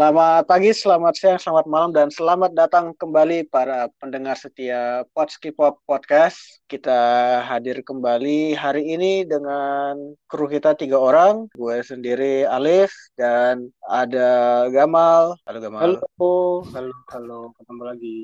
Selamat 0.00 0.48
pagi, 0.48 0.72
selamat 0.72 1.12
siang, 1.12 1.36
selamat 1.36 1.66
malam, 1.68 1.92
dan 1.92 2.08
selamat 2.08 2.56
datang 2.56 2.96
kembali 2.96 3.44
para 3.52 3.84
pendengar 4.00 4.32
setia 4.32 5.04
Potski 5.12 5.52
Pop 5.52 5.76
Podcast. 5.84 6.64
Kita 6.64 6.96
hadir 7.44 7.84
kembali 7.84 8.56
hari 8.56 8.96
ini 8.96 9.28
dengan 9.28 10.16
kru 10.24 10.48
kita 10.48 10.72
tiga 10.80 10.96
orang. 10.96 11.52
Gue 11.52 11.84
sendiri 11.84 12.48
Alif 12.48 12.96
dan 13.20 13.68
ada 13.84 14.64
Gamal. 14.72 15.36
Halo 15.44 15.58
Gamal. 15.60 15.80
Halo, 15.84 16.64
halo, 16.72 16.96
halo, 17.12 17.40
ketemu 17.60 17.82
lagi. 17.84 18.20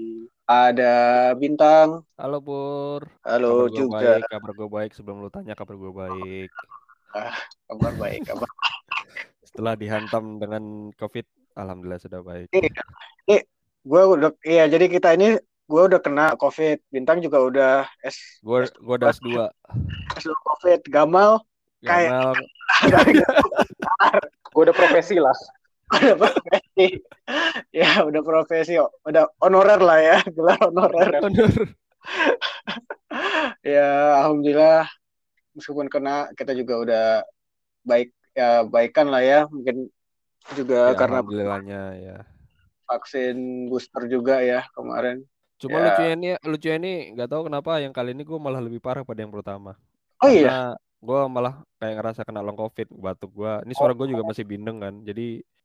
Ada 0.48 0.96
Bintang. 1.36 2.08
Halo 2.16 2.40
Pur. 2.40 3.04
Halo 3.20 3.68
kabar 3.68 3.76
juga. 3.76 4.00
Gue 4.00 4.08
baik, 4.16 4.24
kabar 4.32 4.50
gue 4.56 4.68
baik. 4.72 4.90
Sebelum 4.96 5.16
lu 5.20 5.28
tanya 5.28 5.52
kabar 5.52 5.76
gue 5.76 5.92
baik. 5.92 6.48
Ah, 7.12 7.36
kabar 7.68 7.92
baik, 8.00 8.24
kabar. 8.24 8.48
Setelah 9.52 9.76
dihantam 9.76 10.40
dengan 10.40 10.88
COVID, 10.96 11.45
alhamdulillah 11.56 11.98
sudah 11.98 12.20
baik. 12.22 12.46
Ini 12.52 13.38
gue 13.86 14.02
udah, 14.02 14.30
iya 14.44 14.68
jadi 14.68 14.86
kita 14.86 15.14
ini 15.16 15.40
gue 15.66 15.82
udah 15.82 15.98
kena 15.98 16.36
COVID. 16.36 16.78
Bintang 16.92 17.18
juga 17.18 17.38
udah 17.42 17.72
S, 18.04 18.38
Gue 18.40 18.68
gue 18.68 18.94
udah 18.94 19.10
S2. 19.10 19.50
S2 20.20 20.30
COVID. 20.30 20.80
Gamal 20.86 21.42
Kayak- 21.82 22.36
Gamal, 22.82 23.12
Gue 24.54 24.62
udah 24.64 24.76
profesi 24.76 25.16
lah. 25.16 25.36
udah 25.92 26.16
profesi. 26.18 26.86
ya 27.82 28.02
udah 28.02 28.22
profesi, 28.22 28.74
udah 29.06 29.24
honorer 29.38 29.78
lah 29.78 29.98
ya, 30.02 30.18
gelar 30.28 30.58
honorer. 30.58 31.22
honor. 31.22 31.50
ya 33.66 33.88
alhamdulillah 34.22 34.86
meskipun 35.54 35.86
kena 35.86 36.30
kita 36.34 36.52
juga 36.54 36.74
udah 36.82 37.06
baik 37.82 38.10
ya 38.36 38.62
baikan 38.62 39.08
lah 39.10 39.22
ya 39.22 39.40
mungkin 39.48 39.88
juga 40.54 40.76
Ya, 40.86 40.94
karena 40.94 41.18
alhamdulillahnya 41.18 41.78
ya. 42.06 42.16
vaksin 42.88 43.36
booster 43.70 44.02
juga 44.14 44.34
ya 44.50 44.60
kemarin 44.76 45.16
Cuma 45.62 45.76
Ya. 45.80 45.84
lucunya 45.88 46.12
ini, 46.16 46.26
lucunya 46.52 46.76
ini 46.80 46.90
nggak 47.16 47.28
tahu 47.32 47.42
kenapa 47.48 47.70
yang 47.84 47.92
kali 47.96 48.12
ini 48.12 48.22
gue 48.28 48.38
malah 48.46 48.60
lebih 48.66 48.80
parah 48.84 49.02
pada 49.08 49.20
yang 49.24 49.32
pertama. 49.32 49.72
oh 50.22 50.28
iya 50.30 50.48
Karena 50.48 50.76
gue 51.06 51.20
malah 51.36 51.54
kayak 51.80 51.94
ngerasa 52.00 52.20
kena 52.28 52.40
long 52.46 52.58
covid 52.60 52.88
batuk 53.06 53.30
gue. 53.38 53.52
Ini 53.66 53.72
suara 53.78 53.92
gue 53.98 54.06
juga 54.12 54.24
masih 54.30 54.44
bindeng 54.50 54.78
kan. 54.84 54.94
Jadi 55.08 55.22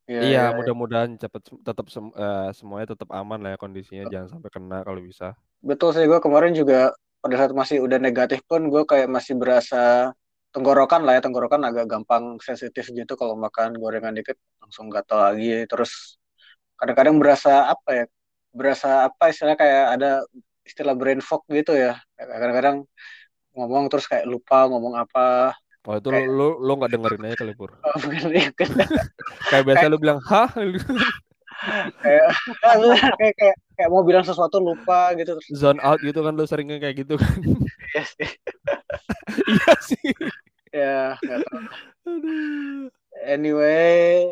Iya, 0.09 0.21
iya 0.25 0.39
iya. 0.39 0.49
mudah-mudahan 0.57 1.11
cepet 1.23 1.41
tetap 1.67 1.87
sem- 1.95 2.15
eh, 2.15 2.49
semuanya 2.57 2.87
tetap 2.95 3.09
aman 3.19 3.39
lah 3.43 3.49
ya 3.55 3.59
kondisinya. 3.63 4.03
Jangan 4.13 4.29
sampai 4.39 4.49
kena 4.55 4.77
kalau 4.87 5.02
bisa. 5.03 5.35
betul 5.61 5.89
sih 5.95 6.05
gue 6.09 6.19
kemarin 6.25 6.53
juga 6.59 6.75
pada 7.21 7.35
saat 7.37 7.53
masih 7.53 7.77
udah 7.85 7.99
negatif 8.02 8.39
pun 8.49 8.61
gue 8.73 8.81
kayak 8.91 9.07
masih 9.15 9.33
berasa 9.37 10.09
tenggorokan 10.52 11.02
lah 11.07 11.16
ya 11.17 11.21
tenggorokan 11.23 11.61
agak 11.63 11.85
gampang 11.88 12.35
sensitif 12.44 12.91
gitu 12.91 13.13
kalau 13.16 13.35
makan 13.39 13.75
gorengan 13.80 14.11
dikit 14.16 14.35
langsung 14.59 14.91
gatal 14.91 15.31
lagi 15.31 15.63
terus 15.67 16.19
kadang-kadang 16.75 17.16
berasa 17.19 17.71
apa 17.71 17.89
ya 17.93 18.05
berasa 18.52 19.08
apa 19.08 19.31
istilahnya 19.31 19.58
kayak 19.59 19.83
ada 19.95 20.09
istilah 20.67 20.95
brain 20.95 21.23
fog 21.23 21.47
gitu 21.47 21.71
ya 21.71 21.95
kadang-kadang 22.19 22.83
ngomong 23.55 23.88
terus 23.88 24.08
kayak 24.08 24.27
lupa 24.27 24.67
ngomong 24.67 24.95
apa 24.99 25.55
Oh 25.81 25.97
itu 25.97 26.13
Kayak- 26.13 26.30
lu 26.30 26.61
lu 26.61 26.61
lu 26.61 26.71
nggak 26.77 26.91
dengerin 26.93 27.25
aja 27.25 27.36
kali 27.41 27.53
pur. 27.58 27.73
Oh, 27.89 27.97
bukan. 27.97 28.30
Kayak 29.49 29.63
biasa 29.65 29.89
lu 29.89 29.97
bilang 29.97 30.21
hah 30.30 30.45
kayak 32.02 32.26
kayak 33.17 33.34
kayak 33.38 33.56
kayak 33.78 33.90
mau 33.90 34.02
bilang 34.02 34.26
sesuatu 34.26 34.58
lupa 34.58 35.14
gitu 35.14 35.38
terus 35.38 35.50
zone 35.54 35.81
out 35.86 36.02
gitu 36.02 36.22
kan 36.26 36.34
lu 36.34 36.45
seringnya 36.45 36.81
kayak 36.81 37.06
gitu 37.06 37.16
kan. 37.17 37.38
ya 37.95 38.04
sih. 38.06 38.30
Iya 39.31 39.73
sih. 39.80 40.12
ya 40.76 41.16
anyway 43.23 44.27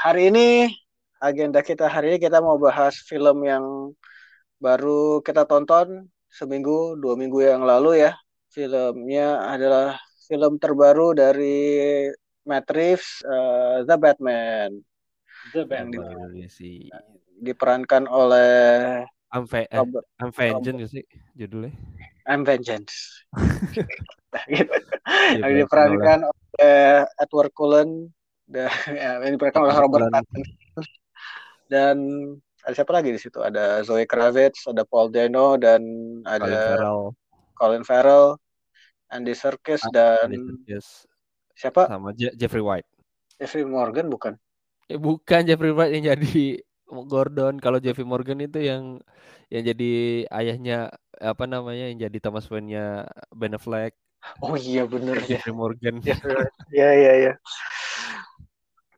hari 0.00 0.28
ini 0.28 0.68
agenda 1.16 1.64
kita 1.64 1.88
hari 1.88 2.14
ini 2.14 2.18
kita 2.20 2.44
mau 2.44 2.60
bahas 2.60 3.00
film 3.08 3.40
yang 3.44 3.64
baru 4.60 5.24
kita 5.24 5.48
tonton 5.48 6.08
seminggu 6.28 6.98
dua 6.98 7.14
minggu 7.14 7.40
yang 7.40 7.62
lalu 7.62 8.04
ya. 8.04 8.12
Filmnya 8.54 9.50
adalah 9.50 9.98
film 10.30 10.62
terbaru 10.62 11.10
dari 11.10 12.06
Matt 12.46 12.70
Reeves 12.70 13.24
eh, 13.26 13.82
The 13.82 13.96
Batman 13.98 14.93
The 15.52 15.62
Batman. 15.66 16.32
Iya 16.32 16.48
sih. 16.48 16.88
diperankan 17.34 18.06
oleh 18.06 19.02
I'm, 19.34 19.44
ve- 19.44 19.66
eh, 19.66 19.76
Robert 19.82 20.06
I'm 20.22 20.30
Vengeance 20.30 20.78
gak 20.86 20.90
sih 20.94 21.04
judulnya? 21.34 21.74
I'm 22.24 22.46
Vengeance 22.46 23.26
gitu. 24.54 24.70
Yang 25.42 25.52
diperankan 25.66 26.30
oleh 26.30 27.04
Edward 27.18 27.52
Cullen 27.52 28.14
dan 28.46 28.70
ya, 28.86 29.18
yang 29.18 29.34
diperankan 29.34 29.60
oleh 29.66 29.76
Robert. 29.76 30.08
Pattinson 30.14 30.84
dan 31.66 31.96
ada 32.62 32.74
siapa 32.76 32.92
lagi 32.94 33.10
di 33.12 33.20
situ 33.20 33.42
ada 33.42 33.82
Zoe 33.82 34.06
Kravitz 34.06 34.64
ada 34.70 34.86
Paul 34.86 35.10
Dano 35.10 35.58
dan 35.58 35.82
Colin 36.22 36.24
ada 36.24 36.62
Farrell, 36.64 37.02
Colin 37.58 37.84
Farrell 37.84 38.26
Andy 39.10 39.34
Serkis 39.34 39.82
Ah, 39.84 39.90
dan 39.92 40.28
Andy 40.30 40.38
Serkis, 40.38 40.86
siapa 41.52 41.90
sama 41.90 42.14
Je- 42.14 42.32
Jeffrey 42.38 42.62
White. 42.62 42.88
Jeffrey 43.36 43.66
Morgan 43.66 44.06
bukan 44.08 44.38
Eh 44.90 44.98
bukan 45.00 45.40
Jeffrey 45.48 45.72
White 45.72 45.92
yang 45.96 46.04
jadi 46.16 46.60
Gordon. 47.08 47.56
Kalau 47.58 47.78
Jeffrey 47.80 48.04
Morgan 48.04 48.40
itu 48.44 48.60
yang 48.60 49.00
yang 49.52 49.62
jadi 49.64 49.92
ayahnya 50.32 50.92
apa 51.20 51.44
namanya 51.46 51.88
yang 51.90 51.98
jadi 52.10 52.18
Thomas 52.20 52.48
Wayne-nya 52.50 53.06
Ben 53.30 53.54
Affleck. 53.54 53.94
oh 54.40 54.56
iya 54.56 54.88
bener 54.88 55.20
ya 55.28 55.36
Jeffrey 55.36 55.52
Morgan. 55.52 56.00
ya 56.72 56.90
ya 56.96 57.12
ya 57.28 57.32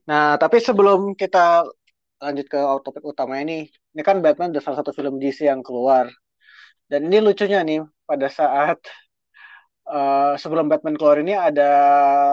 nah 0.07 0.39
tapi 0.39 0.63
sebelum 0.63 1.19
kita 1.19 1.67
lanjut 2.23 2.47
ke 2.47 2.61
topik 2.87 3.03
utama 3.03 3.43
ini 3.43 3.67
ini 3.67 4.03
kan 4.07 4.23
Batman 4.23 4.55
udah 4.55 4.63
salah 4.63 4.79
satu 4.81 4.95
film 4.95 5.19
DC 5.19 5.51
yang 5.51 5.67
keluar 5.67 6.07
dan 6.87 7.11
ini 7.11 7.19
lucunya 7.19 7.61
nih 7.67 7.83
pada 8.07 8.31
saat 8.31 8.79
eh, 9.87 10.33
sebelum 10.37 10.67
Batman 10.67 10.95
keluar 10.95 11.19
ini 11.19 11.33
ada 11.33 11.71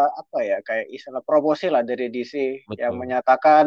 apa 0.10 0.38
ya 0.42 0.58
kayak 0.62 0.90
istilah 0.90 1.22
promosi 1.22 1.70
lah 1.70 1.82
dari 1.82 2.10
DC 2.10 2.66
yang 2.76 2.98
Betul. 2.98 3.02
menyatakan 3.02 3.66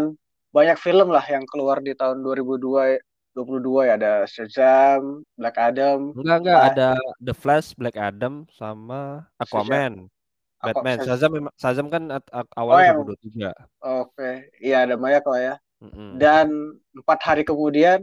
banyak 0.51 0.77
film 0.77 1.13
lah 1.13 1.23
yang 1.23 1.45
keluar 1.47 1.79
di 1.79 1.93
tahun 1.93 2.21
2002 2.21 2.99
22 3.37 3.85
ya 3.85 4.01
ada 4.01 4.13
Shazam, 4.25 5.21
Black 5.37 5.61
Adam, 5.61 6.17
Enggak 6.17 6.39
enggak 6.41 6.61
ada 6.73 6.89
The 7.21 7.37
Flash, 7.37 7.77
Black 7.77 7.93
Adam 7.95 8.49
sama 8.49 9.29
Aquaman. 9.37 10.09
Aqu- 10.57 10.81
Batman. 10.81 10.97
Shazam. 11.05 11.09
Shazam 11.13 11.31
memang 11.37 11.53
Shazam 11.61 11.87
kan 11.93 12.03
at- 12.17 12.33
Oh, 12.33 12.49
awalnya 12.57 12.97
yang- 12.97 13.05
2023. 13.05 13.53
Oke, 13.85 14.31
iya 14.57 14.89
ada 14.89 14.97
banyak 14.97 15.21
lah 15.21 15.41
ya. 15.53 15.55
Mm-mm. 15.85 16.17
Dan 16.17 16.49
empat 16.97 17.21
hari 17.21 17.45
kemudian 17.45 18.01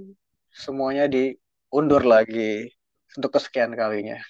semuanya 0.54 1.10
diundur 1.10 2.06
lagi 2.06 2.70
untuk 3.18 3.34
kesekian 3.34 3.74
kalinya. 3.74 4.22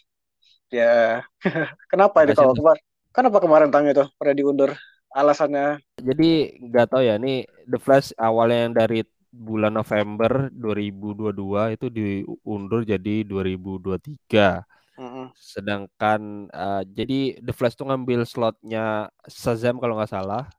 Ya, 0.73 1.21
kenapa 1.93 2.25
Makasih, 2.25 2.33
kalau 2.33 2.51
Mas. 2.51 2.57
kemarin? 2.57 2.83
Kenapa 3.13 3.37
kemarin 3.37 3.69
tang 3.69 3.85
itu 3.85 4.03
pada 4.17 4.33
diundur? 4.33 4.73
Alasannya? 5.13 5.77
Jadi 6.01 6.57
nggak 6.65 6.89
tahu 6.89 7.05
ya 7.05 7.21
ini 7.21 7.45
The 7.69 7.77
Flash 7.77 8.09
awalnya 8.17 8.65
yang 8.65 8.73
dari 8.73 9.05
bulan 9.29 9.77
November 9.77 10.49
2022 10.49 11.77
itu 11.77 11.87
diundur 11.93 12.81
jadi 12.81 13.21
2023. 13.21 14.65
Mm-mm. 14.97 15.29
Sedangkan 15.37 16.49
eh, 16.49 16.83
jadi 16.89 17.19
The 17.45 17.53
Flash 17.53 17.77
tuh 17.77 17.93
ngambil 17.93 18.25
slotnya 18.25 19.13
Shazam 19.29 19.77
kalau 19.77 20.01
nggak 20.01 20.09
salah. 20.09 20.49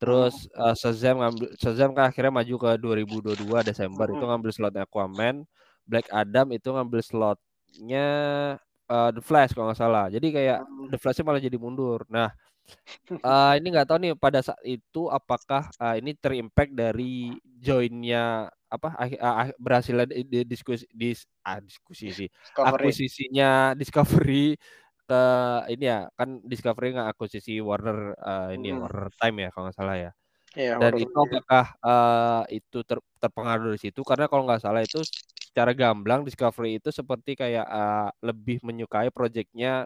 Terus 0.00 0.48
eh, 0.48 0.74
Shazam 0.80 1.20
ngambil 1.20 1.48
Shazam 1.60 1.92
kan 1.92 2.08
akhirnya 2.08 2.32
maju 2.32 2.54
ke 2.56 2.70
2022 2.80 3.68
Desember 3.68 4.08
itu 4.08 4.24
ngambil 4.24 4.50
slotnya 4.56 4.88
Aquaman. 4.88 5.44
Black 5.84 6.08
Adam 6.08 6.48
itu 6.56 6.72
ngambil 6.72 7.04
slotnya 7.04 8.08
eh, 8.92 9.10
The 9.16 9.22
Flash 9.24 9.50
kalau 9.56 9.72
nggak 9.72 9.80
salah. 9.80 10.04
Jadi 10.12 10.26
kayak 10.36 10.58
The 10.92 10.98
Flash 11.00 11.18
malah 11.24 11.40
jadi 11.42 11.56
mundur. 11.56 12.04
Nah, 12.12 12.28
eh, 13.10 13.52
ini 13.58 13.66
nggak 13.72 13.86
tahu 13.88 13.98
nih 14.02 14.12
pada 14.18 14.40
saat 14.44 14.62
itu 14.66 15.08
apakah 15.10 15.68
eh, 15.82 15.94
ini 16.00 16.10
terimpact 16.18 16.72
dari 16.76 17.32
joinnya 17.62 18.48
apa 18.72 18.88
ah, 19.20 19.48
berhasilnya 19.60 20.06
di, 20.08 20.24
di- 20.24 20.48
diskusi 20.48 20.84
dis, 20.92 21.24
ah, 21.44 21.60
diskusi 21.60 22.06
sih 22.12 22.28
Discovery. 22.28 22.68
akuisisinya 22.88 23.76
Discovery 23.76 24.56
ke 25.08 25.22
ini 25.74 25.84
ya 25.92 25.98
kan 26.16 26.40
Discovery 26.46 26.94
nggak 26.96 27.08
akuisisi 27.16 27.58
Warner 27.60 27.98
eh, 28.16 28.48
ini 28.56 28.72
ya 28.72 28.76
Mm. 28.78 28.82
Warner 28.86 29.06
Time 29.20 29.36
ya 29.44 29.48
kalau 29.52 29.64
nggak 29.68 29.78
salah 29.78 29.96
ya 29.98 30.10
Iya, 30.52 30.76
dan 30.76 30.92
itu 31.00 31.16
apakah 31.16 31.64
eh, 31.80 32.42
itu 32.60 32.78
ter- 32.84 33.06
terpengaruh 33.22 33.72
dari 33.72 33.80
situ 33.80 34.00
karena 34.04 34.28
kalau 34.28 34.44
nggak 34.44 34.60
salah 34.62 34.80
itu 34.84 35.00
secara 35.52 35.76
gamblang 35.76 36.24
Discovery 36.24 36.80
itu 36.80 36.88
seperti 36.88 37.36
kayak 37.36 37.66
eh, 37.68 38.08
lebih 38.24 38.64
menyukai 38.64 39.12
proyeknya 39.12 39.84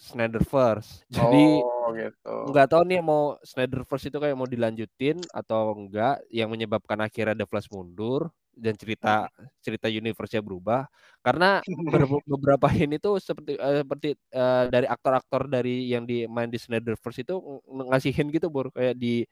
Snyderverse. 0.00 1.04
Jadi 1.12 1.60
Oh, 1.84 1.92
gitu. 1.92 2.34
nggak 2.48 2.66
tahu 2.72 2.82
nih 2.88 3.00
mau 3.04 3.36
Snyderverse 3.44 4.08
itu 4.08 4.18
kayak 4.18 4.34
mau 4.38 4.48
dilanjutin 4.48 5.20
atau 5.30 5.76
enggak 5.76 6.24
yang 6.32 6.48
menyebabkan 6.48 6.98
akhirnya 7.04 7.36
The 7.36 7.46
Flash 7.46 7.68
mundur 7.70 8.32
dan 8.52 8.76
cerita 8.76 9.28
cerita 9.60 9.86
universe-nya 9.92 10.40
berubah. 10.40 10.88
Karena 11.20 11.60
ber- 11.62 12.08
beberapa 12.32 12.68
ini 12.72 12.96
tuh 13.02 13.20
seperti 13.20 13.58
eh, 13.60 13.84
seperti 13.84 14.08
eh, 14.16 14.64
dari 14.72 14.86
aktor-aktor 14.88 15.46
dari 15.52 15.92
yang 15.92 16.08
di 16.08 16.24
main 16.30 16.48
di 16.48 16.56
Snyderverse 16.56 17.20
itu 17.26 17.36
ng- 17.68 17.88
ngasih 17.92 18.12
hint 18.16 18.30
gitu 18.32 18.48
bur 18.48 18.72
kayak 18.72 18.96
di 18.96 19.22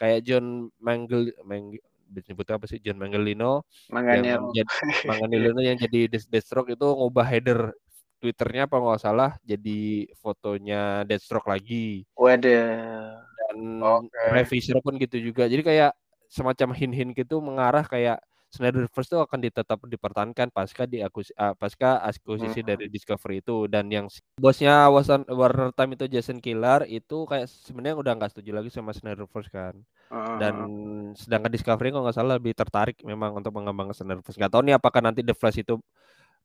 kayak 0.00 0.20
John 0.26 0.68
Mangle 0.80 1.32
Mang- 1.44 1.76
disebutnya 2.10 2.58
apa 2.58 2.66
sih 2.66 2.82
John 2.82 2.98
Manganiello 2.98 3.62
Makanya 3.94 4.42
yang 4.42 4.44
jadi 4.52 4.70
Manganiello 5.06 5.60
yang 5.62 5.78
jadi 5.78 6.00
Death- 6.10 6.28
Deathstroke 6.28 6.74
itu 6.74 6.82
ngubah 6.82 7.26
header 7.26 7.72
Twitternya 8.20 8.68
apa 8.68 8.76
nggak 8.76 9.00
salah 9.00 9.30
jadi 9.40 10.10
fotonya 10.20 11.06
Deathstroke 11.08 11.48
lagi 11.48 12.04
waduh. 12.18 13.16
dan 13.16 13.56
Oke. 13.80 14.20
Revisor 14.34 14.82
pun 14.84 15.00
gitu 15.00 15.16
juga 15.16 15.48
jadi 15.48 15.62
kayak 15.64 15.90
semacam 16.28 16.76
hin-hin 16.76 17.10
gitu 17.16 17.40
mengarah 17.42 17.82
kayak 17.88 18.20
Snyderverse 18.50 19.08
itu 19.14 19.18
akan 19.22 19.38
ditetap 19.46 19.78
dipertahankan 19.86 20.48
pasca 20.50 20.84
ah, 21.38 21.54
pasca 21.54 21.88
akuisisi 22.02 22.60
Hmm. 22.60 22.66
dari 22.66 22.86
Discovery 22.90 23.38
itu 23.44 23.70
dan 23.70 23.86
yang 23.94 24.06
bosnya 24.40 24.88
Warner 24.94 25.22
Warner 25.40 25.68
Time 25.76 25.92
itu 25.96 26.04
Jason 26.14 26.38
Kilar 26.44 26.80
itu 26.88 27.14
kayak 27.30 27.46
sebenarnya 27.66 27.96
udah 28.02 28.12
nggak 28.18 28.30
setuju 28.32 28.50
lagi 28.58 28.70
sama 28.72 28.90
Snyderverse 28.96 29.50
kan 29.52 29.74
Heeh, 30.10 30.40
dan 30.40 30.54
heeh. 30.54 30.70
sedangkan 31.18 31.50
Discovery 31.54 31.88
kalau 31.92 32.04
nggak 32.06 32.16
salah 32.18 32.34
lebih 32.40 32.54
tertarik 32.56 32.96
memang 33.06 33.32
untuk 33.38 33.52
mengembangkan 33.56 33.96
Snyderverse 33.98 34.38
nggak 34.40 34.52
tahu 34.54 34.62
nih 34.66 34.76
apakah 34.80 35.00
nanti 35.04 35.20
The 35.26 35.34
Flash 35.36 35.58
itu 35.62 35.76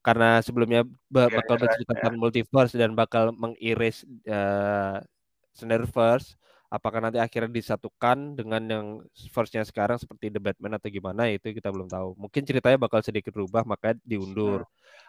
karena 0.05 0.39
sebelumnya 0.45 0.81
Iya, 1.25 1.39
bakal 1.39 1.55
iya, 1.57 1.59
bercerita 1.63 1.93
iya. 1.93 2.01
tentang 2.01 2.15
multiverse 2.21 2.75
dan 2.77 2.91
bakal 2.97 3.33
mengiris 3.35 4.05
uh, 4.29 5.01
Snyderverse 5.57 6.37
apakah 6.75 6.99
nanti 7.03 7.19
akhirnya 7.25 7.51
disatukan 7.59 8.17
dengan 8.39 8.61
yang 8.73 8.87
verse-nya 9.33 9.63
sekarang 9.71 9.97
seperti 10.01 10.25
The 10.33 10.41
Batman 10.45 10.73
atau 10.77 10.89
gimana 10.91 11.21
itu 11.31 11.47
kita 11.57 11.69
belum 11.75 11.87
tahu 11.95 12.09
mungkin 12.19 12.41
ceritanya 12.49 12.77
bakal 12.85 12.99
sedikit 13.07 13.31
berubah 13.35 13.63
makanya 13.71 13.95
diundur 14.03 14.61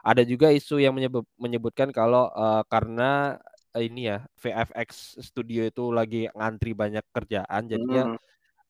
ada 0.07 0.23
juga 0.23 0.49
isu 0.55 0.79
yang 0.85 0.95
menyebut, 0.97 1.25
menyebutkan 1.37 1.89
kalau 1.91 2.31
uh, 2.33 2.63
karena 2.73 3.37
uh, 3.77 3.83
ini 3.83 4.01
ya 4.15 4.19
VFX 4.41 5.19
studio 5.29 5.67
itu 5.71 5.83
lagi 5.99 6.31
ngantri 6.37 6.71
banyak 6.83 7.05
kerjaan 7.15 7.63
jadinya 7.73 8.07
Hmm, 8.07 8.17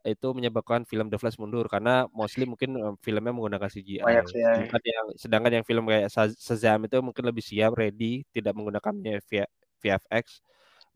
itu 0.06 0.26
menyebabkan 0.36 0.86
film 0.90 1.06
The 1.10 1.18
Flash 1.18 1.38
mundur 1.42 1.66
karena 1.66 2.06
mostly 2.14 2.44
mungkin 2.46 2.70
eh, 2.78 2.94
filmnya 3.04 3.32
menggunakan 3.34 3.66
CGI. 3.74 4.16
ya. 4.34 4.52
Sedangkan 4.54 4.82
yang 4.86 5.06
sedangkan 5.22 5.52
yang 5.60 5.64
film 5.66 5.84
kayak 5.90 6.06
Shaz- 6.14 6.38
Shazam 6.38 6.80
itu 6.86 6.96
mungkin 7.02 7.24
lebih 7.26 7.42
siap, 7.42 7.74
ready, 7.74 8.22
tidak 8.30 8.52
menggunakannya 8.56 9.18
V- 9.28 9.50
VFX, 9.82 10.26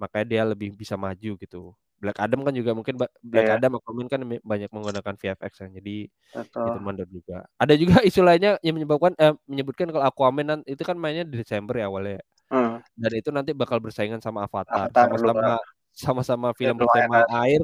makanya 0.01 0.27
dia 0.33 0.43
lebih 0.47 0.71
bisa 0.79 0.95
maju 0.95 1.31
gitu. 1.43 1.75
Black 2.01 2.17
Adam 2.17 2.41
kan 2.43 2.57
juga 2.57 2.73
mungkin 2.73 2.97
Black 2.97 3.13
Iya. 3.47 3.61
Adam 3.61 3.77
Aquaman 3.77 4.09
kan 4.09 4.21
banyak 4.25 4.71
menggunakan 4.73 5.15
VFX 5.21 5.53
kan. 5.61 5.71
Jadi 5.77 6.09
Betul. 6.33 6.65
itu 6.67 6.79
mundur 6.81 7.09
juga. 7.13 7.45
Ada 7.61 7.75
juga 7.77 8.01
isu 8.09 8.21
lainnya 8.25 8.57
yang 8.65 8.75
menyebabkan 8.81 9.13
eh, 9.21 9.37
menyebutkan 9.45 9.93
kalau 9.93 10.05
Aquaman 10.09 10.65
itu 10.65 10.81
kan 10.81 10.97
mainnya 10.97 11.29
di 11.29 11.37
Desember 11.45 11.77
ya 11.77 11.87
awalnya. 11.93 12.19
Hmm, 12.51 12.83
Dan 12.99 13.13
itu 13.15 13.31
nanti 13.31 13.55
bakal 13.55 13.79
bersaingan 13.79 14.19
sama 14.19 14.43
Avatar, 14.49 14.91
sama-sama 14.91 15.55
sama-sama 15.95 16.49
film 16.59 16.79
lumayan 16.79 17.07
bertema 17.11 17.27
air 17.47 17.63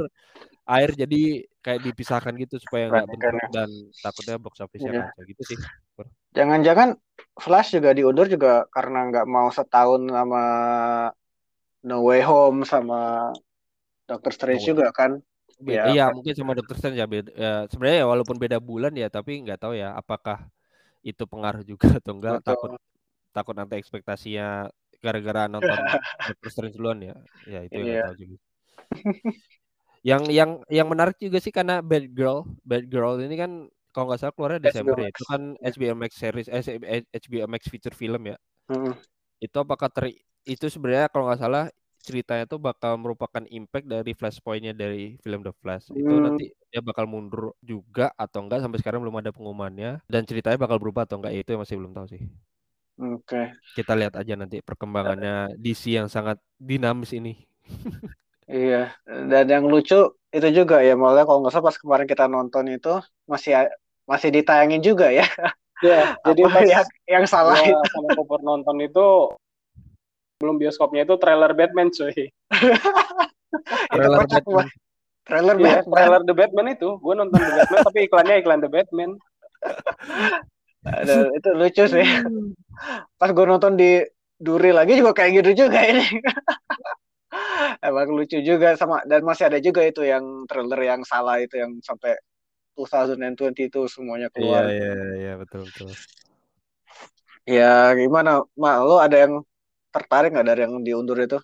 air 0.66 0.90
jadi 0.98 1.46
kayak 1.62 1.80
dipisahkan 1.90 2.34
gitu 2.42 2.58
supaya 2.58 2.90
nggak 2.90 3.06
bentrok 3.06 3.38
ya. 3.38 3.48
dan 3.54 3.68
takutnya 4.02 4.34
box 4.38 4.58
office-nya 4.62 4.90
Iya. 4.94 5.02
kacau 5.10 5.22
gitu 5.26 5.42
sih. 5.42 5.58
Jangan-jangan 6.34 6.88
Flash 7.38 7.74
juga 7.74 7.90
diundur 7.96 8.26
juga 8.28 8.66
karena 8.70 9.08
nggak 9.10 9.26
mau 9.26 9.48
setahun 9.50 10.06
sama 10.10 10.42
No 11.86 12.02
Way 12.06 12.22
Home 12.26 12.62
sama 12.66 13.30
Doctor 14.06 14.30
Strange 14.32 14.62
Way- 14.62 14.70
juga 14.72 14.86
kan? 14.90 15.18
Ya, 15.56 15.88
iya 15.88 16.04
apa- 16.08 16.20
mungkin 16.20 16.34
sama 16.36 16.52
Doctor 16.52 16.76
Strange 16.76 17.00
ya, 17.00 17.08
beda, 17.08 17.30
ya 17.32 17.52
sebenarnya 17.72 17.98
ya 18.04 18.06
walaupun 18.06 18.36
beda 18.36 18.58
bulan 18.60 18.92
ya 18.92 19.08
tapi 19.08 19.40
nggak 19.40 19.56
tahu 19.56 19.72
ya 19.72 19.96
apakah 19.96 20.44
itu 21.00 21.24
pengaruh 21.24 21.64
juga 21.64 21.96
atau 21.96 22.12
enggak 22.12 22.44
Betul. 22.44 22.48
takut 22.52 22.70
takut 23.32 23.54
nanti 23.56 23.74
ekspektasinya 23.80 24.68
gara-gara 25.00 25.48
nonton 25.48 25.64
Doctor 26.28 26.50
Strange 26.52 26.76
duluan 26.76 27.00
ya. 27.00 27.16
Ya 27.48 27.60
itu 27.64 27.72
yang 27.72 27.86
Iya. 27.86 27.92
nggak 27.96 28.04
tahu 28.04 28.16
juga. 28.20 28.36
Yang 30.06 30.22
yang 30.30 30.50
yang 30.70 30.86
menarik 30.86 31.16
juga 31.18 31.38
sih 31.42 31.50
karena 31.50 31.82
Bad 31.82 32.06
Girl 32.14 32.46
Bad 32.62 32.86
Girl 32.86 33.18
ini 33.18 33.34
kan 33.34 33.50
kalau 33.90 34.12
nggak 34.12 34.20
salah 34.20 34.34
keluarnya 34.36 34.60
Desember 34.60 34.94
ya 35.00 35.08
itu 35.08 35.24
kan 35.24 35.42
HBO 35.56 35.94
Max 35.96 36.12
series 36.14 36.46
eh, 36.52 36.62
HBO 37.10 37.46
Max 37.48 37.66
feature 37.66 37.96
film 37.96 38.22
ya. 38.28 38.36
Hmm, 38.68 38.92
itu 39.40 39.56
apakah 39.56 39.88
ter 39.88 40.12
itu 40.44 40.66
sebenarnya 40.68 41.08
kalau 41.08 41.26
nggak 41.26 41.40
salah 41.40 41.64
ceritanya 42.06 42.44
tuh 42.46 42.62
bakal 42.62 42.94
merupakan 42.96 43.42
impact 43.50 43.86
dari 43.90 44.14
flashpointnya 44.14 44.72
dari 44.72 45.18
film 45.20 45.42
The 45.42 45.52
Flash 45.58 45.90
itu 45.90 46.06
Hmm. 46.06 46.22
nanti 46.22 46.44
dia 46.70 46.80
bakal 46.80 47.04
mundur 47.10 47.58
juga 47.60 48.14
atau 48.14 48.46
enggak 48.46 48.62
sampai 48.62 48.78
sekarang 48.78 49.02
belum 49.02 49.18
ada 49.18 49.34
pengumumannya 49.34 49.98
dan 50.06 50.22
ceritanya 50.22 50.56
bakal 50.56 50.78
berubah 50.78 51.02
atau 51.04 51.18
enggak 51.18 51.34
ya 51.34 51.40
itu 51.42 51.50
yang 51.52 51.62
masih 51.66 51.76
belum 51.82 51.92
tahu 51.92 52.06
sih 52.14 52.22
Oke. 52.96 53.42
kita 53.76 53.92
lihat 53.92 54.14
aja 54.16 54.32
nanti 54.38 54.62
perkembangannya 54.64 55.58
DC 55.58 55.92
yang 55.92 56.08
sangat 56.08 56.38
dinamis 56.56 57.12
ini 57.12 57.42
Iya. 58.46 58.94
Dan 59.06 59.50
yang 59.50 59.66
lucu 59.66 60.14
itu 60.30 60.48
juga 60.54 60.78
ya, 60.78 60.94
malah 60.94 61.26
kalau 61.26 61.42
nggak 61.42 61.50
salah 61.50 61.66
pas 61.66 61.78
kemarin 61.82 62.06
kita 62.06 62.30
nonton 62.30 62.70
itu 62.70 62.94
masih 63.26 63.66
masih 64.06 64.30
ditayangin 64.30 64.78
juga 64.86 65.10
ya. 65.10 65.26
Ya, 65.82 66.14
jadi 66.30 66.46
Apa 66.46 66.54
pas 66.54 66.62
yang 66.70 66.86
yang 67.10 67.24
salah 67.26 67.58
itu. 67.58 67.74
sama 67.90 68.38
nonton 68.46 68.76
itu 68.86 69.34
belum 70.36 70.56
bioskopnya 70.60 71.02
itu 71.02 71.14
trailer 71.16 71.52
Batman 71.52 71.88
cuy. 71.88 72.12
Itu 73.56 73.96
Trailer 73.96 74.20
Batman. 74.20 74.44
banget. 74.44 74.68
Trailer 75.26 75.56
Iya, 75.56 75.64
Batman. 75.80 75.94
trailer 75.96 76.22
The 76.22 76.34
Batman 76.36 76.66
itu. 76.70 76.88
Gue 77.00 77.14
nonton 77.16 77.40
The 77.40 77.52
Batman 77.56 77.80
tapi 77.82 77.98
iklannya 78.04 78.34
iklan 78.38 78.60
The 78.60 78.70
Batman. 78.70 79.10
Aduh, 81.02 81.24
itu 81.34 81.48
lucu 81.50 81.84
sih. 81.88 82.06
Pas 83.16 83.30
gue 83.32 83.44
nonton 83.44 83.74
di 83.74 84.04
Duri 84.36 84.70
lagi 84.70 84.94
juga 84.94 85.16
kayak 85.16 85.42
gitu 85.42 85.66
juga 85.66 85.80
ini. 85.82 86.04
Emang 87.86 88.12
lucu 88.12 88.38
juga 88.38 88.76
sama 88.76 89.00
dan 89.04 89.24
masih 89.24 89.48
ada 89.48 89.58
juga 89.58 89.82
itu 89.82 90.04
yang 90.04 90.44
trailer 90.46 90.78
yang 90.84 91.00
salah 91.02 91.40
itu 91.40 91.56
yang 91.58 91.72
sampai 91.80 92.14
2020 92.76 93.56
itu 93.56 93.80
semuanya 93.88 94.28
iya 94.28 94.34
keluar. 94.36 94.62
iya 94.68 94.94
iya 95.16 95.32
betul 95.40 95.64
betul 95.64 95.88
Ya 97.46 97.94
gimana, 97.94 98.42
Ma? 98.58 98.82
Lo 98.82 98.98
ada 99.00 99.16
yang 99.16 99.40
tertarik 99.96 100.30
nggak 100.36 100.46
dari 100.46 100.60
yang 100.68 100.84
diundur 100.84 101.18
itu? 101.18 101.38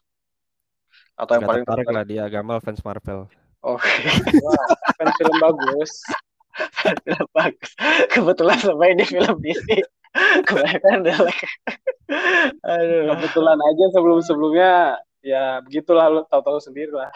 Atau 1.16 1.36
yang 1.36 1.42
nggak 1.44 1.50
paling 1.50 1.64
tertarik 1.64 1.88
lah 1.88 2.04
dia 2.04 2.24
Gamal 2.28 2.60
fans 2.60 2.84
Marvel 2.84 3.28
Oh, 3.62 3.78
Wah, 3.78 4.66
kan 4.98 5.08
film 5.22 5.36
bagus. 5.38 6.02
bagus. 7.30 7.70
Kebetulan 8.10 8.58
sama 8.58 8.90
ini 8.90 9.06
film 9.06 9.38
DC. 9.38 9.86
Kebanyakan 10.50 11.06
jelek. 11.06 11.40
Aduh. 12.66 13.14
Kebetulan 13.14 13.54
aja 13.54 13.84
sebelum-sebelumnya 13.94 14.72
ya 15.22 15.62
begitulah 15.62 16.10
lo 16.10 16.20
tahu-tahu 16.26 16.58
sendiri 16.58 16.90
lah. 16.90 17.10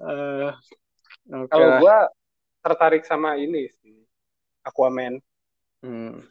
Eh, 0.00 0.48
Oke 1.28 1.52
Kalau 1.52 1.68
gue 1.76 1.96
tertarik 2.64 3.04
sama 3.04 3.36
ini 3.36 3.68
sih, 3.68 4.00
Aquaman. 4.64 5.20
Hmm. 5.84 6.24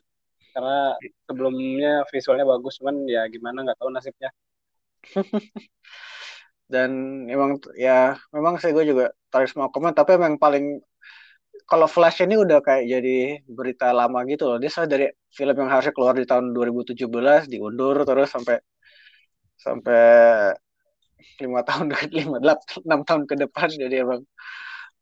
Karena 0.53 0.97
sebelumnya 1.27 1.91
visualnya 2.11 2.45
bagus, 2.47 2.73
cuman 2.79 2.95
ya 3.05 3.21
gimana 3.33 3.57
nggak 3.65 3.79
tahu 3.79 3.89
nasibnya. 3.93 4.29
Dan 6.73 6.91
emang 7.33 7.57
ya 7.73 8.13
memang 8.35 8.61
sih 8.61 8.69
gue 8.75 8.85
juga 8.85 9.05
tarik 9.33 9.49
semua 9.49 9.73
komen 9.73 9.93
tapi 9.97 10.17
emang 10.19 10.37
paling 10.37 10.65
kalau 11.69 11.85
Flash 11.89 12.21
ini 12.25 12.35
udah 12.37 12.59
kayak 12.65 12.85
jadi 12.93 13.17
berita 13.45 13.93
lama 13.93 14.19
gitu 14.31 14.43
loh. 14.49 14.57
Dia 14.61 14.69
soalnya 14.73 14.91
dari 14.97 15.05
film 15.37 15.55
yang 15.61 15.69
harusnya 15.73 15.93
keluar 15.97 16.13
di 16.17 16.25
tahun 16.29 16.45
2017 16.57 17.45
diundur 17.51 17.95
terus 18.09 18.29
sampai 18.33 18.57
sampai 19.59 20.01
lima 21.41 21.61
tahun 21.67 21.91
lima 22.17 22.37
enam 22.85 23.01
tahun 23.07 23.23
ke 23.29 23.35
depan 23.47 23.69
jadi 23.69 23.95
emang 24.07 24.21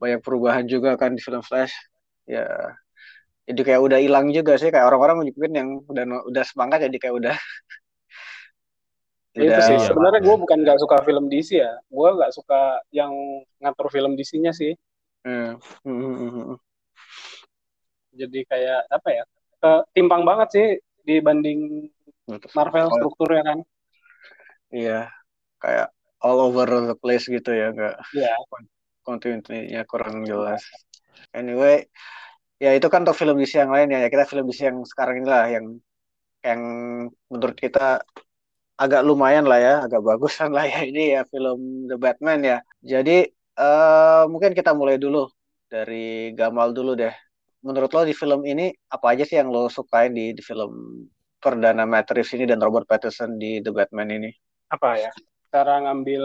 banyak 0.02 0.22
perubahan 0.22 0.66
juga 0.70 0.98
kan 0.98 1.14
di 1.18 1.22
film 1.22 1.42
Flash 1.42 1.74
ya 2.30 2.46
jadi 3.48 3.62
kayak 3.64 3.82
udah 3.82 4.00
hilang 4.04 4.28
juga 4.36 4.60
sih 4.60 4.68
kayak 4.70 4.86
orang-orang 4.92 5.24
mungkin 5.24 5.52
yang 5.56 5.70
udah 5.88 6.04
udah 6.28 6.44
semangat 6.44 6.84
jadi 6.84 6.98
kayak 7.00 7.16
udah 7.16 7.36
Ya, 9.38 9.54
itu 9.54 9.62
sih. 9.70 9.78
iya. 9.78 9.86
Sebenarnya 9.86 10.22
gue 10.26 10.34
bukan 10.34 10.66
nggak 10.66 10.82
suka 10.82 10.98
film 11.06 11.30
DC 11.30 11.62
ya. 11.62 11.78
Gue 11.94 12.10
nggak 12.10 12.34
suka 12.34 12.82
yang 12.90 13.14
ngatur 13.62 13.86
film 13.94 14.18
DC-nya 14.18 14.50
sih. 14.50 14.74
Hmm. 15.22 15.62
Hmm, 15.86 15.94
hmm, 16.18 16.30
hmm. 16.34 16.58
Jadi 18.18 18.40
kayak 18.50 18.90
apa 18.90 19.10
ya? 19.14 19.24
eh, 19.58 19.82
timpang 19.94 20.26
banget 20.26 20.48
sih 20.54 20.68
dibanding 21.06 21.86
Marvel 22.54 22.90
strukturnya 22.94 23.44
kan. 23.46 23.60
iya 24.68 25.08
kayak 25.64 25.94
all 26.20 26.44
over 26.44 26.68
the 26.68 26.98
place 27.00 27.24
gitu 27.26 27.56
ya 27.56 27.72
nggak 27.72 27.96
Iya. 28.12 28.36
continuity-nya 29.08 29.88
kurang 29.88 30.28
jelas 30.28 30.60
anyway 31.32 31.88
ya 32.58 32.72
itu 32.78 32.88
kan 32.90 33.06
untuk 33.06 33.18
film 33.18 33.36
DC 33.38 33.54
yang 33.62 33.74
lain 33.74 33.94
ya. 33.94 34.00
Ya, 34.06 34.10
kita 34.14 34.26
film 34.30 34.46
DC 34.50 34.60
yang 34.70 34.80
sekarang 34.86 35.22
inilah 35.22 35.46
yang 35.50 35.66
yang 36.46 36.62
menurut 37.30 37.58
kita 37.58 38.02
agak 38.78 39.02
lumayan 39.02 39.50
lah 39.50 39.58
ya 39.58 39.74
agak 39.86 40.02
bagusan 40.06 40.54
lah 40.54 40.66
ya. 40.66 40.80
Ini 40.90 41.04
ya 41.18 41.22
film 41.30 41.90
The 41.90 41.98
Batman 41.98 42.40
ya. 42.46 42.58
Jadi 42.82 43.26
eh, 43.58 44.24
mungkin 44.30 44.52
kita 44.58 44.72
mulai 44.78 44.98
dulu 45.02 45.30
dari 45.70 46.32
Gamal 46.34 46.72
dulu 46.74 46.94
deh. 46.98 47.14
Menurut 47.66 47.92
lo 47.92 48.02
di 48.08 48.14
film 48.16 48.46
ini 48.48 48.72
apa 48.88 49.18
aja 49.18 49.24
sih 49.28 49.36
yang 49.42 49.50
lo 49.52 49.68
sukain 49.68 50.14
di, 50.14 50.32
di 50.32 50.40
film 50.46 51.04
perdana 51.42 51.84
Matt 51.84 52.14
Reeves 52.14 52.32
ini 52.38 52.46
dan 52.48 52.62
Robert 52.64 52.88
Pattinson 52.88 53.36
di 53.36 53.60
The 53.60 53.74
Batman 53.74 54.14
ini? 54.14 54.30
Apa 54.72 54.96
ya? 54.96 55.12
Cara 55.52 55.84
ngambil 55.84 56.24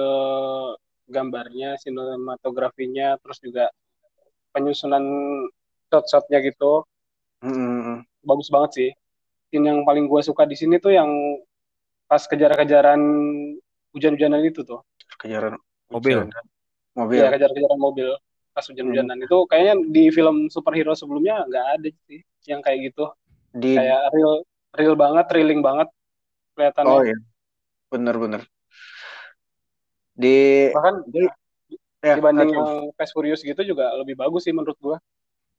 gambarnya, 1.09 1.81
sinematografinya, 1.83 3.19
terus 3.19 3.39
juga 3.43 3.65
penyusunan 4.55 5.03
shot-shotnya 5.93 6.41
gitu 6.41 6.89
Mm-mm. 7.45 8.01
bagus 8.25 8.49
banget 8.49 8.71
sih. 8.73 8.91
Scene 9.53 9.69
yang 9.69 9.85
paling 9.85 10.09
gue 10.09 10.21
suka 10.25 10.49
di 10.49 10.57
sini 10.57 10.81
tuh 10.81 10.97
yang 10.97 11.11
pas 12.09 12.25
kejar-kejaran 12.25 13.01
hujan-hujanan 13.93 14.41
itu 14.49 14.65
tuh. 14.65 14.81
kejaran 15.21 15.61
Mobil. 15.93 16.25
hujan. 16.25 16.45
mobil 16.97 17.19
Iya, 17.21 17.29
kejar-kejaran 17.37 17.81
mobil 17.81 18.09
pas 18.53 18.65
hujan-hujanan 18.69 19.17
itu 19.21 19.37
kayaknya 19.49 19.75
di 19.93 20.05
film 20.13 20.49
superhero 20.49 20.93
sebelumnya 20.97 21.45
nggak 21.49 21.67
ada 21.77 21.89
sih 22.09 22.21
yang 22.49 22.65
kayak 22.65 22.93
gitu. 22.93 23.13
di 23.53 23.77
Kayak 23.77 24.01
real 24.17 24.35
real 24.73 24.95
banget, 24.97 25.25
thrilling 25.29 25.61
banget 25.61 25.89
kelihatannya. 26.57 26.93
oh 26.97 27.03
iya 27.05 27.19
bener-bener 27.93 28.41
di 30.17 30.69
Bahkan 30.73 30.95
di 31.09 31.23
ya 32.05 32.15
dibanding 32.17 32.51
yang 32.53 32.69
Fast 32.97 33.13
Furious 33.17 33.41
gitu 33.45 33.61
juga 33.65 33.93
lebih 34.01 34.17
bagus 34.17 34.45
sih 34.49 34.53
menurut 34.53 34.77
gua. 34.81 34.97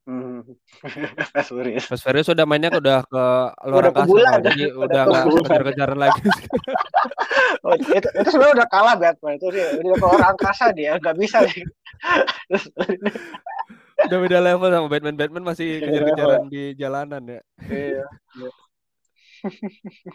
Hmm. 0.03 0.43
Fast 1.31 1.55
Furious. 1.55 1.87
Mas 1.87 2.03
Ferry 2.03 2.27
sudah 2.27 2.43
mainnya 2.43 2.75
udah 2.75 3.07
ke 3.07 3.23
luar 3.71 3.87
Udah 3.87 3.91
ke 3.95 3.99
angkasa, 4.03 4.11
bulan, 4.11 4.37
jadi 4.43 4.63
udah 4.75 4.83
udah 4.83 5.03
ke 5.03 5.09
nggak 5.09 5.43
kejar-kejaran 5.47 5.99
lagi. 5.99 6.21
Oh, 7.63 7.79
itu 7.79 7.95
itu 7.95 8.27
sebenarnya 8.27 8.55
udah 8.59 8.67
kalah 8.67 8.95
Batman 8.99 9.39
itu 9.39 9.47
sih 9.55 9.63
udah 9.79 9.95
ke 9.95 10.03
orang 10.03 10.35
angkasa 10.35 10.75
dia 10.75 10.99
nggak 10.99 11.15
bisa 11.15 11.47
nih 11.47 11.63
udah 14.07 14.19
beda 14.19 14.39
level 14.43 14.67
sama 14.67 14.87
Batman. 14.91 15.15
Batman 15.15 15.43
masih 15.47 15.79
Beda 15.79 15.87
kejar-kejaran 15.87 16.43
di 16.51 16.63
jalanan 16.75 17.23
ya. 17.23 17.39
Iya. 17.71 18.03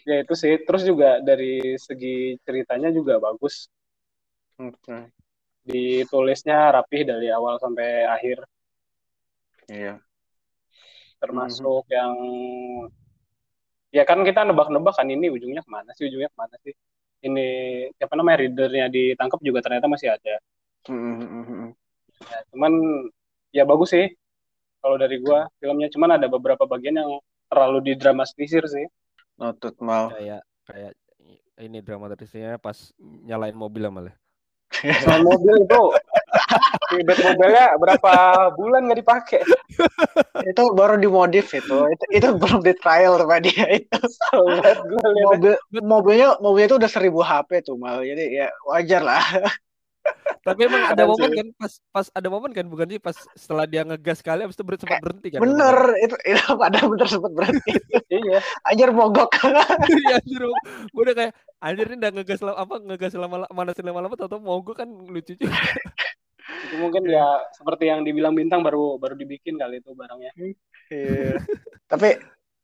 Ya 0.04 0.16
itu 0.24 0.34
sih. 0.36 0.60
Terus 0.64 0.82
juga 0.84 1.20
dari 1.24 1.76
segi 1.80 2.36
ceritanya 2.44 2.92
juga 2.92 3.16
bagus. 3.16 3.72
Oke. 4.60 5.08
Ditulisnya 5.64 6.72
rapih 6.72 7.08
dari 7.08 7.32
awal 7.32 7.56
sampai 7.60 8.04
akhir. 8.04 8.44
Iya. 9.68 10.00
Termasuk 11.20 11.84
yang 11.92 12.14
ya 13.94 14.04
kan 14.04 14.20
kita 14.20 14.44
nebak-nebak 14.44 14.92
kan 14.96 15.08
ini 15.08 15.32
ujungnya 15.32 15.64
ke 15.64 15.70
mana 15.72 15.90
sih 15.96 16.12
ujungnya 16.12 16.28
ke 16.28 16.36
mana 16.36 16.56
sih 16.60 16.76
ini 17.24 17.48
siapa 17.96 18.12
namanya 18.20 18.44
readernya 18.44 18.92
ditangkap 18.92 19.40
juga 19.40 19.64
ternyata 19.64 19.88
masih 19.88 20.12
ada 20.12 20.36
Hmm. 20.88 21.74
ya, 22.22 22.38
cuman 22.54 22.72
ya 23.52 23.66
bagus 23.68 23.92
sih 23.92 24.08
kalau 24.80 24.96
dari 24.96 25.20
gua 25.20 25.44
filmnya 25.60 25.90
cuman 25.92 26.16
ada 26.16 26.30
beberapa 26.32 26.64
bagian 26.64 26.96
yang 26.96 27.10
terlalu 27.50 27.92
didramatisir 27.92 28.64
sih 28.64 28.86
Noted 29.38 29.78
mal. 29.78 30.10
Kayak 30.10 30.42
kayak 30.66 30.92
ini 31.62 31.78
dramatisnya 31.78 32.58
pas 32.58 32.90
nyalain 32.98 33.54
mobil 33.54 33.86
malah. 33.86 34.14
Soal 35.06 35.22
mobil 35.22 35.62
itu 35.62 35.80
si 36.90 37.00
bed 37.04 37.18
mobilnya 37.24 37.66
berapa 37.80 38.12
bulan 38.56 38.80
nggak 38.88 39.00
dipakai 39.04 39.40
itu 40.38 40.62
baru 40.74 40.94
dimodif 40.96 41.50
itu. 41.54 41.78
Itu, 41.92 42.04
itu 42.14 42.28
belum 42.38 42.60
di 42.62 42.72
trial 42.78 43.18
sama 43.18 43.38
dia 43.42 43.66
itu. 43.74 44.00
Mobil 45.26 45.54
mobilnya 45.82 46.28
mobilnya 46.38 46.66
itu 46.70 46.78
udah 46.78 46.90
seribu 46.90 47.20
HP 47.20 47.62
tuh 47.66 47.76
mal. 47.76 48.00
Jadi 48.02 48.38
ya 48.38 48.48
wajar 48.66 49.02
lah. 49.02 49.24
Tapi 50.40 50.64
emang 50.64 50.80
ada 50.88 51.04
momen 51.04 51.30
kan 51.36 51.46
pas 51.60 51.72
pas 51.92 52.06
ada 52.14 52.28
momen 52.32 52.50
kan 52.56 52.64
bukan 52.64 52.86
sih 52.88 53.00
pas 53.02 53.16
setelah 53.36 53.68
dia 53.68 53.84
ngegas 53.84 54.24
sekali 54.24 54.48
habis 54.48 54.56
itu 54.56 54.64
ber- 54.64 54.80
sempat 54.80 55.02
berhenti 55.04 55.28
kan. 55.36 55.40
Bener 55.44 55.76
itu 56.00 56.16
itu 56.24 56.44
pada 56.56 56.78
bener 56.80 57.06
sempat 57.10 57.32
berhenti. 57.36 57.70
iya 58.08 58.40
Anjir 58.64 58.88
mogok. 58.94 59.28
Iya 59.84 60.16
anjir. 60.16 60.42
Gue 60.94 61.02
udah 61.04 61.16
kayak 61.18 61.32
anjir 61.60 61.86
ini 61.92 61.96
udah 62.00 62.12
ngegas 62.16 62.40
lama 62.40 62.56
apa 62.56 62.74
ngegas 62.80 63.12
lama 63.18 63.36
manasin 63.52 63.84
lama-lama 63.84 64.14
tau 64.16 64.40
mau 64.40 64.56
gue 64.64 64.72
kan 64.72 64.88
lucu 64.88 65.36
juga. 65.36 65.52
Itu 66.66 66.74
mungkin 66.80 67.06
ya 67.06 67.44
seperti 67.54 67.90
yang 67.90 68.02
dibilang 68.02 68.34
bintang 68.34 68.66
baru 68.66 68.98
baru 68.98 69.14
dibikin 69.14 69.58
kali 69.58 69.78
itu 69.78 69.94
barangnya 69.94 70.32
Iya. 70.88 71.36
Tapi 71.92 72.16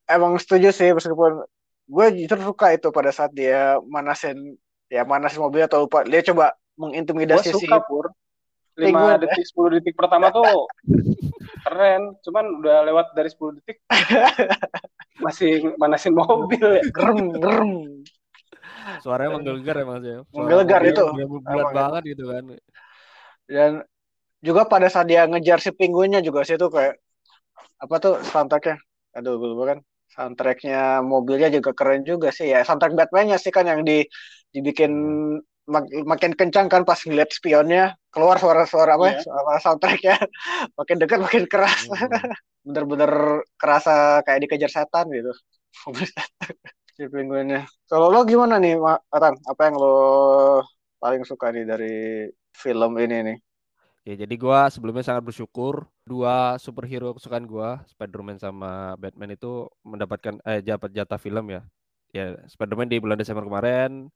emang 0.08 0.36
setuju 0.40 0.72
sih 0.72 0.92
meskipun 0.92 1.44
gue 1.84 2.06
justru 2.24 2.40
suka 2.40 2.72
itu 2.72 2.88
pada 2.88 3.12
saat 3.12 3.32
dia 3.36 3.76
manasin 3.84 4.56
ya 4.88 5.04
manasin 5.04 5.44
mobil 5.44 5.64
atau 5.64 5.84
lupa 5.84 6.04
dia 6.04 6.24
coba 6.24 6.56
mengintimidasi 6.80 7.52
si 7.52 7.68
suka 7.68 7.84
pur 7.84 8.08
Penguin, 8.74 9.20
5 9.20 9.22
detik 9.22 9.44
10 9.54 9.74
detik 9.78 9.94
pertama 9.94 10.34
tuh 10.34 10.66
keren 11.62 12.16
cuman 12.24 12.44
udah 12.64 12.76
lewat 12.88 13.06
dari 13.12 13.28
10 13.30 13.60
detik 13.60 13.78
masih 15.24 15.76
manasin 15.78 16.16
mobil 16.16 16.80
ya 16.80 16.82
gerem 16.90 17.30
gerem. 17.36 17.70
Suaranya 19.00 19.40
menggelegar 19.40 19.80
emang 19.80 20.04
sih. 20.04 20.12
Suara 20.12 20.44
Menggelegar 20.44 20.80
itu. 20.84 21.04
Bulat 21.08 21.48
Emang 21.48 21.72
banget 21.72 22.02
gitu 22.12 22.24
kan. 22.28 22.44
Dan 23.48 23.84
juga 24.44 24.68
pada 24.68 24.88
saat 24.92 25.08
dia 25.08 25.24
ngejar 25.28 25.58
si 25.60 25.70
pinguinnya 25.72 26.20
juga 26.20 26.44
sih 26.44 26.56
itu 26.60 26.68
kayak 26.68 27.00
apa 27.80 27.94
tuh 28.00 28.14
soundtracknya? 28.32 28.76
Aduh 29.16 29.36
gue 29.40 29.48
lupa 29.52 29.64
kan. 29.74 29.78
Soundtracknya 30.14 31.02
mobilnya 31.02 31.48
juga 31.50 31.70
keren 31.74 32.02
juga 32.06 32.30
sih 32.30 32.52
ya. 32.52 32.62
Soundtrack 32.62 32.94
Batman-nya 32.94 33.36
sih 33.40 33.50
kan 33.50 33.66
yang 33.66 33.82
di 33.82 34.04
dibikin 34.54 34.92
mak- 35.66 35.90
makin 36.06 36.32
kencang 36.38 36.68
kan 36.70 36.82
pas 36.86 37.00
ngeliat 37.02 37.30
spionnya 37.34 37.96
keluar 38.12 38.36
suara-suara 38.38 38.94
apa 38.94 39.04
ya? 39.10 39.14
Iya. 39.18 39.22
Suara 39.26 39.52
soundtracknya 39.64 40.14
makin 40.78 40.96
dekat 41.02 41.18
makin 41.20 41.44
keras. 41.50 41.78
Hmm. 41.88 42.20
Bener-bener 42.66 43.12
kerasa 43.60 44.24
kayak 44.24 44.40
dikejar 44.48 44.70
setan 44.72 45.06
gitu. 45.12 45.32
si 46.96 47.04
pinguinnya. 47.10 47.66
Kalau 47.90 48.06
lo 48.14 48.22
gimana 48.22 48.62
nih, 48.62 48.78
Atan? 49.10 49.34
Apa 49.50 49.60
yang 49.66 49.76
lo 49.82 49.94
paling 51.02 51.22
suka 51.26 51.50
nih 51.52 51.64
dari 51.66 51.94
film 52.54 52.96
ini 53.02 53.16
nih? 53.34 53.38
Ya 54.04 54.14
jadi 54.24 54.34
gua 54.36 54.68
sebelumnya 54.68 55.04
sangat 55.04 55.24
bersyukur 55.24 55.88
dua 56.04 56.60
superhero 56.60 57.16
kesukaan 57.16 57.48
gua, 57.48 57.80
Spider-Man 57.88 58.36
sama 58.36 58.94
Batman 59.00 59.32
itu 59.32 59.66
mendapatkan 59.80 60.38
eh 60.44 60.60
dapat 60.60 60.92
jatah 60.92 61.16
film 61.16 61.48
ya. 61.48 61.62
Ya 62.14 62.36
Spider-Man 62.46 62.92
di 62.92 63.00
bulan 63.00 63.16
Desember 63.18 63.42
kemarin, 63.48 64.12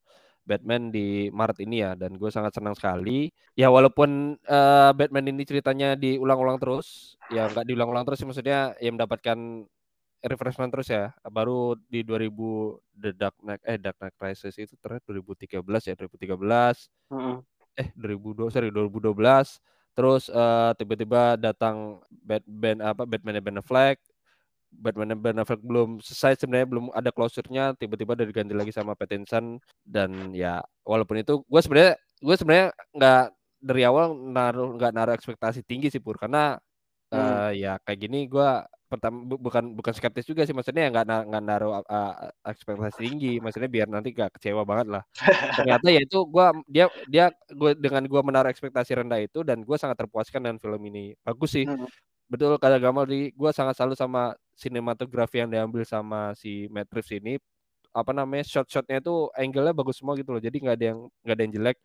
Batman 0.49 0.89
di 0.89 1.29
Maret 1.29 1.61
ini 1.61 1.85
ya 1.85 1.93
dan 1.93 2.17
gue 2.17 2.31
sangat 2.33 2.57
senang 2.57 2.73
sekali. 2.73 3.29
Ya 3.53 3.69
walaupun 3.69 4.41
eh, 4.41 4.91
Batman 4.97 5.29
ini 5.29 5.45
ceritanya 5.45 5.93
diulang-ulang 5.93 6.57
terus, 6.57 7.21
ya 7.29 7.53
nggak 7.53 7.69
diulang-ulang 7.69 8.09
terus 8.09 8.25
maksudnya 8.25 8.73
ya 8.81 8.91
mendapatkan 8.93 9.69
refreshment 10.25 10.73
terus 10.73 10.89
ya. 10.89 11.13
Baru 11.29 11.77
di 11.93 12.01
2000 12.01 12.81
The 12.97 13.11
Dark 13.13 13.37
Knight 13.45 13.63
eh 13.69 13.77
Dark 13.77 14.01
Knight 14.01 14.17
Rises 14.17 14.57
itu 14.57 14.73
ternyata 14.81 15.05
2013 15.13 15.61
ya, 15.89 15.95
2013 16.01 17.13
Mm-mm. 17.13 17.37
Eh 17.79 17.89
2002 17.95 18.51
sorry 18.51 18.69
2012 18.75 19.63
terus 19.97 20.31
eh, 20.31 20.71
tiba-tiba 20.79 21.35
datang 21.39 21.99
Batman 22.11 22.79
apa 22.85 23.03
Batman 23.03 23.43
Ben 23.43 23.59
Affleck. 23.59 23.99
Batman 24.71 25.17
Ben 25.19 25.39
Affleck 25.41 25.65
belum 25.65 25.99
selesai 26.05 26.45
sebenarnya 26.45 26.69
belum 26.71 26.87
ada 26.95 27.11
closure-nya. 27.11 27.75
Tiba-tiba 27.75 28.15
udah 28.15 28.27
diganti 28.29 28.55
lagi 28.55 28.71
sama 28.71 28.95
Pattinson 28.95 29.59
dan 29.83 30.31
ya 30.37 30.61
walaupun 30.87 31.19
itu 31.19 31.43
gue 31.43 31.61
sebenarnya 31.65 31.95
gue 32.23 32.37
sebenarnya 32.37 32.69
nggak 32.95 33.25
dari 33.59 33.83
awal 33.89 34.15
naruh 34.15 34.71
nggak 34.79 34.93
naruh 34.95 35.15
ekspektasi 35.19 35.67
tinggi 35.67 35.91
sih 35.91 36.03
pur. 36.03 36.15
Karena 36.21 36.59
Hmm. 37.09 37.51
eh, 37.51 37.65
ya 37.65 37.73
kayak 37.83 37.99
gini 38.05 38.29
gue 38.29 38.51
pertama 38.89 39.17
bu- 39.29 39.41
bukan 39.41 39.77
bukan 39.77 39.93
skeptis 39.93 40.25
juga 40.25 40.43
sih 40.49 40.57
maksudnya 40.57 40.89
ya 40.89 40.91
nggak 40.91 41.05
nggak 41.29 41.43
naruh 41.45 41.85
uh, 41.85 42.33
ekspektasi 42.49 42.99
tinggi 43.05 43.33
maksudnya 43.39 43.69
biar 43.69 43.87
nanti 43.93 44.17
gak 44.17 44.35
kecewa 44.41 44.65
banget 44.65 44.87
lah. 44.99 45.03
Ternyata 45.57 45.87
ya 45.93 46.01
itu 46.03 46.19
gua 46.25 46.57
dia 46.65 46.89
dia 47.07 47.31
gua 47.53 47.77
dengan 47.77 48.03
gua 48.09 48.21
menaruh 48.25 48.51
ekspektasi 48.51 48.99
rendah 48.99 49.21
itu 49.21 49.45
dan 49.45 49.61
gua 49.63 49.77
sangat 49.77 50.01
terpuaskan 50.01 50.41
dengan 50.45 50.59
film 50.59 50.81
ini. 50.89 51.13
Bagus 51.23 51.53
sih. 51.55 51.67
Hmm. 51.69 51.87
betul 52.29 52.61
kata 52.61 52.77
Gamal 52.77 53.09
di 53.09 53.33
gua 53.33 53.57
sangat 53.57 53.77
salut 53.81 53.97
sama 53.97 54.37
sinematografi 54.53 55.41
yang 55.41 55.49
diambil 55.49 55.81
sama 55.89 56.37
si 56.37 56.69
Matt 56.69 56.93
Reeves 56.93 57.13
ini 57.17 57.41
apa 57.93 58.13
namanya 58.13 58.45
shot-shotnya 58.45 59.01
itu 59.01 59.33
angle-nya 59.35 59.73
bagus 59.73 59.99
semua 59.99 60.15
gitu 60.15 60.31
loh 60.37 60.43
jadi 60.43 60.55
nggak 60.55 60.77
ada 60.77 60.87
yang 60.95 60.99
nggak 61.25 61.35
ada 61.35 61.43
yang 61.43 61.55
jelek 61.57 61.77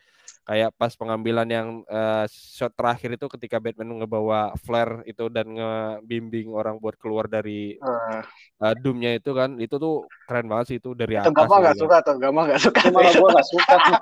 kayak 0.43 0.69
pas 0.75 0.91
pengambilan 1.00 1.48
yang 1.48 1.67
eh, 1.88 2.25
shot 2.29 2.72
terakhir 2.75 3.15
itu 3.15 3.25
ketika 3.31 3.57
Batman 3.63 4.03
ngebawa 4.03 4.51
flare 4.60 5.03
itu 5.07 5.31
dan 5.31 5.48
ngebimbing 5.55 6.51
orang 6.51 6.75
buat 6.79 7.00
keluar 7.00 7.31
dari 7.31 7.75
Eh, 7.79 8.22
eh, 8.63 8.74
doomnya 8.79 9.15
itu 9.15 9.31
kan 9.31 9.55
itu 9.60 9.75
tuh 9.79 10.03
keren 10.27 10.48
banget 10.51 10.65
sih 10.75 10.77
itu 10.83 10.91
dari 10.95 11.15
itu 11.15 11.24
atas 11.24 11.31
Gamal 11.36 11.48
gitu 11.48 11.63
nggak 11.63 11.75
kan. 11.75 11.81
suka 11.81 11.98
tuh, 12.03 12.15
Gamal 12.19 12.43
nggak 12.51 12.62
suka. 12.62 12.81
malah 12.91 13.12
gue 13.12 13.29
gak 13.31 13.48
suka 13.48 13.74
tuh 13.79 13.95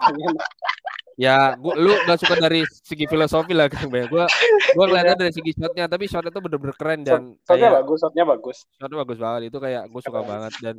Ya, 1.20 1.54
gua, 1.60 1.76
lu 1.78 1.92
gak 2.08 2.18
suka 2.24 2.34
dari 2.40 2.64
segi 2.82 3.06
filosofi 3.06 3.54
lah 3.54 3.68
kan, 3.70 3.86
Bang. 3.92 4.08
Gua 4.10 4.26
gua 4.74 4.86
ngeliatnya 4.90 5.28
dari 5.28 5.32
segi 5.36 5.54
shotnya, 5.54 5.86
tapi 5.86 6.10
shotnya 6.10 6.32
tuh 6.34 6.42
bener-bener 6.42 6.74
keren 6.74 7.06
dan 7.06 7.36
shotnya 7.46 7.68
kayak 7.70 7.78
bagus 7.84 7.98
shotnya 8.02 8.24
bagus 8.26 8.58
shotnya 8.80 8.98
bagus 9.06 9.18
banget. 9.22 9.42
Itu 9.54 9.58
kayak 9.62 9.84
gue 9.92 10.02
suka 10.02 10.20
banget 10.24 10.54
dan 10.64 10.76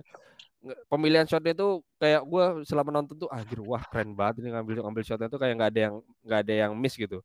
pemilihan 0.87 1.27
shotnya 1.27 1.55
tuh 1.57 1.83
kayak 1.99 2.23
gue 2.23 2.45
selama 2.67 2.91
nonton 2.95 3.19
tuh 3.19 3.31
anjir 3.33 3.59
wah 3.63 3.83
keren 3.91 4.15
banget 4.15 4.47
ini 4.47 4.55
ngambil 4.55 4.87
ngambil 4.87 5.03
shotnya 5.03 5.29
tuh 5.29 5.41
kayak 5.43 5.55
nggak 5.59 5.71
ada 5.75 5.81
yang 5.91 5.95
nggak 6.23 6.41
ada 6.47 6.55
yang 6.67 6.73
miss 6.79 6.95
gitu. 6.97 7.19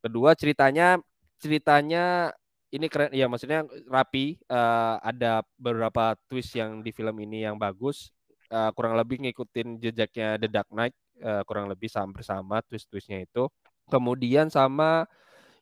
Kedua 0.00 0.32
ceritanya 0.36 0.98
ceritanya 1.40 2.32
ini 2.72 2.86
keren 2.88 3.10
ya 3.12 3.26
maksudnya 3.28 3.66
rapi 3.88 4.40
eh, 4.48 4.94
ada 5.04 5.44
beberapa 5.60 6.16
twist 6.28 6.56
yang 6.56 6.80
di 6.80 6.90
film 6.94 7.16
ini 7.20 7.44
yang 7.44 7.60
bagus 7.60 8.12
Eh, 8.50 8.70
kurang 8.74 8.98
lebih 8.98 9.22
ngikutin 9.22 9.78
jejaknya 9.78 10.34
The 10.42 10.50
Dark 10.50 10.66
Knight 10.74 10.90
eh, 11.22 11.42
kurang 11.46 11.70
lebih 11.70 11.86
sama 11.86 12.10
bersama 12.18 12.58
twist-twistnya 12.66 13.22
itu 13.22 13.46
kemudian 13.86 14.50
sama 14.50 15.06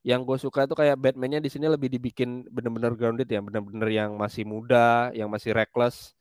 yang 0.00 0.24
gue 0.24 0.40
suka 0.40 0.64
itu 0.64 0.72
kayak 0.72 0.96
Batman-nya 0.96 1.44
di 1.44 1.52
sini 1.52 1.68
lebih 1.68 1.92
dibikin 1.92 2.48
bener-bener 2.48 2.96
grounded 2.96 3.28
ya, 3.28 3.44
bener-bener 3.44 3.88
yang 3.92 4.16
masih 4.16 4.48
muda, 4.48 5.12
yang 5.12 5.28
masih 5.28 5.52
reckless. 5.52 6.16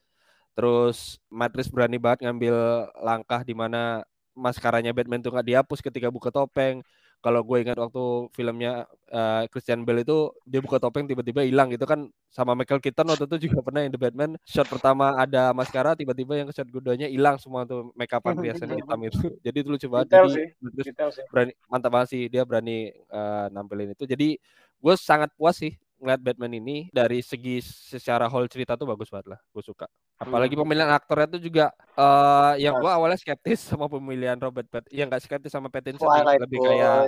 Terus 0.57 1.21
Matrix 1.29 1.69
berani 1.69 2.01
banget 2.01 2.25
ngambil 2.25 2.89
langkah 2.97 3.45
di 3.45 3.53
mana 3.53 4.01
maskaranya 4.33 4.89
Batman 4.89 5.21
tuh 5.21 5.29
nggak 5.29 5.45
dihapus 5.45 5.85
ketika 5.85 6.09
buka 6.09 6.33
topeng. 6.33 6.81
Kalau 7.17 7.41
gue 7.41 7.57
ingat 7.65 7.77
waktu 7.81 8.29
filmnya 8.33 8.85
uh, 9.09 9.49
Christian 9.49 9.81
Bale 9.81 10.05
itu 10.05 10.29
dia 10.45 10.61
buka 10.61 10.77
topeng 10.77 11.09
tiba-tiba 11.09 11.45
hilang 11.45 11.69
gitu 11.69 11.85
kan. 11.85 12.09
Sama 12.29 12.57
Michael 12.57 12.81
Keaton 12.81 13.09
waktu 13.09 13.25
itu 13.25 13.49
juga 13.49 13.65
pernah 13.65 13.85
yang 13.85 13.93
The 13.93 14.01
Batman. 14.01 14.31
Shot 14.45 14.69
pertama 14.69 15.17
ada 15.17 15.49
maskara 15.53 15.97
tiba-tiba 15.97 16.37
yang 16.37 16.49
shot 16.53 16.69
keduanya 16.69 17.09
hilang 17.09 17.41
semua 17.41 17.65
tuh 17.65 17.93
make 17.97 18.13
up 18.13 18.21
perhiasan 18.21 18.69
hitam 18.73 18.97
itu. 19.05 19.17
Jadi 19.45 19.57
itu 19.61 19.69
lucu 19.69 19.87
banget. 19.89 20.13
Jadi 20.13 20.93
berani 21.29 21.53
mantap 21.69 21.89
banget 21.93 22.07
sih 22.13 22.21
dia 22.29 22.45
berani 22.45 22.93
uh, 23.13 23.49
nampilin 23.49 23.93
itu. 23.97 24.05
Jadi 24.09 24.37
gue 24.77 24.93
sangat 24.97 25.33
puas 25.37 25.57
sih 25.57 25.73
ngeliat 25.97 26.21
Batman 26.21 26.53
ini 26.53 26.77
dari 26.93 27.25
segi 27.25 27.57
secara 27.63 28.29
whole 28.29 28.45
cerita 28.45 28.77
tuh 28.77 28.85
bagus 28.85 29.09
banget 29.09 29.33
lah 29.33 29.39
gue 29.41 29.63
suka. 29.65 29.89
Apalagi 30.17 30.57
hmm. 30.57 30.61
pemilihan 30.65 30.89
aktornya 30.89 31.37
tuh 31.37 31.41
juga 31.41 31.69
uh, 31.93 32.57
yang 32.57 32.77
gue 32.81 32.89
awalnya 32.89 33.17
skeptis 33.21 33.61
sama 33.61 33.85
pemilihan 33.85 34.37
Robert 34.37 34.65
Pattinson 34.65 34.97
yang 34.97 35.07
nggak 35.09 35.23
skeptis 35.25 35.53
sama 35.53 35.69
Pattinson 35.69 36.09
Twilight 36.09 36.41
lebih 36.41 36.57
Boy. 36.57 36.67
kayak 36.73 37.01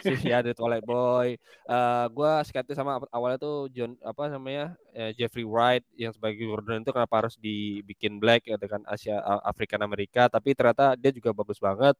si 0.00 0.12
ya 0.28 0.40
The 0.40 0.52
Twilight 0.58 0.84
Boy. 0.84 1.36
Uh, 1.64 1.72
eh, 1.72 2.06
gue 2.12 2.32
skeptis 2.48 2.76
sama 2.76 3.00
awalnya 3.12 3.36
tuh 3.40 3.68
John 3.72 3.96
apa 4.00 4.32
namanya 4.32 4.76
uh, 4.96 5.12
Jeffrey 5.16 5.44
Wright 5.44 5.84
yang 5.96 6.12
sebagai 6.12 6.44
Gordon 6.44 6.84
itu 6.84 6.92
kenapa 6.92 7.24
harus 7.24 7.36
dibikin 7.36 8.16
black 8.16 8.48
ya 8.48 8.56
dengan 8.56 8.84
Asia 8.88 9.20
Afrika 9.44 9.76
Amerika 9.80 10.28
tapi 10.32 10.56
ternyata 10.56 10.96
dia 10.96 11.12
juga 11.12 11.36
bagus 11.36 11.60
banget. 11.60 11.96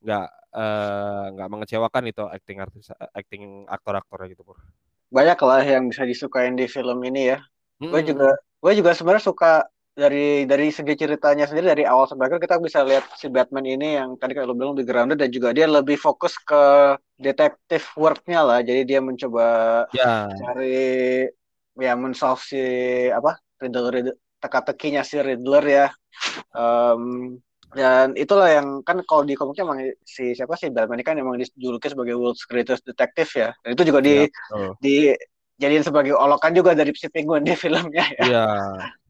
Nggak 0.00 0.28
nggak 1.32 1.48
uh, 1.48 1.52
mengecewakan 1.52 2.04
itu 2.12 2.24
acting 2.28 2.60
artis 2.60 2.92
acting 3.16 3.64
aktor-aktornya 3.68 4.36
gitu 4.36 4.44
pur 4.44 4.60
banyak 5.12 5.38
lah 5.44 5.62
yang 5.62 5.92
bisa 5.92 6.08
disukain 6.08 6.56
di 6.56 6.64
film 6.64 6.98
ini 7.04 7.36
ya. 7.36 7.38
Hmm. 7.78 7.92
Gue 7.92 8.02
juga 8.02 8.32
gue 8.62 8.72
juga 8.72 8.90
sebenarnya 8.96 9.24
suka 9.28 9.52
dari 9.92 10.48
dari 10.48 10.72
segi 10.72 10.96
ceritanya 10.96 11.44
sendiri 11.44 11.76
dari 11.76 11.84
awal 11.84 12.08
sampai 12.08 12.32
akhir 12.32 12.40
kita 12.40 12.56
bisa 12.64 12.80
lihat 12.80 13.04
si 13.20 13.28
Batman 13.28 13.68
ini 13.68 14.00
yang 14.00 14.16
tadi 14.16 14.32
kalau 14.32 14.56
bilang 14.56 14.72
lebih 14.72 14.88
grounded 14.88 15.20
dan 15.20 15.28
juga 15.28 15.52
dia 15.52 15.68
lebih 15.68 16.00
fokus 16.00 16.40
ke 16.40 16.96
detektif 17.20 17.92
worknya 18.00 18.40
lah. 18.40 18.58
Jadi 18.64 18.88
dia 18.88 19.04
mencoba 19.04 19.46
ya. 19.92 20.32
cari 20.32 21.28
ya 21.76 21.92
mensolve 21.96 22.40
si 22.40 22.64
apa 23.12 23.36
Riddler, 23.60 24.16
teka-tekinya 24.40 25.04
si 25.04 25.20
Riddler 25.20 25.64
ya. 25.68 25.86
Um, 26.56 27.36
dan 27.72 28.12
itulah 28.20 28.48
yang 28.52 28.84
kan 28.84 29.00
kalau 29.08 29.24
di 29.24 29.32
komiknya 29.32 29.64
emang 29.64 29.80
si 30.04 30.36
siapa 30.36 30.56
sih 30.60 30.68
Batman 30.68 31.00
ini 31.00 31.04
kan 31.04 31.16
emang 31.16 31.40
dijuluki 31.40 31.88
sebagai 31.88 32.20
world's 32.20 32.44
greatest 32.44 32.84
detective 32.84 33.28
ya 33.32 33.48
dan 33.64 33.70
itu 33.72 33.82
juga 33.88 34.00
di 34.04 34.28
ya, 34.28 34.52
oh. 34.52 34.72
di 34.76 35.16
jadiin 35.56 35.84
sebagai 35.84 36.12
olokan 36.16 36.52
juga 36.52 36.74
dari 36.74 36.90
si 36.92 37.06
Penguin 37.06 37.46
di 37.46 37.54
filmnya 37.54 38.02
ya. 38.18 38.24
ya. 38.26 38.46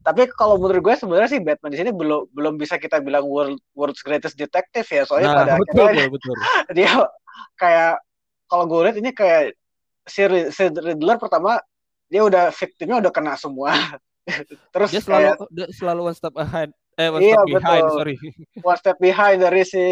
Tapi 0.03 0.29
kalau 0.35 0.59
menurut 0.59 0.83
gue 0.83 0.95
sebenarnya 0.95 1.29
sih 1.31 1.41
Batman 1.41 1.71
di 1.73 1.79
sini 1.79 1.91
belum 1.95 2.29
belum 2.35 2.53
bisa 2.59 2.77
kita 2.77 2.99
bilang 3.01 3.25
world 3.25 3.57
world's 3.73 4.03
greatest 4.03 4.37
detective 4.37 4.85
ya 4.85 5.03
soalnya 5.07 5.29
nah, 5.31 5.37
pada 5.43 5.53
betul, 5.57 5.83
akhirnya 5.87 6.07
betul, 6.11 6.33
betul. 6.35 6.35
dia 6.77 6.91
kayak 7.57 7.93
kalau 8.45 8.63
gue 8.69 8.79
lihat 8.85 8.97
ini 8.99 9.09
kayak 9.15 9.41
si, 10.05 10.21
si 10.51 10.63
Riddler 10.69 11.17
pertama 11.17 11.57
dia 12.11 12.21
udah 12.21 12.53
victimnya 12.53 13.01
udah 13.01 13.11
kena 13.11 13.33
semua. 13.39 13.73
Terus 14.75 14.89
dia 14.93 15.01
selalu 15.01 15.27
kayak, 15.35 15.37
dia 15.51 15.67
selalu 15.73 16.01
one 16.13 16.15
step 16.15 16.35
ahead 16.37 16.69
Eh, 16.93 17.09
one 17.09 17.21
iya, 17.25 17.41
step 17.41 17.49
behind, 17.49 17.83
betul. 17.89 17.97
sorry. 17.97 18.15
One 18.69 18.77
step 18.77 18.97
behind 19.01 19.37
dari 19.41 19.63
si 19.65 19.83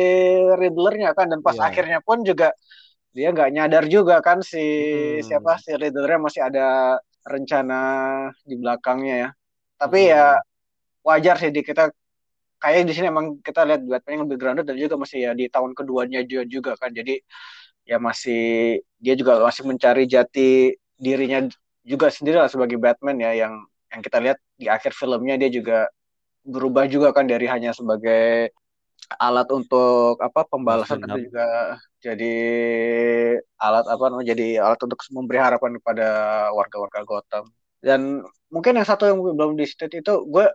Riddlernya 0.53 1.17
kan, 1.17 1.33
dan 1.33 1.41
pas 1.41 1.57
yeah. 1.57 1.65
akhirnya 1.65 1.99
pun 2.05 2.21
juga 2.21 2.53
dia 3.11 3.33
nggak 3.33 3.49
nyadar 3.51 3.83
juga 3.89 4.21
kan 4.21 4.39
si 4.45 4.61
hmm. 4.61 5.25
siapa 5.25 5.57
si 5.57 5.73
Riddlernya 5.73 6.19
masih 6.21 6.41
ada 6.45 6.67
rencana 7.25 7.81
di 8.45 8.53
belakangnya 8.53 9.15
ya. 9.17 9.29
Tapi 9.81 9.99
hmm. 10.05 10.11
ya 10.13 10.25
wajar 11.01 11.35
sih 11.41 11.49
di 11.49 11.65
kita 11.65 11.89
kayak 12.61 12.85
di 12.85 12.93
sini 12.93 13.09
emang 13.09 13.41
kita 13.41 13.65
lihat 13.65 13.81
Batman 13.81 14.13
yang 14.13 14.23
lebih 14.29 14.37
grounded 14.37 14.65
dan 14.69 14.77
juga 14.77 14.95
masih 15.01 15.17
ya 15.25 15.31
di 15.33 15.49
tahun 15.49 15.73
keduanya 15.73 16.21
dia 16.21 16.45
juga 16.45 16.77
kan. 16.77 16.93
Jadi 16.93 17.17
ya 17.89 17.97
masih 17.97 18.77
dia 19.01 19.17
juga 19.17 19.41
masih 19.41 19.65
mencari 19.65 20.05
jati 20.05 20.77
dirinya 21.01 21.49
juga 21.81 22.13
sendiri 22.13 22.37
lah 22.37 22.49
sebagai 22.49 22.77
Batman 22.77 23.17
ya 23.17 23.33
yang 23.33 23.53
yang 23.89 24.01
kita 24.05 24.17
lihat 24.21 24.37
di 24.53 24.69
akhir 24.69 24.93
filmnya 24.93 25.35
dia 25.41 25.49
juga 25.49 25.89
berubah 26.45 26.89
juga 26.89 27.13
kan 27.13 27.29
dari 27.29 27.45
hanya 27.45 27.71
sebagai 27.71 28.51
alat 29.19 29.47
untuk 29.51 30.15
apa 30.23 30.47
pembalasan 30.47 31.03
tapi 31.03 31.27
juga 31.27 31.75
jadi 31.99 32.35
alat 33.59 33.85
apa 33.91 34.03
namanya 34.07 34.27
jadi 34.31 34.47
alat 34.63 34.79
untuk 34.87 34.99
memberi 35.11 35.39
harapan 35.41 35.77
kepada 35.81 36.07
warga-warga 36.55 37.01
Gotham. 37.03 37.45
Dan 37.81 38.23
mungkin 38.53 38.77
yang 38.77 38.87
satu 38.87 39.09
yang 39.09 39.19
belum 39.19 39.57
di 39.57 39.65
state 39.65 39.99
itu 40.05 40.23
gue 40.29 40.45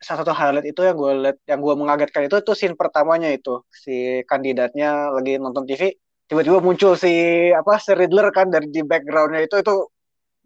salah 0.00 0.22
satu 0.22 0.32
highlight 0.32 0.70
itu 0.70 0.80
yang 0.86 0.96
gue 0.96 1.12
lihat 1.28 1.38
yang 1.50 1.60
gue 1.60 1.74
mengagetkan 1.76 2.24
itu 2.24 2.36
itu 2.38 2.52
scene 2.56 2.78
pertamanya 2.78 3.28
itu. 3.32 3.60
Si 3.68 4.22
kandidatnya 4.24 5.12
lagi 5.12 5.36
nonton 5.36 5.66
TV 5.66 5.92
tiba-tiba 6.26 6.58
muncul 6.62 6.98
si 6.98 7.12
apa 7.54 7.78
si 7.78 7.94
Riddler 7.94 8.30
kan 8.34 8.50
dari 8.50 8.66
di 8.70 8.82
backgroundnya 8.82 9.46
itu 9.46 9.62
itu 9.62 9.74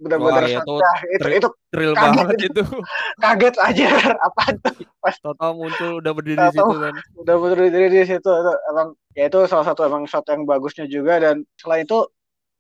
benar-benar 0.01 0.45
ya, 0.49 0.65
itu, 0.65 0.75
itu 1.13 1.27
itu 1.45 1.49
thrill 1.69 1.93
kaget, 1.93 2.17
banget 2.17 2.39
itu. 2.49 2.63
Kaget 3.23 3.57
aja 3.61 3.89
apa 4.27 4.43
tuh? 4.57 4.75
Pas 4.99 5.17
total 5.21 5.51
muncul 5.53 6.01
udah 6.01 6.13
berdiri 6.17 6.41
di 6.41 6.57
situ 6.57 6.75
kan 6.81 6.95
udah 7.21 7.37
berdiri 7.37 7.89
di 7.93 8.03
situ 8.09 8.31
itu 8.33 8.53
emang 8.73 8.97
ya 9.13 9.29
itu 9.29 9.39
salah 9.45 9.69
satu 9.69 9.85
emang 9.85 10.09
shot 10.09 10.25
yang 10.33 10.49
bagusnya 10.49 10.89
juga. 10.89 11.21
Dan 11.21 11.45
selain 11.61 11.85
itu 11.85 12.09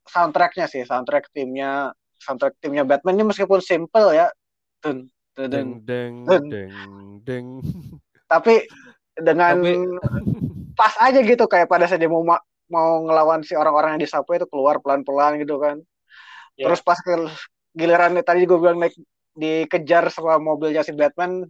soundtracknya 0.05 0.68
sih 0.68 0.85
soundtrack 0.85 1.33
timnya 1.33 1.96
soundtrack 2.20 2.61
timnya 2.61 2.85
Batman 2.85 3.16
ini 3.16 3.33
meskipun 3.33 3.64
simple 3.64 4.12
ya. 4.12 4.29
Deng 4.85 5.09
deng 5.35 5.81
deng 5.88 6.12
deng 6.29 6.68
deng. 7.24 7.46
Tapi 8.33 8.62
dengan 9.18 9.59
tapi... 9.59 9.74
pas 10.79 10.94
aja 11.03 11.18
gitu 11.18 11.44
kayak 11.50 11.66
pada 11.66 11.90
saat 11.90 11.98
dia 11.98 12.07
mau 12.07 12.22
mau 12.70 13.03
ngelawan 13.03 13.42
si 13.42 13.59
orang-orang 13.59 13.98
yang 13.98 14.03
di 14.07 14.09
itu 14.09 14.46
keluar 14.46 14.79
pelan-pelan 14.79 15.42
gitu 15.42 15.59
kan 15.59 15.83
yeah. 16.61 16.68
terus 16.68 16.85
pas 16.85 17.01
ke 17.01 17.16
giliran 17.73 18.20
tadi 18.20 18.44
gue 18.44 18.59
bilang 18.61 18.77
naik 18.77 18.92
dikejar 19.33 20.12
sama 20.12 20.37
mobilnya 20.37 20.85
si 20.85 20.92
Batman 20.92 21.49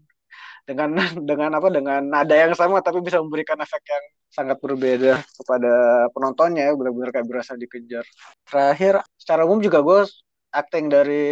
dengan 0.68 0.94
dengan 1.28 1.50
apa 1.58 1.68
dengan 1.72 2.00
nada 2.06 2.34
yang 2.36 2.54
sama 2.54 2.78
tapi 2.84 3.02
bisa 3.02 3.18
memberikan 3.18 3.58
efek 3.58 3.82
yang 3.82 4.04
sangat 4.30 4.56
berbeda 4.62 5.18
kepada 5.42 6.06
penontonnya 6.14 6.70
ya 6.70 6.72
benar-benar 6.78 7.10
kayak 7.10 7.26
berasa 7.26 7.58
dikejar. 7.58 8.06
Terakhir 8.46 9.02
secara 9.18 9.42
umum 9.42 9.58
juga 9.58 9.82
gue 9.82 10.06
acting 10.54 10.86
dari 10.86 11.24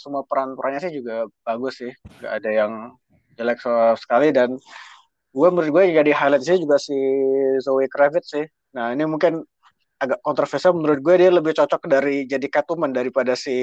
semua 0.00 0.24
peran-perannya 0.24 0.80
sih 0.80 0.92
juga 0.96 1.28
bagus 1.44 1.84
sih. 1.84 1.92
Nggak 2.24 2.32
ada 2.32 2.50
yang 2.50 2.72
jelek 3.36 3.60
sama 3.60 3.94
sekali 4.00 4.32
dan 4.32 4.56
gue 5.28 5.48
menurut 5.52 5.70
gue 5.70 5.82
jadi 5.92 6.12
highlight 6.16 6.44
sih 6.44 6.56
juga 6.56 6.80
si 6.80 6.96
Zoe 7.60 7.84
Kravitz 7.92 8.32
sih. 8.32 8.44
Nah 8.72 8.96
ini 8.96 9.04
mungkin 9.04 9.44
agak 9.98 10.22
kontroversial 10.22 10.78
menurut 10.78 11.02
gue 11.02 11.14
dia 11.18 11.30
lebih 11.34 11.52
cocok 11.58 11.90
dari 11.90 12.24
jadi 12.24 12.46
Catwoman 12.46 12.94
daripada 12.94 13.34
si 13.34 13.54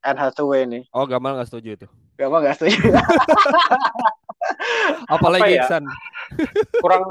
Anne 0.00 0.20
Hathaway 0.22 0.64
ini. 0.64 0.80
Oh, 0.94 1.04
Gamal 1.04 1.36
nggak 1.36 1.50
setuju 1.50 1.68
itu. 1.76 1.86
Gamal 2.16 2.46
nggak 2.46 2.56
setuju. 2.56 2.78
Apalagi 5.14 5.58
apa 5.58 5.66
ya? 5.66 5.80
kurang 6.80 7.02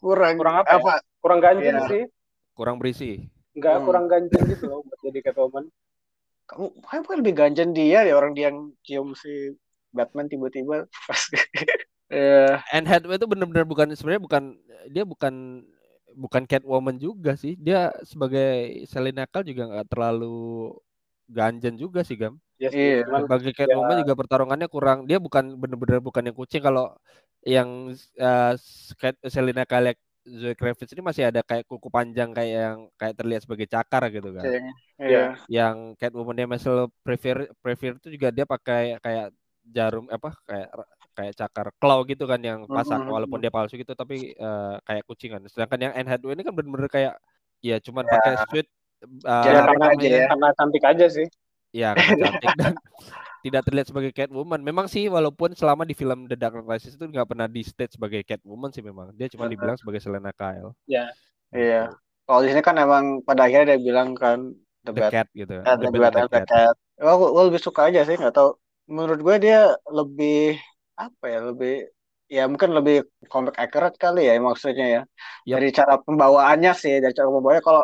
kurang 0.00 0.34
kurang 0.40 0.54
apa? 0.64 0.68
Ya? 0.68 0.76
apa? 0.80 0.92
Kurang 1.20 1.40
ganjil 1.44 1.76
ya. 1.76 1.86
sih. 1.86 2.02
Kurang 2.56 2.76
berisi. 2.82 3.28
Enggak, 3.54 3.76
hmm. 3.78 3.84
kurang 3.86 4.04
ganjil 4.10 4.42
gitu 4.48 4.64
loh 4.66 4.80
buat 4.82 4.98
jadi 5.04 5.20
Catwoman. 5.30 5.64
Kamu 6.48 6.66
kamu 6.80 7.20
lebih 7.22 7.34
ganjen 7.36 7.70
dia 7.76 8.08
ya 8.08 8.14
orang 8.16 8.32
dia 8.32 8.48
yang 8.48 8.72
cium 8.82 9.12
si 9.12 9.52
Batman 9.92 10.32
tiba-tiba 10.32 10.88
pas. 10.88 11.22
yeah. 12.10 12.64
Anne 12.72 12.88
Hathaway 12.88 13.20
itu 13.20 13.28
benar-benar 13.28 13.68
bukan 13.68 13.92
sebenarnya 13.92 14.22
bukan 14.24 14.42
dia 14.88 15.04
bukan 15.04 15.62
bukan 16.14 16.44
Catwoman 16.48 16.96
juga 16.96 17.34
sih. 17.34 17.58
Dia 17.58 17.92
sebagai 18.04 18.84
Selina 18.88 19.28
Kyle 19.28 19.44
juga 19.44 19.62
nggak 19.68 19.88
terlalu 19.90 20.72
ganjen 21.28 21.76
juga 21.76 22.00
sih 22.06 22.16
Gam. 22.16 22.40
Yes, 22.58 22.74
iya. 22.74 23.04
Sebagai 23.04 23.52
Catwoman 23.54 24.00
ya. 24.00 24.02
juga 24.06 24.14
pertarungannya 24.18 24.68
kurang. 24.70 25.04
Dia 25.04 25.18
bukan 25.20 25.58
bener-bener 25.60 26.00
bukan 26.00 26.22
yang 26.24 26.36
kucing 26.36 26.62
kalau 26.64 26.96
yang 27.46 27.94
uh, 28.18 28.54
Selina 29.28 29.62
Kyle 29.68 29.94
Zoe 30.28 30.52
Kravitz 30.52 30.92
ini 30.92 31.00
masih 31.00 31.32
ada 31.32 31.40
kayak 31.40 31.64
kuku 31.64 31.88
panjang 31.88 32.36
kayak 32.36 32.52
yang 32.52 32.78
kayak 33.00 33.14
terlihat 33.16 33.40
sebagai 33.48 33.64
cakar 33.64 34.02
gitu 34.12 34.30
kan. 34.36 34.44
Iya. 34.44 34.60
Yeah. 35.00 35.28
Yang 35.48 35.76
Catwoman 35.96 36.36
dia 36.36 36.48
masih 36.50 36.92
prefer 37.00 37.48
prefer 37.64 37.96
itu 37.96 38.08
juga 38.12 38.28
dia 38.28 38.44
pakai 38.44 39.00
kayak 39.00 39.32
jarum 39.68 40.08
apa 40.12 40.32
kayak 40.48 40.68
kayak 41.18 41.34
cakar 41.34 41.74
claw 41.82 42.06
gitu 42.06 42.30
kan 42.30 42.38
yang 42.38 42.62
pasang 42.70 43.02
mm-hmm. 43.02 43.14
walaupun 43.18 43.42
dia 43.42 43.50
palsu 43.50 43.74
gitu 43.74 43.98
tapi 43.98 44.38
uh, 44.38 44.78
kayak 44.86 45.02
kucingan. 45.10 45.42
Sedangkan 45.50 45.90
yang 45.90 45.92
Anne 45.98 46.06
Hathaway 46.06 46.38
ini 46.38 46.46
kan 46.46 46.54
benar-benar 46.54 46.86
kayak 46.86 47.14
ya 47.58 47.82
cuman 47.82 48.06
yeah. 48.06 48.12
pakai 48.14 48.34
suit 48.46 48.66
uh, 49.26 49.42
ya, 49.42 49.60
karena 49.66 49.86
aja 49.90 50.06
ya. 50.06 50.26
karena 50.30 50.48
cantik 50.54 50.84
aja 50.86 51.06
sih. 51.10 51.26
Iya, 51.74 51.88
karena 51.98 52.14
cantik 52.22 52.50
dan 52.54 52.74
tidak 53.44 53.62
terlihat 53.66 53.86
sebagai 53.90 54.12
Catwoman. 54.14 54.60
Memang 54.62 54.86
sih 54.86 55.10
walaupun 55.10 55.54
selama 55.58 55.82
di 55.82 55.94
film 55.98 56.30
The 56.30 56.38
Dark 56.38 56.54
Knight 56.54 56.78
Rises 56.78 56.94
itu 56.94 57.04
nggak 57.06 57.26
pernah 57.26 57.46
di 57.50 57.62
stage 57.66 57.98
sebagai 57.98 58.22
Catwoman 58.22 58.70
sih 58.70 58.82
memang. 58.82 59.10
Dia 59.18 59.26
cuma 59.30 59.50
dibilang 59.50 59.74
sebagai 59.74 59.98
Selena 59.98 60.30
Kyle. 60.30 60.74
Iya. 60.86 61.10
Iya. 61.54 61.82
Kalau 62.28 62.40
di 62.44 62.52
sini 62.52 62.60
kan 62.60 62.76
emang 62.76 63.24
pada 63.24 63.48
akhirnya 63.48 63.74
dia 63.74 63.80
bilang 63.80 64.12
kan 64.12 64.52
the, 64.84 64.92
the 64.92 65.08
cat 65.08 65.28
gitu. 65.32 65.64
Cat, 65.64 65.80
the, 65.80 65.88
the 65.88 65.98
bad 65.98 66.14
and 66.18 66.28
the 66.28 66.42
cat. 66.44 66.48
cat. 66.48 66.76
Oh, 66.98 67.14
gue 67.30 67.44
lebih 67.48 67.62
suka 67.62 67.88
aja 67.88 68.04
sih 68.04 68.18
nggak 68.18 68.34
tahu. 68.36 68.58
Menurut 68.88 69.20
gue 69.22 69.36
dia 69.48 69.72
lebih 69.88 70.60
apa 70.98 71.24
ya 71.30 71.40
lebih 71.48 71.74
ya 72.28 72.44
mungkin 72.44 72.70
lebih 72.76 73.08
comic 73.32 73.56
accurate 73.56 73.96
kali 73.96 74.28
ya 74.28 74.36
maksudnya 74.36 74.86
ya. 74.86 75.02
Yep. 75.48 75.52
dari 75.56 75.68
cara 75.72 75.94
pembawaannya 76.04 76.72
sih 76.76 76.94
dari 77.00 77.14
cara 77.16 77.28
pembawaannya. 77.32 77.64
Kalau 77.64 77.82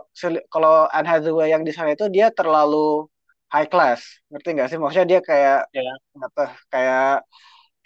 kalau 0.52 0.74
Anne 0.92 1.08
Hathaway 1.08 1.48
yang 1.54 1.64
di 1.64 1.72
sana 1.72 1.96
itu 1.96 2.06
dia 2.12 2.28
terlalu 2.28 3.08
high 3.48 3.68
class. 3.72 4.00
Ngerti 4.28 4.48
nggak 4.54 4.68
sih? 4.70 4.78
Maksudnya 4.82 5.08
dia 5.16 5.20
kayak 5.24 5.58
yeah. 5.72 5.96
apa 6.20 6.44
kayak 6.68 7.24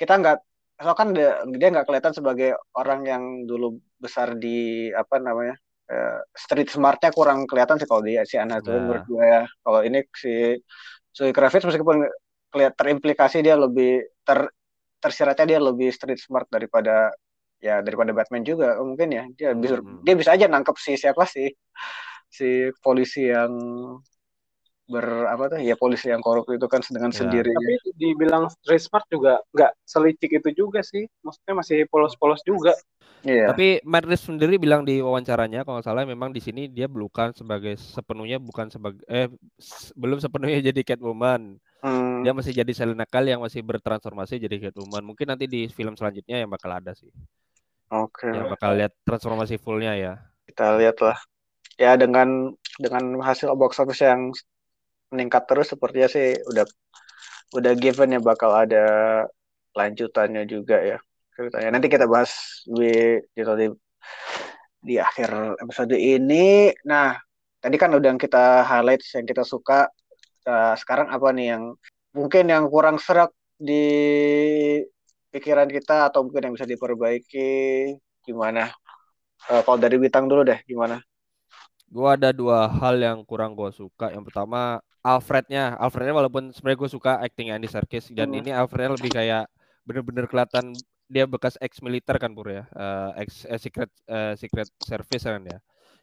kita 0.01 0.13
nggak 0.19 0.39
so 0.79 0.95
kan 0.95 1.09
dia 1.59 1.69
nggak 1.75 1.87
kelihatan 1.87 2.15
sebagai 2.15 2.51
orang 2.75 3.01
yang 3.07 3.23
dulu 3.51 3.79
besar 3.99 4.39
di 4.39 4.91
apa 4.95 5.19
namanya 5.19 5.59
uh, 5.91 6.19
street 6.35 6.71
smartnya 6.71 7.11
kurang 7.11 7.47
kelihatan 7.51 7.79
sih 7.83 7.89
kalau 7.91 8.03
dia 8.07 8.23
si 8.23 8.39
Anne 8.39 8.59
Hathaway 8.59 8.83
menurut 8.83 9.05
gue 9.07 9.25
ya. 9.25 9.43
Kalau 9.63 9.81
ini 9.87 9.99
si 10.15 10.59
Zoe 11.15 11.31
Kravitz 11.31 11.67
meskipun 11.67 12.07
kelihatan 12.51 12.77
terimplikasi 12.79 13.45
dia 13.47 13.55
lebih 13.55 14.07
ter 14.27 14.49
tersiratnya 14.99 15.47
dia 15.57 15.61
lebih 15.63 15.89
street 15.95 16.21
smart 16.21 16.47
daripada 16.51 17.15
ya 17.59 17.83
daripada 17.83 18.15
Batman 18.15 18.47
juga 18.47 18.79
mungkin 18.79 19.11
ya 19.11 19.25
dia 19.35 19.51
bisa 19.55 19.83
hmm. 19.83 20.07
dia 20.07 20.15
bisa 20.15 20.31
aja 20.35 20.47
nangkep 20.47 20.77
si 20.79 20.95
siapa 20.95 21.27
sih 21.27 21.51
si 22.31 22.71
polisi 22.83 23.27
yang 23.27 23.51
ber 24.89 25.05
apa 25.29 25.53
tuh 25.53 25.61
ya 25.61 25.77
polisi 25.77 26.09
yang 26.09 26.25
korup 26.25 26.49
itu 26.49 26.65
kan 26.65 26.81
dengan 26.89 27.13
ya. 27.13 27.19
sendiri 27.21 27.53
tapi 27.53 27.75
dibilang 28.01 28.49
street 28.49 28.83
smart 28.89 29.05
juga 29.13 29.37
nggak 29.53 29.73
selicik 29.85 30.33
itu 30.41 30.49
juga 30.57 30.81
sih 30.81 31.05
maksudnya 31.21 31.55
masih 31.61 31.79
polos-polos 31.93 32.41
juga 32.47 32.73
Iya. 33.27 33.51
Tapi 33.51 33.83
Reeves 33.83 34.23
sendiri 34.23 34.63
bilang 34.63 34.87
di 34.87 35.03
wawancaranya 35.03 35.67
kalau 35.67 35.83
salah 35.83 36.07
memang 36.07 36.31
di 36.31 36.39
sini 36.39 36.71
dia 36.71 36.87
bukan 36.87 37.35
sebagai 37.35 37.75
sepenuhnya 37.75 38.39
bukan 38.39 38.71
sebagai 38.71 39.03
eh 39.11 39.27
belum 39.99 40.23
sepenuhnya 40.23 40.63
jadi 40.71 40.95
Catwoman. 40.95 41.59
Hmm. 41.79 42.27
Dia 42.27 42.35
masih 42.35 42.51
jadi 42.51 42.73
Selena 42.75 43.07
Kyle 43.07 43.31
yang 43.31 43.43
masih 43.43 43.63
bertransformasi 43.63 44.43
jadi 44.43 44.69
Catwoman. 44.69 45.05
Mungkin 45.07 45.31
nanti 45.31 45.47
di 45.47 45.71
film 45.71 45.95
selanjutnya 45.95 46.43
yang 46.43 46.51
bakal 46.51 46.75
ada 46.75 46.91
sih. 46.95 47.11
Oke. 47.95 48.27
Okay. 48.27 48.35
Yang 48.35 48.49
bakal 48.59 48.71
lihat 48.75 48.93
transformasi 49.07 49.55
fullnya 49.63 49.95
ya. 49.95 50.13
Kita 50.51 50.75
lihat 50.75 50.99
lah. 50.99 51.19
Ya 51.79 51.95
dengan 51.95 52.51
dengan 52.83 53.23
hasil 53.23 53.55
box 53.55 53.79
office 53.79 54.03
yang 54.03 54.35
meningkat 55.15 55.47
terus 55.47 55.71
sepertinya 55.71 56.11
sih 56.11 56.37
udah 56.51 56.67
udah 57.57 57.73
given 57.79 58.13
ya 58.13 58.21
bakal 58.21 58.53
ada 58.53 58.87
lanjutannya 59.73 60.45
juga 60.51 60.83
ya 60.83 60.99
ceritanya. 61.39 61.79
Nanti 61.79 61.87
kita 61.87 62.11
bahas 62.11 62.35
di 62.67 63.23
di, 63.23 63.43
di 64.83 64.95
akhir 64.99 65.55
episode 65.63 65.95
ini. 65.95 66.75
Nah, 66.83 67.15
tadi 67.63 67.77
kan 67.79 67.95
udah 67.95 68.19
kita 68.19 68.67
highlight 68.67 69.07
yang 69.15 69.27
kita 69.31 69.47
suka 69.47 69.87
uh, 70.47 70.75
sekarang 70.79 71.11
apa 71.11 71.29
nih 71.35 71.57
yang 71.57 71.65
mungkin 72.15 72.45
yang 72.51 72.71
kurang 72.71 73.01
serak 73.01 73.35
di 73.59 73.85
pikiran 75.35 75.67
kita 75.67 76.09
atau 76.09 76.23
mungkin 76.27 76.51
yang 76.51 76.55
bisa 76.55 76.69
diperbaiki 76.69 77.51
gimana? 78.23 78.71
Uh, 79.49 79.63
kalau 79.65 79.79
dari 79.81 79.97
bintang 79.97 80.29
dulu 80.31 80.47
deh 80.47 80.61
gimana? 80.69 81.01
Gua 81.89 82.21
ada 82.21 82.37
dua 82.37 82.69
hal 82.69 83.01
yang 83.01 83.25
kurang 83.25 83.57
gue 83.57 83.73
suka. 83.73 84.13
Yang 84.13 84.29
pertama 84.29 84.85
Alfrednya, 85.01 85.73
Alfrednya 85.81 86.13
walaupun 86.13 86.53
sebenarnya 86.53 86.79
gue 86.85 86.91
suka 86.91 87.13
acting 87.25 87.49
Andy 87.49 87.71
Serkis 87.71 88.13
dan 88.13 88.29
hmm. 88.29 88.39
ini 88.45 88.51
Alfrednya 88.53 88.99
lebih 88.99 89.09
kayak 89.15 89.49
bener-bener 89.89 90.29
kelihatan 90.29 90.77
dia 91.09 91.25
bekas 91.25 91.57
ex 91.65 91.81
militer 91.81 92.21
kan 92.21 92.37
pur 92.37 92.53
ya, 92.53 92.69
uh, 92.77 93.17
ex 93.17 93.49
uh, 93.49 93.57
secret 93.57 93.89
uh, 94.13 94.37
secret 94.37 94.69
service 94.85 95.25
kan 95.25 95.41
ya 95.49 95.59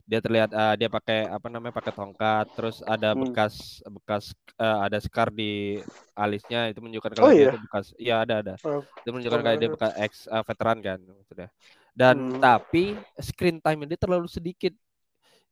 dia 0.06 0.22
terlihat 0.22 0.54
uh, 0.54 0.78
dia 0.78 0.86
pakai 0.86 1.26
apa 1.26 1.48
namanya 1.50 1.74
pakai 1.74 1.89
tongkat 1.89 2.46
terus 2.54 2.86
ada 2.86 3.18
hmm. 3.18 3.20
bekas 3.26 3.82
bekas 3.89 4.38
uh, 4.62 4.86
ada 4.86 5.02
scar 5.02 5.34
di 5.34 5.82
alisnya 6.13 6.70
itu 6.70 6.78
menunjukkan 6.78 7.12
kalau 7.18 7.26
oh, 7.26 7.34
dia 7.34 7.41
iya? 7.41 7.50
itu 7.50 7.60
bekas 7.65 7.86
iya 7.98 8.15
ada 8.22 8.34
ada 8.46 8.54
oh, 8.70 8.86
itu 8.86 9.10
menunjukkan 9.10 9.41
kalau 9.41 9.58
dia 9.58 9.70
bekas 9.74 9.94
ex 9.98 10.12
uh, 10.30 10.46
veteran 10.46 10.78
kan 10.86 11.00
maksudnya 11.02 11.50
dan 11.98 12.15
hmm. 12.22 12.38
tapi 12.38 12.94
screen 13.18 13.58
time 13.58 13.82
ini 13.89 13.98
terlalu 13.98 14.30
sedikit 14.30 14.78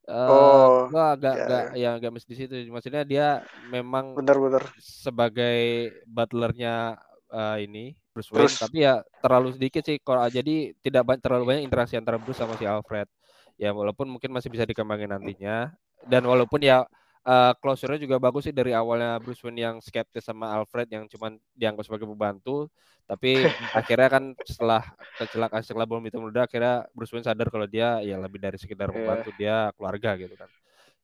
uh, 0.06 0.30
oh 0.30 0.70
gua 0.94 1.18
agak 1.18 1.34
ya, 1.34 1.46
agak 1.50 1.64
ya. 1.74 1.74
ya 1.74 1.90
agak 1.98 2.12
di 2.30 2.36
situ 2.38 2.54
maksudnya 2.70 3.04
dia 3.10 3.28
memang 3.74 4.14
benar-benar 4.14 4.70
sebagai 4.78 5.90
butlernya 6.06 7.02
uh, 7.34 7.58
ini 7.58 7.98
Bruce 8.14 8.30
Wayne 8.30 8.46
Terus. 8.46 8.62
tapi 8.62 8.86
ya 8.86 9.02
terlalu 9.18 9.58
sedikit 9.58 9.82
sih 9.82 9.98
kalau 9.98 10.30
jadi 10.30 10.78
tidak 10.86 11.18
terlalu 11.26 11.44
banyak 11.50 11.64
interaksi 11.66 11.98
antara 11.98 12.22
Bruce 12.22 12.38
sama 12.38 12.54
si 12.62 12.70
Alfred 12.70 13.10
ya 13.58 13.70
walaupun 13.72 14.10
mungkin 14.10 14.34
masih 14.34 14.50
bisa 14.50 14.66
dikembangin 14.66 15.14
nantinya 15.14 15.72
dan 16.10 16.24
walaupun 16.26 16.60
ya 16.60 16.84
uh, 17.24 17.54
closure-nya 17.60 18.00
juga 18.00 18.20
bagus 18.20 18.50
sih 18.50 18.56
dari 18.56 18.76
awalnya 18.76 19.18
Bruce 19.20 19.42
Wayne 19.44 19.60
yang 19.60 19.76
skeptis 19.80 20.28
sama 20.28 20.52
Alfred 20.52 20.88
yang 20.92 21.08
cuman 21.08 21.40
dianggap 21.56 21.88
sebagai 21.88 22.08
pembantu 22.08 22.68
tapi 23.04 23.44
akhirnya 23.80 24.10
kan 24.12 24.24
setelah 24.48 24.84
kecelakaan 25.20 25.64
setelah 25.64 25.88
bom 25.88 26.04
itu 26.04 26.18
meledak 26.20 26.52
akhirnya 26.52 26.88
Bruce 26.96 27.12
Wayne 27.12 27.28
sadar 27.28 27.48
kalau 27.52 27.68
dia 27.68 28.00
ya 28.04 28.20
lebih 28.20 28.40
dari 28.40 28.56
sekedar 28.60 28.92
iya. 28.92 28.96
pembantu 28.96 29.30
yeah. 29.36 29.40
dia 29.40 29.56
keluarga 29.76 30.10
gitu 30.20 30.36
kan 30.36 30.50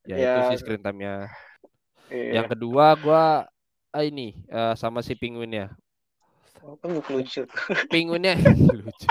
ya 0.08 0.16
yeah. 0.16 0.36
itu 0.36 0.40
sih 0.56 0.58
screen 0.64 0.82
time-nya 0.82 1.28
yeah. 2.08 2.40
yang 2.40 2.46
kedua 2.48 2.96
gua 3.00 3.24
ah, 3.92 4.04
ini 4.04 4.36
uh, 4.48 4.72
sama 4.76 5.04
si 5.04 5.12
Penguin 5.16 5.52
ya 5.52 5.68
Kan 6.60 6.88
lucu. 6.92 7.42
Penguinnya 7.88 8.36
lucu. 8.84 9.06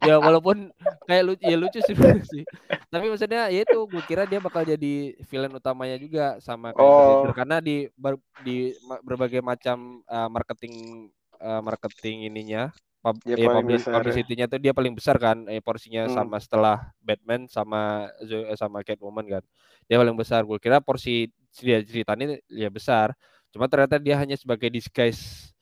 Ya 0.00 0.16
walaupun 0.16 0.72
kayak 1.04 1.24
lucu 1.24 1.44
ya 1.44 1.56
lucu 1.60 1.78
sih 1.84 1.94
sih. 2.32 2.44
Tapi 2.88 3.06
maksudnya 3.12 3.52
ya 3.52 3.60
itu 3.62 3.78
gue 3.84 4.02
kira 4.08 4.24
dia 4.24 4.40
bakal 4.40 4.64
jadi 4.64 5.12
villain 5.28 5.52
utamanya 5.52 6.00
juga 6.00 6.40
sama 6.40 6.72
kayak 6.72 6.84
oh. 6.88 7.28
karena 7.36 7.60
di 7.60 7.92
ber, 7.94 8.16
di 8.40 8.72
berbagai 9.04 9.44
macam 9.44 10.00
uh, 10.08 10.28
marketing 10.32 11.08
uh, 11.38 11.60
marketing 11.60 12.30
ininya 12.32 12.72
pub, 13.04 13.20
ya, 13.28 13.36
eh, 13.36 13.44
public, 13.44 13.80
ya. 13.84 13.92
publicity-nya 13.92 14.46
tuh 14.48 14.60
dia 14.64 14.72
paling 14.72 14.96
besar 14.96 15.20
kan 15.20 15.44
eh, 15.52 15.60
porsinya 15.60 16.08
hmm. 16.08 16.14
sama 16.16 16.36
setelah 16.40 16.76
Batman 17.04 17.44
sama 17.52 18.08
sama 18.56 18.80
Catwoman 18.80 19.28
kan. 19.28 19.44
Dia 19.84 20.00
paling 20.00 20.16
besar. 20.16 20.48
Gue 20.48 20.56
kira 20.56 20.80
porsi 20.80 21.28
dia 21.60 21.84
ceritanya 21.84 22.40
ya 22.48 22.72
besar. 22.72 23.12
Cuma 23.52 23.68
ternyata 23.68 24.00
dia 24.00 24.16
hanya 24.18 24.34
sebagai 24.34 24.72
disguise 24.72 25.53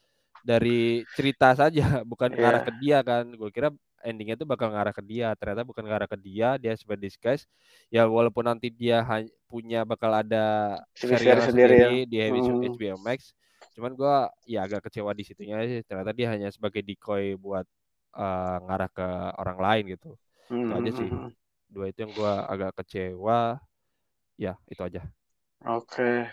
dari 0.43 1.07
cerita 1.15 1.55
saja 1.55 2.03
bukan 2.11 2.35
yeah. 2.35 2.41
ngarah 2.43 2.63
ke 2.67 2.73
dia 2.83 2.99
kan 3.03 3.25
gue 3.31 3.51
kira 3.55 3.71
endingnya 4.03 4.35
tuh 4.35 4.47
bakal 4.51 4.75
ngarah 4.75 4.91
ke 4.91 5.03
dia 5.07 5.31
ternyata 5.39 5.63
bukan 5.63 5.87
ngarah 5.87 6.11
ke 6.11 6.19
dia 6.19 6.59
dia 6.59 6.75
sebagai 6.75 7.07
disguise 7.07 7.47
ya 7.89 8.05
walaupun 8.05 8.51
nanti 8.51 8.69
dia 8.69 9.07
punya 9.47 9.87
bakal 9.87 10.11
ada 10.11 10.79
serial 10.93 11.39
sendiri, 11.47 11.79
sendiri 11.79 11.79
ya. 11.79 12.11
di 12.11 12.19
hmm. 12.19 12.75
HBO 12.75 12.97
Max 12.99 13.31
cuman 13.73 13.95
gue 13.95 14.17
ya 14.51 14.67
agak 14.67 14.91
kecewa 14.91 15.15
di 15.15 15.25
situnya 15.25 15.63
sih 15.65 15.81
ternyata 15.87 16.13
dia 16.13 16.29
hanya 16.35 16.51
sebagai 16.51 16.83
decoy 16.83 17.39
buat 17.39 17.65
uh, 18.19 18.59
ngarah 18.69 18.91
ke 18.91 19.09
orang 19.39 19.59
lain 19.63 19.85
gitu 19.97 20.11
hmm. 20.51 20.61
itu 20.61 20.73
aja 20.75 20.91
sih 20.93 21.09
hmm, 21.09 21.23
hmm. 21.31 21.33
dua 21.71 21.87
itu 21.89 21.99
yang 22.05 22.13
gue 22.13 22.33
agak 22.51 22.71
kecewa 22.83 23.41
ya 24.37 24.59
itu 24.69 24.83
aja 24.83 25.03
oke 25.65 25.89
okay. 25.89 26.29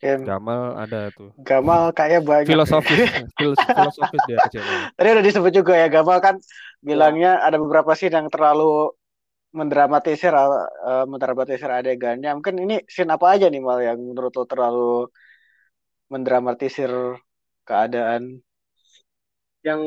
Ken. 0.00 0.24
Gamal 0.24 0.80
ada 0.80 1.12
tuh. 1.12 1.28
Gamal 1.44 1.92
kayak 1.92 2.24
banyak. 2.24 2.48
Filosofis, 2.48 3.04
filosofis 3.36 4.22
dia 4.24 4.40
kecewa. 4.48 4.96
Tadi 4.96 5.08
udah 5.12 5.24
disebut 5.28 5.52
juga 5.52 5.76
ya 5.76 5.92
Gamal 5.92 6.24
kan 6.24 6.40
bilangnya 6.80 7.44
ada 7.44 7.60
beberapa 7.60 7.92
scene 7.92 8.16
yang 8.16 8.32
terlalu 8.32 8.96
mendramatisir 9.52 10.32
uh, 10.32 11.04
mendramatisir 11.04 11.68
adegannya. 11.68 12.32
Mungkin 12.32 12.64
ini 12.64 12.76
scene 12.88 13.12
apa 13.12 13.36
aja 13.36 13.52
nih 13.52 13.60
mal 13.60 13.76
yang 13.84 14.00
menurut 14.00 14.32
lo 14.32 14.44
terlalu 14.48 15.12
mendramatisir 16.08 17.20
keadaan? 17.68 18.40
Yang 19.60 19.82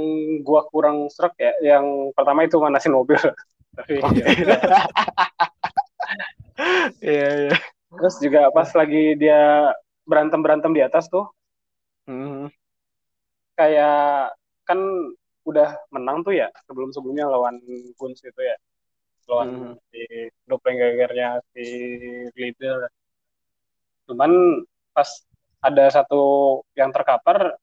gua 0.46 0.70
kurang 0.70 1.10
serak 1.10 1.34
ya, 1.42 1.58
yang 1.74 2.14
pertama 2.14 2.46
itu 2.46 2.62
manasin 2.62 2.94
mobil. 2.94 3.18
Tapi 3.82 3.98
iya. 3.98 4.26
Iya, 7.02 7.30
iya. 7.50 7.58
Terus 7.90 8.16
juga 8.22 8.54
pas 8.54 8.70
lagi 8.78 9.18
dia 9.18 9.74
berantem 10.04 10.40
berantem 10.44 10.72
di 10.74 10.82
atas 10.84 11.08
tuh. 11.10 11.28
Hmm. 12.04 12.52
kayak 13.54 14.36
kan 14.68 14.80
udah 15.48 15.78
menang 15.94 16.20
tuh 16.26 16.36
ya 16.36 16.52
sebelum 16.68 16.92
sebelumnya 16.92 17.30
lawan 17.30 17.62
Guns 17.96 18.20
itu 18.24 18.42
ya. 18.42 18.58
Lawan 19.30 19.50
hmm. 19.72 19.76
si 19.88 20.04
doppelgangernya 20.50 21.40
si 21.56 21.66
leader 22.36 22.92
cuman 24.04 24.32
pas 24.92 25.08
ada 25.64 25.88
satu 25.88 26.60
yang 26.76 26.92
terkapar 26.92 27.56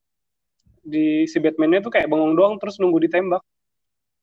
di 0.81 1.29
si 1.29 1.37
Batman-nya 1.37 1.85
tuh 1.85 1.93
kayak 1.93 2.09
bengong 2.09 2.33
doang 2.33 2.57
terus 2.57 2.81
nunggu 2.81 2.97
ditembak. 3.05 3.45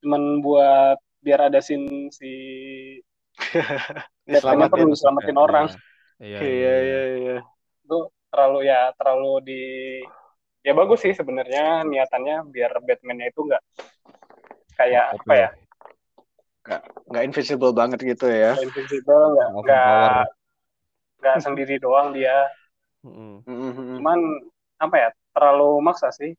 Cuman 0.03 0.43
buat 0.43 0.99
biar 1.23 1.51
ada 1.51 1.63
scene 1.63 2.11
si 2.11 2.33
Batman 4.27 4.67
perlu 4.67 4.95
selamatin 4.99 5.39
orang. 5.39 5.67
Iya 6.19 6.43
iya. 6.43 6.75
iya, 6.83 7.03
iya. 7.15 7.37
Itu 7.89 7.99
terlalu 8.29 8.69
ya 8.69 8.93
terlalu 9.01 9.33
di 9.49 9.63
ya 10.61 10.77
bagus 10.77 11.01
sih 11.01 11.17
sebenarnya 11.17 11.89
niatannya 11.89 12.45
biar 12.53 12.77
Batman-nya 12.85 13.33
itu 13.33 13.41
enggak 13.49 13.63
kayak 14.77 15.17
apa 15.17 15.35
ya? 15.35 15.51
nggak 16.69 16.83
nggak 17.09 17.25
invisible 17.25 17.73
banget 17.73 18.05
gitu 18.05 18.29
ya. 18.29 18.53
Nggak 18.53 18.67
invisible 18.69 19.25
nggak 19.33 19.49
nggak 19.65 20.25
nggak 21.25 21.37
sendiri 21.41 21.81
doang 21.81 22.13
dia. 22.13 22.45
Mm-hmm. 22.99 24.03
cuman 24.03 24.21
apa 24.83 24.97
ya 24.99 25.09
terlalu 25.33 25.81
maksa 25.81 26.13
sih 26.13 26.37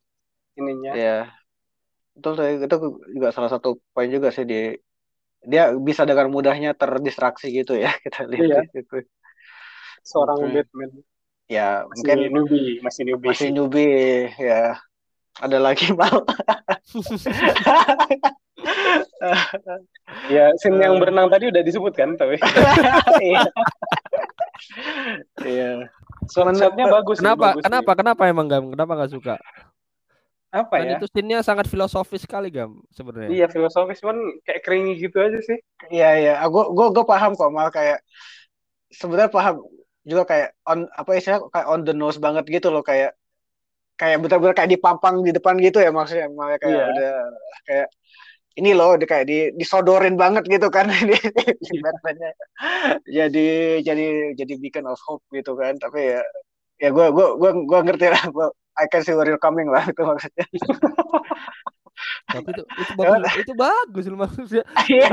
ininya. 0.54 0.94
Ya 0.94 1.26
betul 2.14 2.36
itu 2.44 2.76
juga 3.16 3.28
salah 3.32 3.50
satu 3.50 3.80
poin 3.96 4.12
juga 4.12 4.28
sih 4.28 4.44
di 4.44 4.76
dia 5.40 5.72
bisa 5.72 6.04
dengan 6.04 6.28
mudahnya 6.28 6.76
terdistraksi 6.76 7.48
gitu 7.48 7.80
ya 7.80 7.88
kita 8.04 8.28
lihat 8.28 8.68
iya. 8.68 8.76
gitu 8.76 9.00
seorang 10.04 10.44
okay. 10.44 10.60
Batman 10.60 10.90
ya 11.50 11.82
masih 11.90 12.06
mungkin 12.06 12.16
newbie. 12.30 12.78
masih 12.80 13.02
newbie. 13.02 13.28
Masih 13.34 13.48
newbie 13.50 14.30
ya. 14.38 14.78
Ada 15.42 15.58
lagi 15.58 15.90
mal 15.98 16.22
ya 20.28 20.52
scene 20.60 20.80
yang 20.80 21.00
berenang 21.00 21.28
tadi 21.30 21.48
udah 21.48 21.62
disebut 21.64 21.92
kan 21.96 22.14
tapi 22.18 22.36
iya. 23.24 23.42
Iya. 25.40 25.70
Shotnya 26.30 26.86
bagus 26.88 27.18
kenapa 27.18 27.56
bagus 27.56 27.64
kenapa 27.64 27.90
kenapa 27.96 28.22
emang 28.28 28.46
gam? 28.46 28.64
Kenapa 28.72 28.92
nggak 29.00 29.12
suka? 29.12 29.34
Apa 30.50 30.82
Dan 30.82 30.86
ya? 30.86 30.98
itu 30.98 31.06
scene-nya 31.06 31.38
sangat 31.46 31.70
filosofis 31.70 32.26
sekali 32.26 32.50
gam 32.50 32.82
sebenarnya. 32.90 33.30
Iya 33.30 33.46
filosofis 33.48 34.02
cuman 34.02 34.18
kayak 34.42 34.62
keringi 34.66 34.98
gitu 34.98 35.16
aja 35.22 35.38
sih. 35.40 35.58
Iya 35.88 36.10
iya. 36.18 36.34
Gue 36.50 36.74
gue 36.74 36.86
gue 36.90 37.04
paham 37.06 37.38
kok 37.38 37.50
mal. 37.54 37.70
Kayak 37.70 38.02
sebenarnya 38.90 39.30
paham 39.30 39.62
juga 40.04 40.22
kayak 40.24 40.48
on 40.64 40.88
apa 40.96 41.10
istilah 41.16 41.40
kayak 41.52 41.68
on 41.68 41.84
the 41.84 41.92
nose 41.92 42.16
banget 42.16 42.48
gitu 42.48 42.72
loh 42.72 42.80
kayak 42.80 43.16
kayak 44.00 44.16
betul-betul 44.24 44.56
kayak 44.56 44.70
dipampang 44.72 45.20
di 45.20 45.30
depan 45.36 45.60
gitu 45.60 45.78
ya 45.84 45.92
maksudnya. 45.92 46.32
Malah 46.32 46.56
kayak 46.56 46.72
yeah. 46.72 46.88
udah 46.88 47.12
kayak 47.68 47.88
ini 48.58 48.70
loh 48.74 48.96
di, 48.96 49.06
kayak 49.06 49.26
di 49.28 49.38
disodorin 49.56 50.16
banget 50.16 50.48
gitu 50.48 50.72
kan. 50.72 50.88
Di. 51.08 51.16
Batman-nya 51.84 52.30
jadi 53.04 53.48
jadi 53.84 54.06
jadi 54.34 54.54
beacon 54.56 54.88
of 54.88 55.00
hope 55.04 55.24
gitu 55.32 55.52
kan. 55.54 55.76
Tapi 55.76 56.16
ya 56.16 56.20
ya 56.80 56.88
gue 56.88 57.06
gue 57.12 57.26
gue 57.36 57.50
gue 57.68 57.80
ngerti 57.84 58.06
lah. 58.08 58.24
Gue 58.32 58.48
I 58.80 58.88
can 58.88 59.04
see 59.04 59.12
where 59.12 59.28
you're 59.28 59.42
coming 59.42 59.68
lah 59.68 59.84
itu 59.84 60.00
maksudnya 60.00 60.46
tapi 62.26 62.48
itu 62.54 62.62
itu 62.64 62.92
bagus 62.94 63.32
itu 63.36 63.52
bagus 63.54 64.04
loh 64.06 64.18
maksudnya 64.22 64.64
iya, 64.92 65.08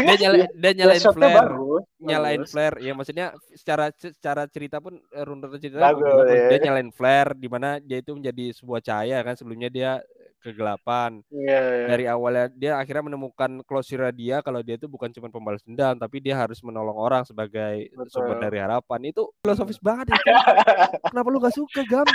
dia 0.00 0.16
nyalain 0.26 0.50
dia 0.56 0.72
nyalain 0.76 1.02
flare 1.02 1.50
bagus, 1.52 1.82
nyalain 2.00 2.40
bagus. 2.42 2.50
flare 2.52 2.76
ya 2.80 2.92
maksudnya 2.96 3.26
secara 3.54 3.86
secara 3.94 4.42
cerita 4.48 4.76
pun 4.80 4.96
eh, 4.96 5.24
runtutan 5.24 5.60
cerita 5.60 5.78
bagus, 5.80 6.04
bagus. 6.04 6.26
Ya. 6.32 6.48
dia 6.48 6.58
nyalain 6.70 6.90
flare 6.90 7.30
di 7.36 7.48
mana 7.48 7.78
dia 7.80 7.98
itu 8.00 8.12
menjadi 8.16 8.44
sebuah 8.56 8.80
cahaya 8.80 9.18
kan 9.22 9.34
sebelumnya 9.36 9.68
dia 9.68 10.00
kegelapan 10.40 11.20
yeah, 11.28 11.84
yeah. 11.84 11.88
dari 11.92 12.04
awalnya 12.08 12.48
dia 12.56 12.72
akhirnya 12.80 13.12
menemukan 13.12 13.60
closure 13.68 14.08
dia 14.16 14.40
kalau 14.40 14.64
dia 14.64 14.80
itu 14.80 14.88
bukan 14.88 15.12
cuma 15.12 15.28
pembalas 15.28 15.60
dendam 15.62 15.94
tapi 16.00 16.18
dia 16.18 16.34
harus 16.34 16.64
menolong 16.64 16.96
orang 16.96 17.22
sebagai 17.28 17.92
Betul. 17.92 18.08
sumber 18.08 18.36
dari 18.40 18.58
harapan 18.58 19.12
itu 19.12 19.28
filosofis 19.44 19.78
banget 19.78 20.16
itu 20.16 20.22
kenapa 21.12 21.28
lu 21.28 21.38
gak 21.38 21.54
suka 21.54 21.80
gam 21.84 22.08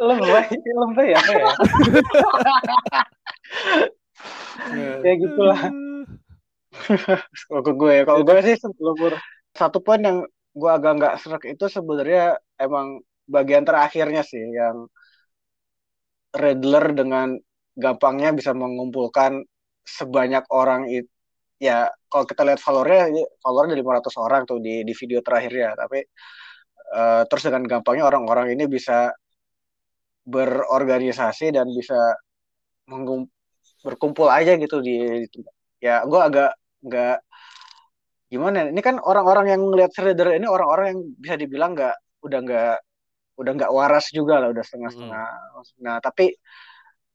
lebay 0.00 0.48
lebay 0.50 1.08
apa 1.12 1.32
ya? 1.36 1.52
Ya 5.04 5.12
gitulah. 5.16 5.60
Kalau 7.48 7.72
gue 7.76 7.94
kalau 8.08 8.20
gue 8.24 8.40
sih 8.40 8.56
lebur 8.80 9.12
satu 9.52 9.78
poin 9.84 10.00
yang 10.00 10.24
gue 10.56 10.70
agak 10.70 10.92
nggak 10.98 11.14
serak 11.20 11.42
itu 11.46 11.64
sebenarnya 11.68 12.38
emang 12.58 13.02
bagian 13.28 13.62
terakhirnya 13.62 14.22
sih 14.26 14.40
yang 14.40 14.88
Redler 16.30 16.94
dengan 16.94 17.34
gampangnya 17.74 18.30
bisa 18.30 18.54
mengumpulkan 18.54 19.42
sebanyak 19.82 20.46
orang 20.54 20.86
itu 20.86 21.10
ya 21.60 21.90
kalau 22.08 22.24
kita 22.24 22.42
lihat 22.48 22.62
followernya 22.62 23.20
followernya 23.44 23.76
dari 23.76 23.84
500 23.84 24.24
orang 24.24 24.42
tuh 24.48 24.58
di 24.62 24.82
di 24.86 24.92
video 24.96 25.20
terakhirnya. 25.20 25.76
Tapi 25.76 26.00
uh, 26.96 27.22
terus 27.28 27.42
dengan 27.46 27.62
gampangnya 27.68 28.04
orang-orang 28.08 28.54
ini 28.56 28.64
bisa 28.70 29.12
berorganisasi 30.26 31.52
dan 31.54 31.68
bisa 31.72 31.96
berkumpul 33.80 34.28
aja 34.28 34.58
gitu 34.58 34.82
di, 34.84 35.24
di 35.30 35.40
ya 35.80 36.04
gue 36.04 36.20
agak 36.20 36.50
nggak 36.84 37.16
gimana 38.30 38.56
ya, 38.62 38.66
ini 38.70 38.80
kan 38.84 38.96
orang-orang 39.02 39.46
yang 39.50 39.62
ngelihat 39.64 39.90
Shredder 39.90 40.38
ini 40.38 40.46
orang-orang 40.46 40.86
yang 40.94 41.00
bisa 41.18 41.34
dibilang 41.34 41.74
nggak 41.74 41.96
udah 42.22 42.40
nggak 42.46 42.76
udah 43.40 43.52
nggak 43.56 43.72
waras 43.72 44.12
juga 44.12 44.38
lah 44.38 44.52
udah 44.52 44.62
setengah-setengah. 44.62 45.28
Hmm. 45.56 45.64
nah 45.80 45.96
tapi 45.98 46.36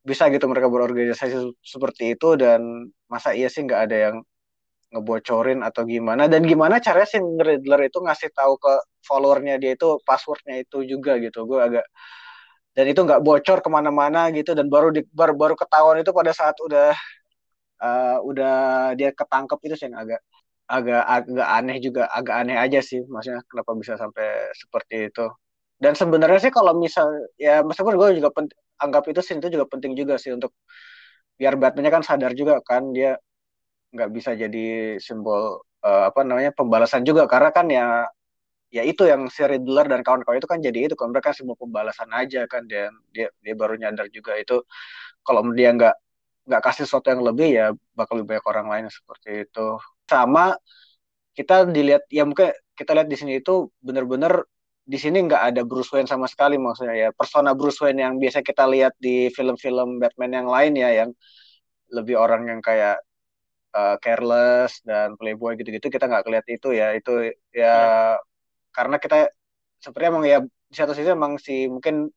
bisa 0.05 0.29
gitu 0.29 0.45
mereka 0.49 0.69
berorganisasi 0.69 1.53
seperti 1.61 2.17
itu 2.17 2.37
dan 2.37 2.61
masa 3.09 3.33
iya 3.33 3.49
sih 3.49 3.65
nggak 3.65 3.81
ada 3.89 3.97
yang 4.09 4.15
ngebocorin 4.93 5.59
atau 5.65 5.83
gimana. 5.83 6.29
Dan 6.31 6.45
gimana 6.45 6.79
caranya 6.79 7.09
si 7.09 7.17
Riddler 7.19 7.89
itu 7.89 7.99
ngasih 7.99 8.29
tahu 8.31 8.53
ke 8.61 8.73
followernya 9.03 9.57
dia 9.57 9.73
itu 9.75 9.97
passwordnya 10.07 10.61
itu 10.61 10.85
juga 10.85 11.17
gitu. 11.19 11.43
Gue 11.49 11.59
agak 11.59 11.85
dan 12.75 12.85
itu 12.91 12.99
nggak 13.07 13.23
bocor 13.23 13.57
ke 13.63 13.69
mana-mana 13.71 14.29
gitu. 14.35 14.51
Dan 14.57 14.67
baru 14.67 14.91
di, 14.91 15.01
baru 15.15 15.33
baru 15.33 15.55
ketahuan 15.55 15.97
itu 16.03 16.11
pada 16.11 16.31
saat 16.35 16.55
udah 16.59 16.91
uh, 17.81 18.17
udah 18.29 18.53
dia 18.99 19.09
ketangkep 19.15 19.59
itu 19.67 19.75
sih 19.79 19.89
agak 19.91 20.21
agak 20.65 21.03
agak 21.05 21.47
aneh 21.57 21.77
juga 21.77 22.09
agak 22.09 22.35
aneh 22.41 22.57
aja 22.57 22.79
sih 22.81 22.99
maksudnya 23.05 23.41
kenapa 23.49 23.71
bisa 23.77 23.93
sampai 23.95 24.51
seperti 24.57 24.95
itu. 25.09 25.25
Dan 25.75 25.93
sebenarnya 25.95 26.39
sih 26.39 26.53
kalau 26.55 26.73
misal 26.75 27.07
ya 27.35 27.59
meskipun 27.63 27.95
gue 27.99 28.09
juga 28.19 28.31
penting, 28.31 28.57
anggap 28.79 29.03
itu 29.11 29.19
sih 29.23 29.35
itu 29.39 29.47
juga 29.55 29.65
penting 29.67 29.91
juga 29.99 30.15
sih 30.19 30.31
untuk 30.35 30.51
biar 31.39 31.59
Batman-nya 31.59 31.91
kan 31.95 32.03
sadar 32.03 32.31
juga 32.31 32.63
kan 32.63 32.95
dia 32.95 33.19
nggak 33.93 34.09
bisa 34.15 34.31
jadi 34.35 34.97
simbol 34.99 35.63
uh, 35.83 36.03
apa 36.09 36.21
namanya 36.27 36.51
pembalasan 36.55 37.03
juga. 37.07 37.27
Karena 37.31 37.49
kan 37.55 37.67
ya 37.71 38.07
ya 38.75 38.83
itu 38.83 39.03
yang 39.07 39.31
si 39.31 39.39
Riddler 39.47 39.87
dan 39.87 40.03
kawan-kawan 40.03 40.37
itu 40.43 40.49
kan 40.51 40.59
jadi 40.59 40.79
itu 40.91 40.95
kan 40.99 41.07
mereka 41.13 41.31
semua 41.31 41.55
pembalasan 41.55 42.11
aja 42.11 42.43
kan 42.51 42.67
dan 42.67 42.91
dia 43.15 43.31
dia 43.39 43.55
baru 43.55 43.79
nyadar 43.79 44.11
juga 44.11 44.35
itu. 44.35 44.59
Kalau 45.23 45.41
dia 45.55 45.71
nggak 45.71 45.95
nggak 46.45 46.61
kasih 46.61 46.83
sesuatu 46.85 47.07
yang 47.13 47.23
lebih 47.23 47.49
ya 47.55 47.65
bakal 47.97 48.19
lebih 48.19 48.35
banyak 48.35 48.47
orang 48.51 48.67
lain 48.73 48.85
seperti 48.91 49.47
itu. 49.47 49.67
Sama 50.11 50.59
kita 51.37 51.67
dilihat 51.71 52.03
ya 52.11 52.23
mungkin 52.27 52.51
kita 52.75 52.91
lihat 52.95 53.07
di 53.07 53.17
sini 53.19 53.33
itu 53.39 53.71
benar-benar 53.79 54.43
di 54.85 54.97
sini 55.01 55.17
nggak 55.25 55.43
ada 55.55 55.61
Bruce 55.65 55.89
Wayne 55.95 56.11
sama 56.11 56.27
sekali 56.27 56.59
maksudnya 56.59 56.95
ya. 56.95 57.09
Persona 57.15 57.55
Bruce 57.55 57.79
Wayne 57.79 58.03
yang 58.03 58.15
biasa 58.19 58.43
kita 58.43 58.67
lihat 58.67 58.93
di 58.99 59.31
film-film 59.31 60.03
Batman 60.03 60.31
yang 60.35 60.47
lain 60.51 60.73
ya 60.75 60.89
yang 60.91 61.09
lebih 61.95 62.19
orang 62.19 62.43
yang 62.51 62.59
kayak 62.59 62.99
uh, 63.71 63.95
careless 64.03 64.83
dan 64.83 65.15
playboy 65.15 65.55
gitu-gitu 65.55 65.87
kita 65.87 66.05
nggak 66.11 66.23
kelihatan 66.27 66.53
itu 66.59 66.69
ya. 66.75 66.87
Itu 66.93 67.11
ya, 67.23 67.33
ya 67.55 67.75
karena 68.75 68.99
kita 68.99 69.31
sepertinya 69.79 70.11
emang 70.19 70.25
ya 70.27 70.37
di 70.43 70.75
satu 70.75 70.91
sisi 70.91 71.09
emang 71.13 71.39
si 71.39 71.71
mungkin 71.71 72.11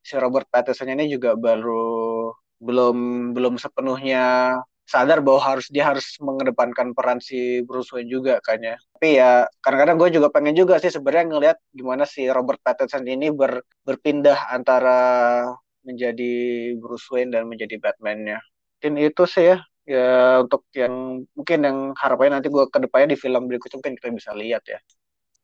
si 0.00 0.14
Robert 0.16 0.48
Pattinson 0.48 0.88
ini 0.88 1.04
juga 1.12 1.36
baru 1.36 2.32
belum 2.58 2.96
belum 3.36 3.54
sepenuhnya 3.60 4.56
sadar 4.88 5.20
bahwa 5.20 5.40
harus 5.44 5.68
dia 5.68 5.84
harus 5.84 6.16
mengedepankan 6.16 6.96
peran 6.96 7.20
si 7.20 7.60
Bruce 7.68 7.92
Wayne 7.92 8.08
juga 8.08 8.40
kan 8.40 8.56
ya. 8.64 8.76
Tapi 8.96 9.20
ya 9.20 9.44
kadang-kadang 9.60 9.96
gue 10.00 10.10
juga 10.16 10.28
pengen 10.32 10.56
juga 10.56 10.80
sih 10.80 10.88
sebenarnya 10.88 11.26
ngelihat 11.28 11.58
gimana 11.76 12.08
si 12.08 12.24
Robert 12.32 12.56
Pattinson 12.64 13.04
ini 13.04 13.28
ber, 13.28 13.60
berpindah 13.84 14.48
antara 14.48 15.44
menjadi 15.84 16.32
Bruce 16.80 17.04
Wayne 17.12 17.36
dan 17.36 17.44
menjadi 17.52 17.76
Batman-nya. 17.76 18.40
Mungkin 18.80 18.92
itu 18.96 19.22
sih 19.28 19.44
ya 19.52 19.56
ya 19.88 20.40
untuk 20.44 20.68
yang 20.76 21.24
mungkin 21.32 21.58
yang 21.64 21.78
harapannya 21.96 22.40
nanti 22.40 22.48
gue 22.52 22.64
ke 22.68 22.78
depannya 22.84 23.16
di 23.16 23.18
film 23.20 23.48
berikutnya 23.48 23.76
mungkin 23.80 23.94
kita 24.00 24.08
bisa 24.12 24.30
lihat 24.32 24.64
ya. 24.68 24.80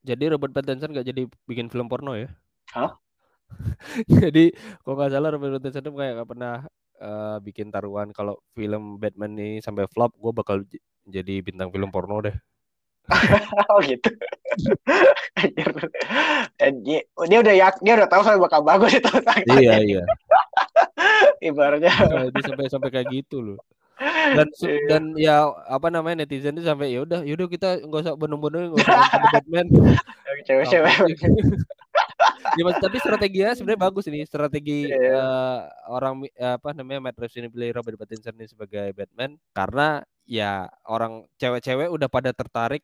Jadi 0.04 0.24
Robert 0.28 0.52
Pattinson 0.52 0.92
gak 0.92 1.08
jadi 1.08 1.24
bikin 1.48 1.72
film 1.72 1.88
porno 1.88 2.12
ya? 2.12 2.28
Hah? 2.76 2.92
jadi 4.20 4.52
kalau 4.84 4.94
nggak 5.00 5.12
salah 5.16 5.30
Robert 5.32 5.52
Pattinson 5.56 5.80
itu 5.80 5.92
kayak 5.96 6.12
gak 6.20 6.28
pernah 6.28 6.54
uh, 7.00 7.36
bikin 7.40 7.72
taruhan 7.72 8.12
kalau 8.12 8.36
film 8.52 9.00
Batman 9.00 9.32
ini 9.32 9.64
sampai 9.64 9.88
flop, 9.88 10.12
gue 10.20 10.32
bakal 10.36 10.60
jadi 11.08 11.40
bintang 11.40 11.72
film 11.72 11.88
porno 11.88 12.20
deh. 12.20 12.36
oh 13.72 13.80
gitu. 13.84 14.08
dia, 16.84 17.00
dia 17.04 17.38
udah 17.40 17.54
ya, 17.56 17.68
dia 17.84 17.94
udah 18.00 18.08
tahu 18.08 18.22
saya 18.24 18.40
bakal 18.40 18.64
bagus 18.64 18.96
itu. 18.96 19.12
iya 19.60 19.80
iya. 19.80 20.04
Ibaratnya. 21.48 21.92
Nah, 21.92 22.28
dia 22.32 22.42
sampai 22.44 22.72
sampai 22.72 22.88
kayak 22.92 23.08
gitu 23.12 23.44
loh 23.44 23.60
dan 23.98 24.46
iya. 24.66 24.78
dan 24.90 25.02
ya 25.14 25.36
apa 25.70 25.88
namanya 25.90 26.24
netizen 26.24 26.58
itu 26.58 26.66
sampai 26.66 26.94
ya 26.94 27.06
udah 27.06 27.20
yaudah 27.22 27.46
kita 27.46 27.68
nggak 27.86 28.00
usah 28.06 28.14
bener-bener 28.18 28.74
nggak 28.74 28.82
usah 28.82 29.22
Batman 29.34 29.66
cewek-cewek 30.44 30.94
ya 32.58 32.62
mas, 32.62 32.78
tapi 32.78 32.96
strateginya 33.00 33.54
sebenarnya 33.54 33.80
bagus 33.80 34.04
ini 34.10 34.26
strategi 34.26 34.90
yeah. 34.90 34.98
Iya. 34.98 35.14
uh, 35.18 35.58
orang 35.90 36.12
apa 36.38 36.68
namanya 36.74 37.10
Matt 37.10 37.18
Reeves 37.18 37.38
ini 37.38 37.48
pilih 37.50 37.70
Robert 37.74 37.96
Pattinson 37.98 38.34
ini 38.36 38.46
sebagai 38.50 38.92
Batman 38.94 39.38
karena 39.54 40.02
ya 40.26 40.68
orang 40.86 41.26
cewek-cewek 41.38 41.88
udah 41.90 42.08
pada 42.10 42.30
tertarik 42.34 42.82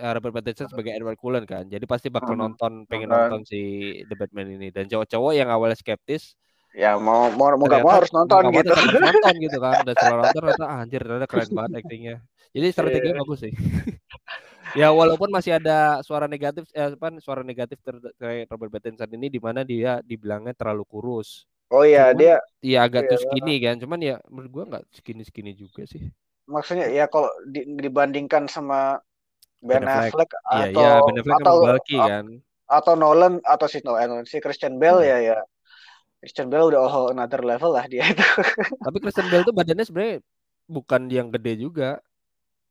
uh, 0.00 0.12
Robert 0.16 0.40
Pattinson 0.40 0.68
sebagai 0.68 0.92
Edward 0.96 1.20
Cullen 1.20 1.44
kan 1.44 1.64
jadi 1.68 1.84
pasti 1.84 2.08
bakal 2.08 2.34
nonton 2.34 2.88
pengen 2.88 3.12
nonton 3.12 3.44
si 3.44 3.92
The 4.08 4.16
Batman 4.16 4.58
ini 4.58 4.68
dan 4.72 4.88
cowok-cowok 4.88 5.32
yang 5.36 5.48
awalnya 5.52 5.78
skeptis 5.78 6.34
ya 6.78 6.94
mau 6.94 7.26
mau 7.34 7.50
mau 7.58 7.66
gak 7.66 7.82
mau 7.82 7.90
harus 7.98 8.14
nonton 8.14 8.38
mau 8.46 8.54
gitu. 8.54 8.70
harus 8.70 8.86
nonton 9.10 9.34
gitu 9.42 9.58
kan. 9.58 9.82
Udah 9.82 9.94
selalu 9.98 10.20
nonton 10.22 10.42
ternyata 10.46 10.64
ah, 10.70 10.82
anjir 10.86 11.00
ternyata 11.02 11.26
keren 11.26 11.50
banget 11.50 11.70
actingnya. 11.82 12.16
Jadi 12.54 12.66
strateginya 12.70 13.14
yeah. 13.18 13.22
bagus 13.26 13.40
sih. 13.42 13.54
Ya 14.76 14.92
walaupun 14.92 15.32
masih 15.32 15.56
ada 15.56 16.04
suara 16.04 16.28
negatif 16.28 16.68
eh, 16.76 16.92
apa 16.92 17.08
suara 17.24 17.40
negatif 17.40 17.80
terkait 17.80 18.44
Robert 18.52 18.68
Pattinson 18.68 19.08
ini 19.16 19.32
di 19.32 19.40
mana 19.40 19.64
dia 19.64 20.04
dibilangnya 20.04 20.52
terlalu 20.52 20.84
kurus. 20.84 21.48
Oh 21.72 21.88
iya 21.88 22.12
dia 22.12 22.36
iya 22.60 22.84
agak 22.84 23.08
iya, 23.08 23.10
tuh 23.16 23.18
skinny 23.24 23.64
kan. 23.64 23.80
Cuman 23.80 23.96
ya 23.96 24.20
menurut 24.28 24.50
gua 24.52 24.64
nggak 24.68 24.84
skinny 24.92 25.24
skinny 25.24 25.56
juga 25.56 25.88
sih. 25.88 26.12
Maksudnya 26.44 26.84
ya 26.92 27.08
kalau 27.08 27.32
di, 27.48 27.64
dibandingkan 27.80 28.44
sama 28.44 29.00
Ben, 29.58 29.82
ben 29.82 29.90
Affleck, 29.90 30.30
iya, 30.54 30.70
atau 30.70 30.84
iya, 30.84 30.92
Ben 31.00 31.16
Affleck 31.18 31.40
atau 31.42 31.56
bulky, 31.64 31.98
kan. 31.98 32.24
atau 32.68 32.94
Nolan 32.94 33.34
atau 33.42 33.66
si 33.66 33.80
Nolan 33.82 34.22
si 34.22 34.36
Christian 34.38 34.78
Bale 34.78 35.02
hmm. 35.02 35.10
ya 35.10 35.18
ya 35.32 35.38
Christian 36.18 36.50
Bale 36.50 36.74
udah 36.74 36.80
oh 36.82 37.06
another 37.14 37.42
level 37.46 37.70
lah 37.74 37.86
dia 37.86 38.10
itu. 38.10 38.22
Tapi 38.86 38.96
Christian 38.98 39.30
Bale 39.30 39.46
tuh 39.46 39.54
badannya 39.54 39.86
sebenarnya 39.86 40.16
bukan 40.66 41.06
yang 41.06 41.28
gede 41.30 41.52
juga. 41.62 42.02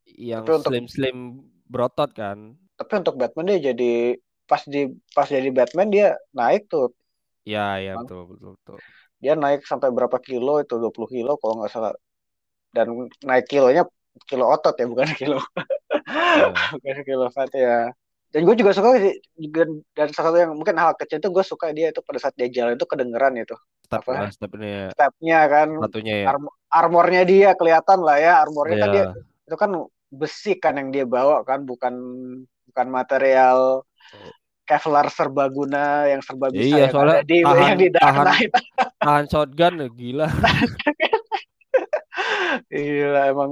Yang 0.07 0.67
slim 0.67 0.85
slim 0.87 1.17
berotot 1.67 2.11
kan. 2.11 2.55
Tapi 2.75 2.91
untuk 2.99 3.15
Batman 3.15 3.55
dia 3.55 3.71
jadi 3.71 4.19
pas 4.47 4.63
di 4.67 4.87
pas 5.15 5.27
jadi 5.27 5.47
Batman 5.51 5.87
dia 5.87 6.19
naik 6.35 6.67
tuh. 6.67 6.91
Ya 7.47 7.79
ya 7.79 7.95
betul 7.95 8.35
betul 8.35 8.59
betul. 8.59 8.77
Dia 9.23 9.33
naik 9.39 9.63
sampai 9.63 9.89
berapa 9.95 10.19
kilo 10.19 10.59
itu? 10.59 10.75
20 10.75 10.93
kilo 11.07 11.39
kalau 11.39 11.63
nggak 11.63 11.71
salah. 11.71 11.95
Dan 12.75 13.07
naik 13.23 13.47
kilonya 13.47 13.87
kilo 14.27 14.51
otot 14.51 14.75
ya 14.75 14.85
bukan 14.91 15.07
kilo. 15.15 15.39
Yeah. 16.07 16.51
bukan 16.83 16.99
kilo 17.07 17.25
fat 17.31 17.51
ya 17.55 17.95
dan 18.37 18.45
gue 18.45 18.53
juga 18.53 18.69
suka 18.69 19.01
juga 19.33 19.65
dan 19.97 20.13
salah 20.13 20.29
satu 20.29 20.37
yang 20.37 20.53
mungkin 20.53 20.77
hal 20.77 20.93
kecil 20.93 21.17
itu 21.17 21.33
gue 21.33 21.41
suka 21.41 21.73
dia 21.73 21.89
itu 21.89 22.05
pada 22.05 22.21
saat 22.21 22.37
dia 22.37 22.45
jalan 22.53 22.77
itu 22.77 22.85
kedengeran 22.85 23.33
itu. 23.33 23.57
Step 23.81 24.05
apa? 24.05 24.29
stepnya 24.29 24.93
stepnya 24.93 25.39
kan 25.49 25.73
satunya 25.81 26.13
ya. 26.21 26.25
Arm 26.29 26.45
armornya 26.69 27.25
dia 27.25 27.49
kelihatan 27.57 28.05
lah 28.05 28.21
ya 28.21 28.37
armornya 28.45 28.77
yeah. 28.77 28.85
kan 28.85 28.93
dia 28.93 29.05
itu 29.49 29.55
kan 29.57 29.71
besi 30.13 30.53
kan 30.61 30.77
yang 30.77 30.93
dia 30.93 31.09
bawa 31.09 31.41
kan 31.49 31.65
bukan 31.65 31.97
bukan 32.69 32.87
material 32.93 33.81
Kevlar 34.69 35.09
serbaguna 35.09 36.05
yang 36.05 36.21
serba 36.21 36.53
bisa 36.53 36.61
iya, 36.61 36.77
yang 36.85 36.93
soalnya 36.93 37.17
ada 37.17 37.25
di 37.25 37.37
tahan, 37.41 37.65
yang 37.65 37.79
di 37.81 37.89
tahan, 37.89 38.25
tahan 39.01 39.25
shotgun 39.31 39.73
gila. 39.97 40.27
Gila 42.69 43.21
emang 43.33 43.51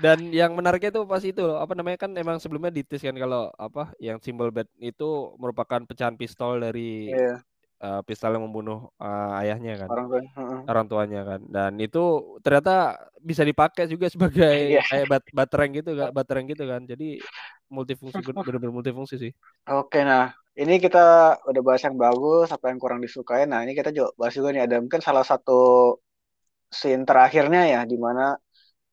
dan 0.00 0.32
yang 0.32 0.56
menariknya 0.56 0.90
itu 0.96 1.02
pas 1.04 1.20
itu 1.20 1.44
loh, 1.44 1.60
apa 1.60 1.76
namanya 1.76 2.00
kan 2.00 2.10
emang 2.16 2.40
sebelumnya 2.40 2.72
ditis 2.72 3.04
kan 3.04 3.12
kalau 3.20 3.52
apa 3.60 3.92
yang 4.00 4.16
simbol 4.24 4.48
bed 4.48 4.66
itu 4.80 5.36
merupakan 5.36 5.84
pecahan 5.84 6.16
pistol 6.16 6.56
dari 6.56 7.12
yeah. 7.12 7.36
Iya. 7.36 7.36
uh, 7.84 8.00
pistol 8.08 8.32
yang 8.32 8.48
membunuh 8.48 8.88
uh, 8.96 9.40
ayahnya 9.44 9.84
kan 9.84 9.88
orang, 9.92 10.06
tua. 10.08 10.20
orang 10.64 10.86
tuanya 10.88 11.20
kan 11.28 11.40
dan 11.52 11.72
itu 11.76 12.36
ternyata 12.40 12.96
bisa 13.20 13.44
dipakai 13.44 13.84
juga 13.92 14.08
sebagai 14.08 14.80
yeah. 14.80 14.84
kayak 14.88 15.06
bat 15.08 15.24
batereng 15.36 15.72
gitu 15.76 15.92
kan 15.92 16.08
batereng 16.16 16.46
gitu 16.48 16.64
kan 16.64 16.80
jadi 16.88 17.20
multifungsi 17.68 18.20
benar-benar 18.24 18.72
multifungsi 18.80 19.16
sih 19.20 19.32
oke 19.68 20.00
nah 20.00 20.32
ini 20.56 20.80
kita 20.80 21.36
udah 21.44 21.62
bahas 21.64 21.84
yang 21.84 21.96
bagus 22.00 22.48
apa 22.48 22.72
yang 22.72 22.80
kurang 22.80 23.04
disukai 23.04 23.44
nah 23.44 23.60
ini 23.64 23.76
kita 23.76 23.92
juga 23.92 24.16
bahas 24.16 24.32
juga 24.32 24.48
nih 24.56 24.64
ada 24.64 24.76
mungkin 24.80 25.04
salah 25.04 25.24
satu 25.24 25.96
scene 26.70 27.02
terakhirnya 27.02 27.66
ya 27.66 27.80
di 27.82 27.98
mana 27.98 28.38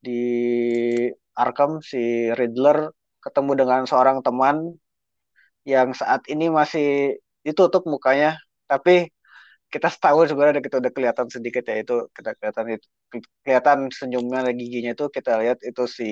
di 0.01 0.21
Arkham 1.37 1.79
si 1.81 2.29
Riddler 2.33 2.89
ketemu 3.21 3.51
dengan 3.61 3.81
seorang 3.85 4.23
teman 4.25 4.77
yang 5.67 5.91
saat 5.91 6.23
ini 6.31 6.47
masih 6.49 7.19
ditutup 7.45 7.83
mukanya. 7.85 8.39
Tapi 8.65 9.11
kita 9.67 9.91
tahu 9.91 10.23
sebenarnya 10.23 10.63
kita 10.63 10.79
udah 10.79 10.91
kelihatan 10.95 11.27
sedikit 11.27 11.67
ya 11.67 11.83
itu 11.83 12.07
kita 12.15 12.31
kelihatan 12.39 12.79
itu 12.79 12.87
kelihatan 13.43 13.79
senyumnya 13.91 14.47
giginya 14.55 14.95
itu 14.95 15.11
kita 15.11 15.31
lihat 15.43 15.59
itu 15.61 15.83
si 15.87 16.09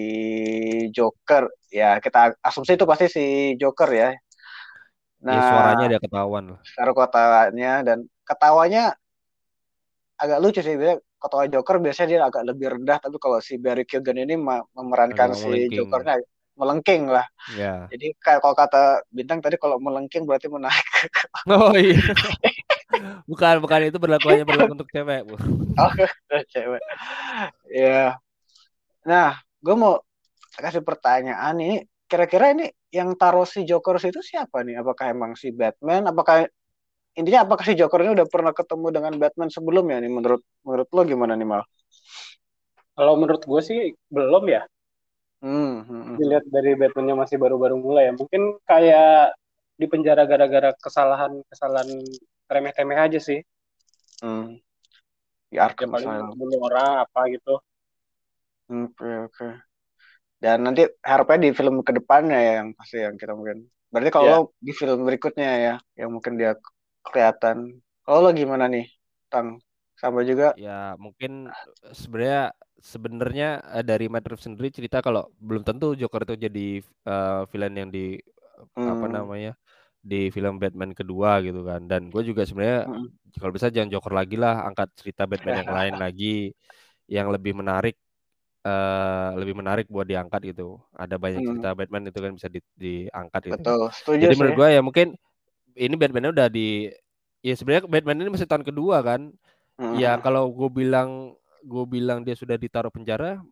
Joker. 0.91 1.47
Ya 1.71 1.97
kita 2.03 2.35
asumsi 2.43 2.75
itu 2.75 2.85
pasti 2.85 3.07
si 3.07 3.25
Joker 3.55 3.89
ya. 3.95 4.09
Nah 5.23 5.33
ya, 5.39 5.49
suaranya 5.49 5.85
dia 5.95 5.99
ketahuan 6.03 6.43
suara 6.61 6.91
ketawanya 6.91 7.71
dan 7.81 7.97
ketawanya 8.27 8.93
agak 10.15 10.39
lucu 10.39 10.61
sih 10.63 10.75
ketawa 11.19 11.45
Joker 11.49 11.77
biasanya 11.83 12.07
dia 12.07 12.19
agak 12.23 12.43
lebih 12.47 12.67
rendah 12.79 12.97
tapi 13.03 13.17
kalau 13.19 13.39
si 13.43 13.59
Barry 13.59 13.83
Keoghan 13.83 14.21
ini 14.21 14.39
memerankan 14.73 15.35
si 15.35 15.67
Jokernya 15.71 16.21
melengking 16.55 17.11
lah. 17.11 17.27
Yeah. 17.51 17.85
Jadi 17.91 18.15
kayak 18.23 18.39
kalau 18.39 18.55
kata 18.55 19.03
bintang 19.11 19.43
tadi 19.43 19.59
kalau 19.59 19.77
melengking 19.77 20.23
berarti 20.23 20.47
menaik. 20.47 20.87
Oh 21.51 21.75
iya. 21.75 21.99
bukan 23.29 23.59
bukan 23.61 23.91
itu 23.91 23.99
berlaku 23.99 24.33
hanya 24.33 24.47
berlaku 24.47 24.73
untuk 24.73 24.89
cewek, 24.89 25.27
Bu. 25.27 25.35
Oh, 25.77 25.91
cewek. 26.49 26.81
Ya. 27.69 28.17
Nah, 29.03 29.37
gue 29.61 29.75
mau 29.75 29.99
kasih 30.55 30.81
pertanyaan 30.81 31.53
ini 31.59 31.83
kira-kira 32.07 32.55
ini 32.55 32.71
yang 32.89 33.13
taruh 33.19 33.43
si 33.43 33.67
Joker 33.67 33.99
itu 33.99 34.23
siapa 34.23 34.63
nih? 34.63 34.79
Apakah 34.79 35.11
emang 35.11 35.35
si 35.35 35.51
Batman? 35.51 36.07
Apakah 36.07 36.47
intinya 37.15 37.47
apakah 37.47 37.63
si 37.63 37.73
Joker 37.79 38.03
ini 38.03 38.11
udah 38.11 38.27
pernah 38.27 38.51
ketemu 38.51 38.87
dengan 38.91 39.13
Batman 39.15 39.49
sebelumnya 39.49 40.03
nih 40.03 40.11
menurut 40.11 40.43
menurut 40.67 40.87
lo 40.91 41.01
gimana 41.07 41.33
nih 41.39 41.47
mal? 41.47 41.63
Kalau 42.95 43.19
menurut 43.19 43.43
gue 43.43 43.61
sih 43.63 43.79
belum 44.07 44.43
ya. 44.47 44.63
Hmm, 45.43 45.83
hmm, 45.83 46.01
hmm. 46.11 46.15
Dilihat 46.19 46.45
dari 46.47 46.71
Batmannya 46.79 47.15
masih 47.15 47.35
baru-baru 47.39 47.75
mulai 47.79 48.07
ya. 48.09 48.13
Mungkin 48.15 48.59
kayak 48.63 49.35
di 49.75 49.85
penjara 49.91 50.23
gara-gara 50.23 50.71
kesalahan-kesalahan 50.79 51.91
remeh-temeh 52.47 52.99
aja 52.99 53.19
sih. 53.19 53.43
Hmm. 54.23 54.59
Di 55.51 55.59
Arkham 55.59 55.91
ya, 55.99 56.23
bunuh 56.31 56.59
orang 56.63 57.03
apa 57.03 57.21
gitu. 57.31 57.59
Oke 58.65 58.95
okay, 58.95 59.15
oke. 59.27 59.35
Okay. 59.35 59.51
Dan 60.39 60.63
nanti 60.67 60.83
harapnya 61.03 61.47
di 61.47 61.49
film 61.55 61.83
ke 61.83 61.91
depannya 61.95 62.39
ya 62.39 62.53
yang 62.63 62.69
pasti 62.75 62.97
yang 63.03 63.15
kita 63.19 63.35
mungkin. 63.35 63.67
Berarti 63.91 64.11
kalau 64.11 64.51
yeah. 64.51 64.63
di 64.65 64.71
film 64.75 64.99
berikutnya 65.07 65.51
ya, 65.61 65.75
yang 65.95 66.09
mungkin 66.11 66.35
dia 66.35 66.57
kelihatan. 67.11 67.81
Kalau 68.05 68.19
lo 68.25 68.29
gimana 68.33 68.69
nih, 68.69 68.85
Tang? 69.29 69.57
Sama 69.95 70.21
juga? 70.27 70.51
Ya 70.59 70.93
mungkin 70.99 71.49
sebenarnya 71.95 72.51
sebenarnya 72.85 73.49
eh, 73.79 73.85
dari 73.85 74.05
Matt 74.11 74.29
Reeves 74.29 74.45
sendiri 74.45 74.69
cerita 74.69 75.01
kalau 75.01 75.31
belum 75.41 75.65
tentu 75.65 75.97
Joker 75.97 76.21
itu 76.27 76.35
jadi 76.45 76.67
uh, 77.09 77.49
villain 77.49 77.73
yang 77.73 77.89
di 77.89 78.19
hmm. 78.77 78.91
apa 78.93 79.07
namanya 79.09 79.53
di 80.05 80.29
film 80.29 80.61
Batman 80.61 80.93
kedua 80.93 81.41
gitu 81.41 81.65
kan 81.65 81.81
dan 81.89 82.13
gue 82.13 82.21
juga 82.21 82.45
sebenarnya 82.45 82.85
hmm. 82.85 83.41
kalau 83.41 83.51
bisa 83.57 83.73
jangan 83.73 83.89
Joker 83.89 84.13
lagi 84.13 84.37
lah 84.37 84.61
angkat 84.69 84.93
cerita 84.93 85.25
Batman 85.25 85.65
yang 85.65 85.73
lain 85.73 85.95
lagi 86.05 86.53
yang 87.09 87.33
lebih 87.33 87.57
menarik 87.57 87.97
uh, 88.61 89.33
lebih 89.33 89.57
menarik 89.57 89.89
buat 89.89 90.05
diangkat 90.05 90.53
gitu 90.53 90.77
ada 90.93 91.17
banyak 91.17 91.41
hmm. 91.41 91.49
cerita 91.57 91.69
Batman 91.73 92.03
itu 92.13 92.19
kan 92.21 92.31
bisa 92.37 92.47
di, 92.53 92.61
diangkat 92.77 93.41
gitu 93.49 93.57
Betul, 93.57 93.81
setuju 93.97 94.21
jadi 94.29 94.35
menurut 94.37 94.55
gue 94.61 94.69
ya 94.69 94.81
mungkin 94.85 95.07
ini 95.75 95.95
Batman 95.99 96.31
udah 96.31 96.47
di 96.47 96.89
ya 97.43 97.53
sebenarnya 97.53 97.85
Batman 97.85 98.23
ini 98.23 98.31
masih 98.33 98.47
tahun 98.49 98.65
kedua 98.65 99.03
kan. 99.05 99.31
Hmm. 99.75 99.99
Ya 99.99 100.15
kalau 100.23 100.49
gue 100.49 100.71
bilang 100.71 101.35
gue 101.65 101.83
bilang 101.85 102.23
dia 102.23 102.33
sudah 102.37 102.55
ditaruh 102.55 102.93
penjara 102.93 103.43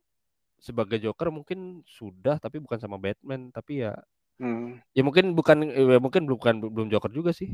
sebagai 0.63 0.95
Joker 1.01 1.27
mungkin 1.27 1.83
sudah 1.83 2.39
tapi 2.39 2.63
bukan 2.63 2.79
sama 2.79 2.95
Batman 2.95 3.51
tapi 3.51 3.83
ya 3.83 3.99
hmm. 4.39 4.95
ya 4.95 5.01
mungkin 5.03 5.35
bukan 5.35 5.67
ya 5.67 5.99
mungkin 5.99 6.23
bukan 6.23 6.55
belum 6.71 6.87
Joker 6.87 7.11
juga 7.11 7.35
sih 7.35 7.51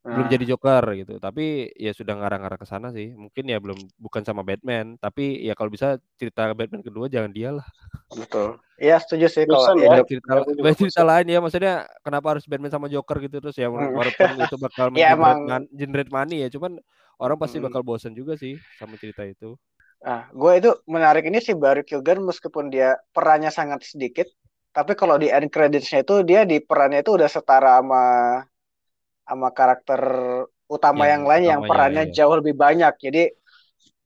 belum 0.00 0.26
nah. 0.26 0.32
jadi 0.32 0.44
Joker 0.48 0.84
gitu. 0.96 1.14
Tapi 1.20 1.76
ya 1.76 1.92
sudah 1.92 2.16
ngarang-ngarang 2.16 2.56
ke 2.56 2.64
sana 2.64 2.88
sih. 2.88 3.12
Mungkin 3.12 3.44
ya 3.44 3.60
belum 3.60 3.76
bukan 4.00 4.24
sama 4.24 4.40
Batman. 4.40 4.96
Tapi 4.96 5.44
ya 5.44 5.52
kalau 5.52 5.68
bisa 5.68 6.00
cerita 6.16 6.48
Batman 6.56 6.80
kedua 6.80 7.12
jangan 7.12 7.28
dia 7.28 7.52
lah. 7.52 7.66
Betul. 8.08 8.56
Iya 8.80 8.96
setuju 8.96 9.28
sih 9.28 9.44
kalau 9.44 9.76
ya, 9.76 10.00
cerita, 10.08 10.40
ya, 10.40 10.72
cerita 10.80 11.02
lain 11.04 11.26
ya. 11.28 11.38
Maksudnya 11.44 11.74
kenapa 12.00 12.26
harus 12.32 12.48
Batman 12.48 12.72
sama 12.72 12.88
Joker 12.88 13.20
gitu? 13.20 13.44
Terus 13.44 13.56
ya 13.60 13.68
walaupun 13.68 14.40
itu 14.40 14.56
bakal 14.56 14.86
ya, 14.96 15.12
emang... 15.12 15.68
generate 15.68 16.08
money 16.08 16.48
ya. 16.48 16.48
Cuman 16.48 16.80
orang 17.20 17.36
pasti 17.36 17.60
hmm. 17.60 17.68
bakal 17.68 17.84
bosan 17.84 18.16
juga 18.16 18.40
sih 18.40 18.56
sama 18.80 18.96
cerita 18.96 19.28
itu. 19.28 19.52
Ah 20.00 20.32
gue 20.32 20.52
itu 20.56 20.72
menarik 20.88 21.28
ini 21.28 21.44
sih 21.44 21.52
Barry 21.52 21.84
Keoghan 21.84 22.24
meskipun 22.24 22.72
dia 22.72 22.96
perannya 23.12 23.52
sangat 23.52 23.84
sedikit 23.84 24.32
tapi 24.70 24.94
kalau 24.94 25.18
di 25.18 25.26
end 25.26 25.50
creditsnya 25.50 26.06
itu 26.06 26.22
dia 26.22 26.46
di 26.46 26.62
perannya 26.62 27.02
itu 27.02 27.18
udah 27.18 27.26
setara 27.26 27.82
sama 27.82 28.04
sama 29.24 29.48
karakter 29.54 30.00
utama 30.70 31.06
yang, 31.06 31.22
yang 31.22 31.24
lain 31.26 31.44
yang 31.44 31.60
perannya 31.66 32.04
ya. 32.10 32.22
jauh 32.22 32.34
lebih 32.38 32.54
banyak. 32.54 32.94
Jadi 32.98 33.22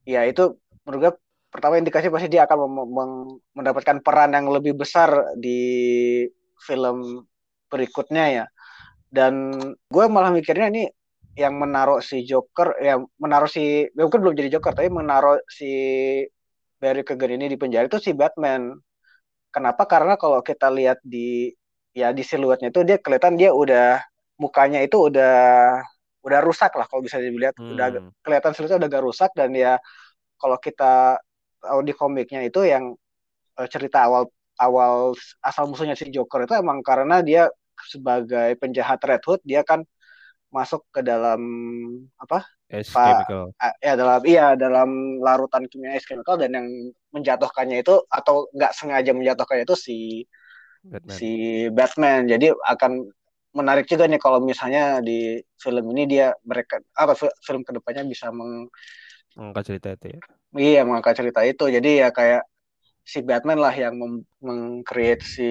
ya 0.09 0.25
itu 0.25 0.57
menurut 0.85 1.01
gue 1.01 1.13
pertama 1.53 1.79
indikasi 1.79 2.11
pasti 2.11 2.29
dia 2.33 2.49
akan 2.49 2.59
mendapatkan 3.55 4.03
peran 4.03 4.35
yang 4.35 4.51
lebih 4.51 4.75
besar 4.75 5.37
di 5.37 5.61
film 6.65 7.29
berikutnya 7.69 8.25
ya. 8.43 8.45
Dan 9.13 9.55
gue 9.87 10.05
malah 10.11 10.35
mikirnya 10.35 10.73
ini 10.73 10.85
yang 11.35 11.59
menaruh 11.59 11.99
si 11.99 12.23
Joker 12.23 12.79
ya 12.79 12.95
menaruh 13.19 13.51
si 13.51 13.91
ya 13.91 14.03
mungkin 14.07 14.23
belum 14.23 14.35
jadi 14.39 14.59
Joker 14.59 14.71
tapi 14.71 14.87
menaruh 14.87 15.43
si 15.51 15.71
Barry 16.79 17.03
Keoghan 17.03 17.35
ini 17.39 17.51
di 17.51 17.59
penjara 17.59 17.91
itu 17.91 17.99
si 17.99 18.15
Batman. 18.15 18.75
Kenapa? 19.51 19.87
Karena 19.87 20.15
kalau 20.19 20.43
kita 20.43 20.71
lihat 20.71 20.99
di 21.03 21.51
ya 21.95 22.11
di 22.11 22.23
siluetnya 22.27 22.75
itu 22.75 22.83
dia 22.83 22.99
kelihatan 22.99 23.39
dia 23.39 23.55
udah 23.55 24.03
mukanya 24.39 24.83
itu 24.83 25.11
udah 25.11 25.37
udah 26.25 26.41
rusak 26.41 26.73
lah 26.75 26.89
kalau 26.89 27.05
bisa 27.05 27.21
dilihat 27.21 27.55
hmm. 27.61 27.77
udah 27.77 27.87
kelihatan 28.25 28.53
sulitnya 28.57 28.81
udah 28.81 28.91
agak 28.91 29.05
rusak 29.05 29.31
dan 29.37 29.53
ya 29.53 29.77
kalau 30.41 30.57
kita 30.57 31.21
tahu 31.61 31.81
di 31.85 31.93
komiknya 31.93 32.41
itu 32.45 32.65
yang 32.65 32.97
uh, 33.61 33.69
cerita 33.69 34.09
awal 34.09 34.29
awal 34.59 35.13
asal 35.45 35.69
musuhnya 35.69 35.95
si 35.99 36.09
Joker 36.09 36.49
itu 36.49 36.55
emang 36.57 36.81
karena 36.81 37.21
dia 37.21 37.53
sebagai 37.91 38.57
penjahat 38.57 39.03
Red 39.05 39.23
Hood 39.27 39.41
dia 39.45 39.67
kan 39.67 39.85
masuk 40.55 40.87
ke 40.95 41.03
dalam 41.03 41.43
apa 42.15 42.47
Ice 42.73 42.91
chemical. 42.91 43.53
ya 43.79 43.93
dalam 43.95 44.21
iya 44.25 44.47
dalam 44.57 45.21
larutan 45.21 45.69
kimia 45.69 45.95
ice 45.95 46.09
chemical 46.09 46.35
dan 46.41 46.51
yang 46.55 46.67
menjatuhkannya 47.13 47.85
itu 47.85 48.03
atau 48.09 48.49
nggak 48.51 48.73
sengaja 48.73 49.13
menjatuhkannya 49.13 49.69
itu 49.69 49.77
si 49.77 49.99
Batman. 50.83 51.15
si 51.15 51.31
Batman 51.71 52.21
jadi 52.27 52.57
akan 52.57 53.05
menarik 53.55 53.87
juga 53.87 54.11
nih 54.11 54.19
kalau 54.19 54.43
misalnya 54.43 54.99
di 55.01 55.39
film 55.63 55.95
ini 55.95 56.05
dia 56.11 56.35
mereka 56.43 56.83
apa 56.99 57.15
film 57.17 57.63
ke 57.63 57.71
depannya 57.71 58.03
bisa 58.05 58.29
meng 58.35 58.69
mengangkat 59.39 59.65
cerita 59.75 59.89
itu 59.95 60.07
ya? 60.15 60.21
Iya 60.55 60.81
mengangkat 60.87 61.15
cerita 61.19 61.41
itu. 61.47 61.65
Jadi 61.71 61.91
ya 62.03 62.11
kayak 62.11 62.43
si 63.05 63.21
Batman 63.21 63.61
lah 63.61 63.75
yang 63.75 63.95
mengcreate 64.41 65.23
si 65.23 65.51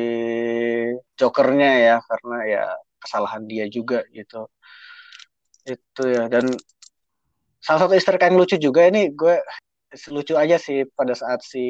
Jokernya 1.16 1.72
ya 1.80 1.96
karena 2.04 2.38
ya 2.48 2.64
kesalahan 3.00 3.44
dia 3.48 3.66
juga 3.72 4.04
gitu. 4.12 4.48
Itu 5.64 6.04
ya 6.08 6.28
dan 6.28 6.52
salah 7.64 7.88
satu 7.88 7.94
Easter 7.96 8.20
egg 8.20 8.36
lucu 8.36 8.60
juga 8.60 8.84
ini 8.88 9.12
gue 9.16 9.40
lucu 10.12 10.36
aja 10.36 10.58
sih 10.60 10.84
pada 10.98 11.16
saat 11.16 11.40
si 11.46 11.64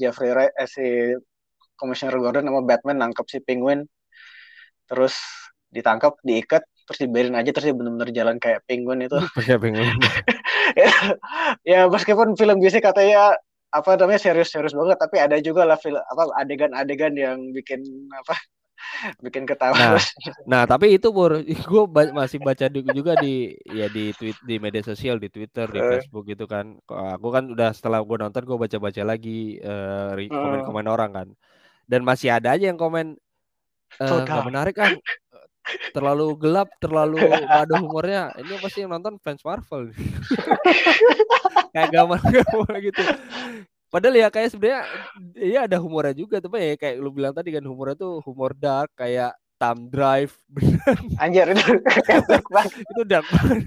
Jeffrey 0.00 0.32
Wright 0.34 0.50
eh, 0.58 0.66
si 0.66 0.86
Commissioner 1.76 2.16
Gordon 2.18 2.48
sama 2.48 2.64
Batman 2.64 3.04
nangkep 3.04 3.26
si 3.28 3.38
Penguin. 3.44 3.84
Terus 4.88 5.14
ditangkap 5.70 6.16
diikat 6.22 6.62
terus 6.86 6.98
dibiarin 7.02 7.34
aja 7.34 7.50
terus 7.50 7.66
dia 7.66 7.76
benar-benar 7.76 8.10
jalan 8.14 8.36
kayak 8.38 8.62
penguin 8.64 9.04
itu 9.04 9.18
kayak 9.42 9.58
penguin 9.58 9.98
ya, 10.78 10.90
ya 11.76 11.80
meskipun 11.90 12.38
film 12.38 12.62
biasa 12.62 12.78
katanya 12.78 13.34
apa 13.74 13.98
namanya 13.98 14.22
serius-serius 14.22 14.72
banget 14.72 14.96
tapi 14.96 15.16
ada 15.18 15.36
juga 15.42 15.66
lah 15.66 15.76
film 15.76 15.98
apa 15.98 16.22
adegan-adegan 16.38 17.12
yang 17.18 17.38
bikin 17.50 17.82
apa 18.14 18.38
bikin 19.24 19.48
ketawa. 19.48 19.74
Nah, 19.74 19.98
nah 20.46 20.62
tapi 20.68 20.94
itu 20.94 21.10
bur, 21.10 21.42
gue 21.42 21.82
ba 21.90 22.12
masih 22.12 22.38
baca 22.38 22.68
juga 22.70 23.18
di 23.18 23.56
ya 23.66 23.88
di 23.90 24.12
tweet 24.14 24.36
di 24.44 24.60
media 24.62 24.84
sosial 24.84 25.16
di 25.16 25.32
Twitter 25.32 25.66
di 25.68 25.80
uh. 25.80 25.96
Facebook 25.96 26.24
gitu 26.28 26.44
kan. 26.46 26.76
Aku 26.86 27.28
kan 27.32 27.50
udah 27.50 27.72
setelah 27.72 28.04
gue 28.04 28.16
nonton 28.20 28.44
gue 28.46 28.56
baca-baca 28.56 29.02
lagi 29.02 29.58
uh, 29.64 30.14
komen-komen 30.14 30.86
uh. 30.86 30.92
orang 30.92 31.10
kan. 31.12 31.28
Dan 31.88 32.04
masih 32.04 32.36
ada 32.36 32.54
aja 32.54 32.68
yang 32.68 32.78
komen 32.78 33.16
uh, 34.00 34.22
gak 34.26 34.44
menarik 34.46 34.76
kan 34.76 34.98
terlalu 35.90 36.36
gelap, 36.38 36.68
terlalu 36.78 37.18
ada 37.46 37.74
humornya. 37.78 38.32
Ini 38.38 38.58
pasti 38.62 38.84
yang 38.84 38.94
nonton 38.94 39.18
fans 39.22 39.42
Marvel. 39.42 39.90
kayak 41.74 41.90
gambar-gambar 41.92 42.74
gitu. 42.80 43.02
Padahal 43.86 44.14
ya 44.18 44.28
kayak 44.32 44.48
sebenarnya 44.50 44.80
ya 45.38 45.60
ada 45.70 45.78
humornya 45.78 46.14
juga 46.16 46.42
tapi 46.42 46.74
ya 46.74 46.76
kayak 46.76 46.96
lu 46.98 47.14
bilang 47.14 47.30
tadi 47.30 47.54
kan 47.54 47.62
humornya 47.62 47.96
tuh 47.96 48.18
humor 48.26 48.52
dark 48.56 48.90
kayak 48.98 49.36
Time 49.56 49.88
Drive 49.88 50.36
Anjir 51.22 51.48
itu 51.54 51.80
dark 52.28 52.46
banget. 52.50 52.72
itu 52.82 53.02
dark 53.06 53.26
banget. 53.30 53.64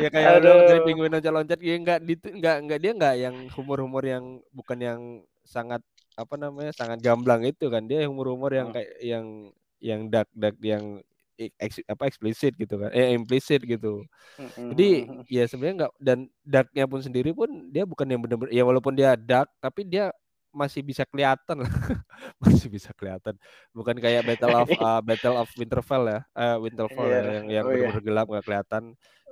ya 0.00 0.08
kayak 0.08 0.30
Aduh. 0.40 0.64
dari 0.70 0.80
penguin 0.86 1.12
loncat-loncat 1.12 1.58
ya 1.60 1.74
enggak 1.76 1.98
enggak 2.06 2.56
enggak 2.64 2.78
dia 2.80 2.92
enggak 2.96 3.14
yang 3.20 3.36
humor-humor 3.52 4.02
yang 4.06 4.24
bukan 4.54 4.78
yang 4.80 5.00
sangat 5.44 5.84
apa 6.14 6.34
namanya 6.38 6.72
sangat 6.72 7.02
gamblang 7.02 7.42
itu 7.44 7.66
kan 7.68 7.84
dia 7.84 8.06
humor-humor 8.06 8.54
yang 8.54 8.70
hmm. 8.70 8.76
kayak 8.78 8.92
yang 9.02 9.26
yang 9.84 10.08
dark 10.08 10.32
dark 10.32 10.56
yang 10.64 11.04
eks, 11.36 11.84
apa 11.84 12.08
eksplisit 12.08 12.56
gitu 12.56 12.80
kan. 12.80 12.90
Eh 12.96 13.12
implisit 13.12 13.60
gitu. 13.66 14.06
Jadi 14.56 15.04
ya 15.28 15.44
sebenarnya 15.44 15.74
enggak 15.84 15.92
dan 16.00 16.18
darknya 16.40 16.84
pun 16.88 17.00
sendiri 17.04 17.30
pun 17.36 17.68
dia 17.68 17.84
bukan 17.84 18.08
yang 18.08 18.20
benar-benar 18.24 18.52
ya 18.54 18.64
walaupun 18.64 18.96
dia 18.96 19.12
dark 19.18 19.52
tapi 19.60 19.84
dia 19.84 20.08
masih 20.54 20.80
bisa 20.80 21.02
kelihatan. 21.04 21.66
Lah 21.66 21.68
masih 22.42 22.72
bisa 22.72 22.94
kelihatan. 22.96 23.36
Bukan 23.76 23.98
kayak 24.00 24.24
Battle 24.24 24.56
of 24.56 24.70
uh, 24.86 25.00
Battle 25.04 25.36
of 25.36 25.48
Winterfell 25.58 26.04
ya 26.08 26.20
uh, 26.32 26.56
Winterfell 26.62 27.10
yeah. 27.10 27.20
ya, 27.20 27.32
yang 27.36 27.46
yang 27.50 27.64
oh, 27.66 27.70
benar-benar 27.74 28.00
yeah. 28.00 28.06
gelap 28.06 28.26
nggak 28.30 28.44
kelihatan. 28.46 28.82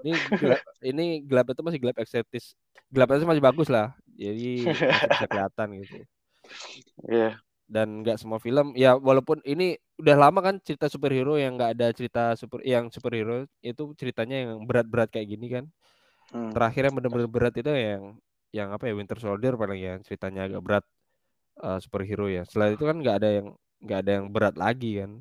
Ini 0.03 0.13
gelap, 0.35 0.61
ini 0.83 1.05
gelap 1.23 1.47
itu 1.55 1.63
masih 1.63 1.79
gelap 1.79 1.97
estetis 2.03 2.59
gelapnya 2.93 3.25
masih 3.25 3.45
bagus 3.45 3.73
lah. 3.73 3.95
Jadi 4.13 4.69
masih 4.69 5.09
bisa 5.09 5.27
kelihatan 5.33 5.69
gitu. 5.81 5.97
Iya. 7.09 7.39
yeah 7.39 7.52
dan 7.73 8.05
nggak 8.05 8.21
semua 8.21 8.37
film. 8.37 8.77
Ya 8.77 8.93
walaupun 9.01 9.41
ini 9.49 9.81
udah 9.97 10.17
lama 10.29 10.45
kan 10.45 10.61
cerita 10.61 10.93
superhero 10.93 11.41
yang 11.41 11.57
nggak 11.57 11.81
ada 11.81 11.89
cerita 11.97 12.37
super 12.37 12.61
yang 12.61 12.93
superhero 12.93 13.49
itu 13.65 13.97
ceritanya 13.97 14.45
yang 14.45 14.69
berat-berat 14.69 15.09
kayak 15.09 15.33
gini 15.33 15.49
kan. 15.49 15.67
Hmm. 16.33 16.49
terakhir 16.49 16.89
yang 16.89 16.97
benar-benar 16.97 17.29
berat 17.29 17.55
itu 17.61 17.69
yang 17.69 18.17
yang 18.57 18.69
apa 18.73 18.89
ya 18.89 18.97
Winter 18.97 19.21
Soldier 19.21 19.53
paling 19.53 19.77
ya 19.77 20.01
ceritanya 20.01 20.49
agak 20.49 20.63
berat 20.65 20.85
uh, 21.61 21.77
superhero 21.81 22.29
ya. 22.29 22.45
Setelah 22.49 22.73
itu 22.73 22.85
kan 22.85 22.97
nggak 23.01 23.17
ada 23.21 23.29
yang 23.41 23.47
nggak 23.85 23.99
ada 24.01 24.11
yang 24.21 24.27
berat 24.33 24.55
lagi 24.57 25.05
kan. 25.05 25.21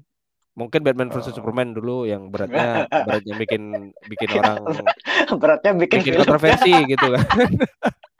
Mungkin 0.52 0.84
Batman 0.84 1.12
versus 1.12 1.32
oh. 1.32 1.38
Superman 1.40 1.72
dulu 1.72 2.08
yang 2.08 2.28
beratnya 2.32 2.88
beratnya 3.08 3.36
bikin 3.40 3.92
bikin 4.08 4.30
orang 4.36 4.60
beratnya 5.42 5.72
bikin, 5.80 6.00
bikin 6.04 6.16
kontroversi 6.20 6.74
gitu 6.92 7.08
kan 7.16 7.24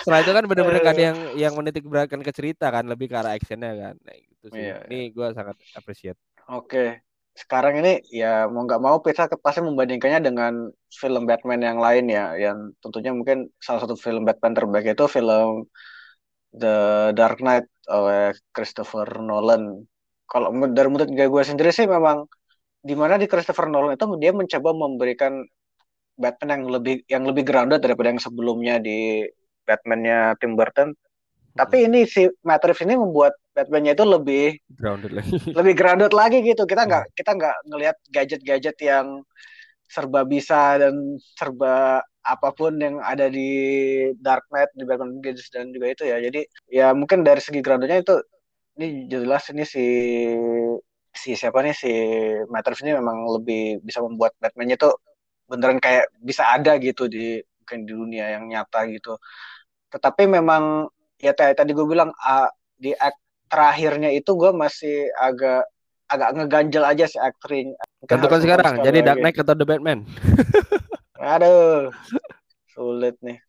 setelah 0.00 0.20
itu 0.24 0.32
kan 0.32 0.44
benar-benar 0.48 0.82
kan 0.82 0.96
yang 0.96 1.16
yang 1.36 1.52
menitik 1.52 1.84
beratkan 1.84 2.24
ke 2.24 2.32
cerita 2.32 2.72
kan 2.72 2.88
lebih 2.88 3.12
ke 3.12 3.16
arah 3.20 3.36
actionnya 3.36 3.72
kan 3.76 3.94
nah, 4.00 4.16
gitu 4.16 4.46
sih. 4.52 4.64
Iya, 4.64 4.76
ini 4.88 4.98
iya. 5.08 5.14
gue 5.14 5.26
sangat 5.36 5.56
appreciate. 5.76 6.18
Oke 6.48 7.06
sekarang 7.36 7.74
ini 7.84 8.00
ya 8.08 8.48
mau 8.48 8.64
nggak 8.64 8.80
mau 8.80 8.96
kita 9.04 9.28
pasti 9.44 9.60
membandingkannya 9.60 10.20
dengan 10.24 10.52
film 10.88 11.22
Batman 11.28 11.60
yang 11.60 11.76
lain 11.76 12.08
ya 12.08 12.32
yang 12.44 12.72
tentunya 12.80 13.12
mungkin 13.12 13.52
salah 13.60 13.84
satu 13.84 13.92
film 13.92 14.24
Batman 14.24 14.56
terbaik 14.56 14.96
itu 14.96 15.04
film 15.04 15.68
The 16.56 16.76
Dark 17.12 17.38
Knight 17.44 17.68
oleh 17.92 18.32
Christopher 18.56 19.20
Nolan. 19.20 19.84
Kalau 20.24 20.48
dari 20.72 20.88
menurut 20.88 21.10
gue 21.12 21.42
sendiri 21.44 21.70
sih 21.76 21.84
memang 21.84 22.24
di 22.80 22.94
mana 22.96 23.20
di 23.20 23.28
Christopher 23.28 23.68
Nolan 23.68 23.94
itu 24.00 24.04
dia 24.16 24.32
mencoba 24.32 24.70
memberikan 24.72 25.44
Batman 26.16 26.60
yang 26.60 26.64
lebih 26.72 26.96
yang 27.06 27.24
lebih 27.28 27.44
grounded 27.44 27.84
daripada 27.84 28.08
yang 28.12 28.22
sebelumnya 28.22 28.80
di 28.80 29.28
Batman-nya 29.68 30.34
Tim 30.40 30.56
Burton. 30.56 30.96
Tapi 31.56 31.76
hmm. 31.82 31.86
ini 31.88 32.00
si 32.04 32.28
Matt 32.44 32.64
Reeves 32.64 32.84
ini 32.84 32.96
membuat 32.96 33.36
Batman-nya 33.56 33.96
itu 33.96 34.04
lebih 34.04 34.46
grounded 34.76 35.12
lagi. 35.16 35.30
Lebih 35.58 35.74
grounded 35.76 36.12
lagi 36.12 36.38
gitu. 36.44 36.68
Kita 36.68 36.84
nggak 36.84 37.04
hmm. 37.08 37.14
kita 37.16 37.30
nggak 37.36 37.56
ngelihat 37.72 37.96
gadget-gadget 38.12 38.76
yang 38.84 39.24
serba 39.86 40.26
bisa 40.26 40.76
dan 40.82 41.16
serba 41.38 42.02
apa 42.26 42.48
pun 42.50 42.74
yang 42.76 42.98
ada 42.98 43.30
di 43.30 43.48
Dark 44.18 44.44
Knight 44.50 44.74
di 44.74 44.82
Batman 44.82 45.22
Begins 45.22 45.48
dan 45.48 45.72
juga 45.72 45.94
itu 45.94 46.04
ya. 46.04 46.20
Jadi 46.20 46.44
ya 46.68 46.92
mungkin 46.92 47.24
dari 47.24 47.40
segi 47.40 47.64
groundednya 47.64 48.04
itu 48.04 48.16
ini 48.76 49.08
jelas 49.08 49.48
ini 49.48 49.64
si 49.64 49.86
si 51.16 51.32
siapa 51.32 51.64
nih 51.64 51.72
si 51.72 51.92
Matt 52.52 52.68
Reeves 52.68 52.84
ini 52.84 52.92
memang 52.92 53.24
lebih 53.40 53.80
bisa 53.80 54.04
membuat 54.04 54.36
Batman-nya 54.36 54.76
itu 54.76 54.92
beneran 55.46 55.78
kayak 55.78 56.10
bisa 56.18 56.46
ada 56.46 56.78
gitu 56.78 57.06
di 57.06 57.38
mungkin 57.62 57.80
di 57.82 57.92
dunia 57.94 58.38
yang 58.38 58.46
nyata 58.46 58.86
gitu. 58.90 59.18
Tetapi 59.90 60.26
memang 60.30 60.86
ya 61.18 61.32
tadi 61.32 61.70
gue 61.72 61.86
bilang 61.86 62.12
uh, 62.12 62.50
di 62.76 62.92
act 62.92 63.18
terakhirnya 63.48 64.10
itu 64.12 64.34
gue 64.36 64.50
masih 64.52 65.08
agak 65.16 65.64
agak 66.06 66.30
ngeganjel 66.38 66.84
aja 66.86 67.04
si 67.10 67.18
acting 67.18 67.74
tentukan 68.06 68.38
sekarang 68.38 68.74
jadi 68.86 68.98
Dark 69.02 69.18
Knight 69.18 69.42
atau 69.42 69.54
The 69.58 69.66
Batman? 69.66 70.06
Aduh 71.34 71.90
sulit 72.70 73.16
nih. 73.24 73.40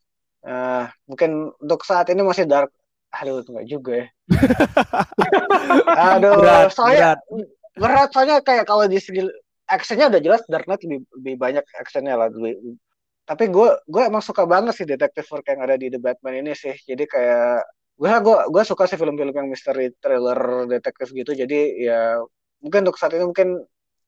Uh, 0.42 0.88
mungkin 1.04 1.52
untuk 1.60 1.84
saat 1.84 2.08
ini 2.10 2.24
masih 2.24 2.48
Dark 2.48 2.72
aduh 3.08 3.40
enggak 3.40 3.66
juga 3.68 3.92
ya. 4.04 4.06
Aduh 6.16 6.40
berat, 6.44 6.72
soalnya 6.74 7.16
berat. 7.16 7.48
berat 7.78 8.08
soalnya 8.12 8.36
kayak 8.44 8.64
kalau 8.68 8.84
di 8.84 8.98
segi 9.00 9.24
actionnya 9.68 10.08
udah 10.08 10.20
jelas 10.24 10.42
Dark 10.48 10.64
Knight 10.64 10.82
lebih, 10.82 11.04
lebih 11.20 11.34
banyak 11.36 11.64
actionnya 11.76 12.16
lah. 12.16 12.32
Lebih, 12.32 12.80
tapi 13.28 13.52
gue 13.52 13.68
gue 13.84 14.02
emang 14.08 14.24
suka 14.24 14.48
banget 14.48 14.72
sih 14.72 14.88
detektif 14.88 15.28
work 15.28 15.44
yang 15.52 15.60
ada 15.60 15.76
di 15.76 15.92
The 15.92 16.00
Batman 16.00 16.40
ini 16.40 16.56
sih. 16.56 16.72
Jadi 16.72 17.04
kayak 17.04 17.68
gue 18.00 18.08
gue 18.08 18.36
gue 18.48 18.62
suka 18.64 18.88
sih 18.88 18.96
film-film 18.96 19.36
yang 19.36 19.48
misteri 19.52 19.92
thriller 20.00 20.64
detektif 20.64 21.12
gitu. 21.12 21.36
Jadi 21.36 21.84
ya 21.84 22.16
mungkin 22.64 22.88
untuk 22.88 22.96
saat 22.96 23.12
ini 23.12 23.28
mungkin 23.28 23.60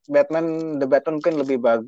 Batman 0.08 0.80
The 0.80 0.88
Batman 0.88 1.20
mungkin 1.20 1.36
lebih 1.36 1.61
bag 1.61 1.84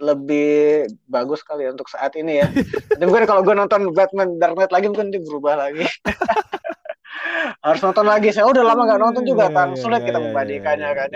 lebih 0.00 0.88
bagus 1.12 1.44
kali 1.44 1.66
ya 1.68 1.74
untuk 1.74 1.90
saat 1.90 2.14
ini 2.14 2.40
ya. 2.40 2.48
Dan 3.02 3.10
mungkin 3.10 3.26
kalau 3.26 3.42
gue 3.42 3.52
nonton 3.52 3.90
Batman 3.90 4.38
Dark 4.38 4.54
Knight 4.54 4.70
lagi 4.70 4.86
mungkin 4.86 5.10
dia 5.10 5.20
berubah 5.26 5.58
lagi. 5.58 5.84
Harus 7.66 7.82
nonton 7.82 8.06
lagi. 8.06 8.30
Saya 8.32 8.46
udah 8.48 8.62
lama 8.64 8.86
nggak 8.86 9.00
nonton 9.02 9.26
juga 9.26 9.50
kan? 9.52 9.74
sulit 9.76 10.06
kita 10.06 10.16
membandingkannya 10.22 10.90
kan? 10.96 11.08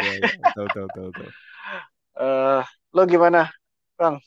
betul 0.52 0.66
betul 0.68 1.08
betul 1.14 1.30
uh, 2.18 2.62
lo 2.94 3.02
gimana 3.06 3.50
bang 3.98 4.18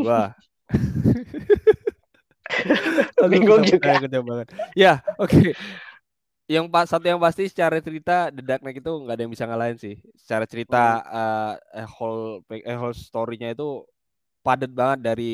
wah 0.00 0.32
bingung 3.32 3.64
juga 3.66 4.00
banget 4.00 4.48
ya 4.72 5.02
oke 5.20 5.30
okay. 5.30 5.52
yang 6.46 6.70
pas 6.70 6.86
satu 6.86 7.10
yang 7.10 7.18
pasti 7.18 7.50
secara 7.50 7.82
cerita 7.82 8.30
The 8.30 8.42
Dark 8.42 8.62
Knight 8.62 8.78
itu 8.78 8.92
nggak 9.02 9.14
ada 9.18 9.22
yang 9.26 9.34
bisa 9.34 9.50
ngalahin 9.50 9.78
sih. 9.82 9.98
Secara 10.14 10.46
cerita 10.46 11.02
hmm. 11.02 11.10
uh, 11.10 11.54
whole 11.90 12.46
eh, 12.54 12.78
whole 12.78 12.94
story-nya 12.94 13.50
itu 13.50 13.82
padat 14.46 14.70
banget 14.70 14.98
dari 15.02 15.30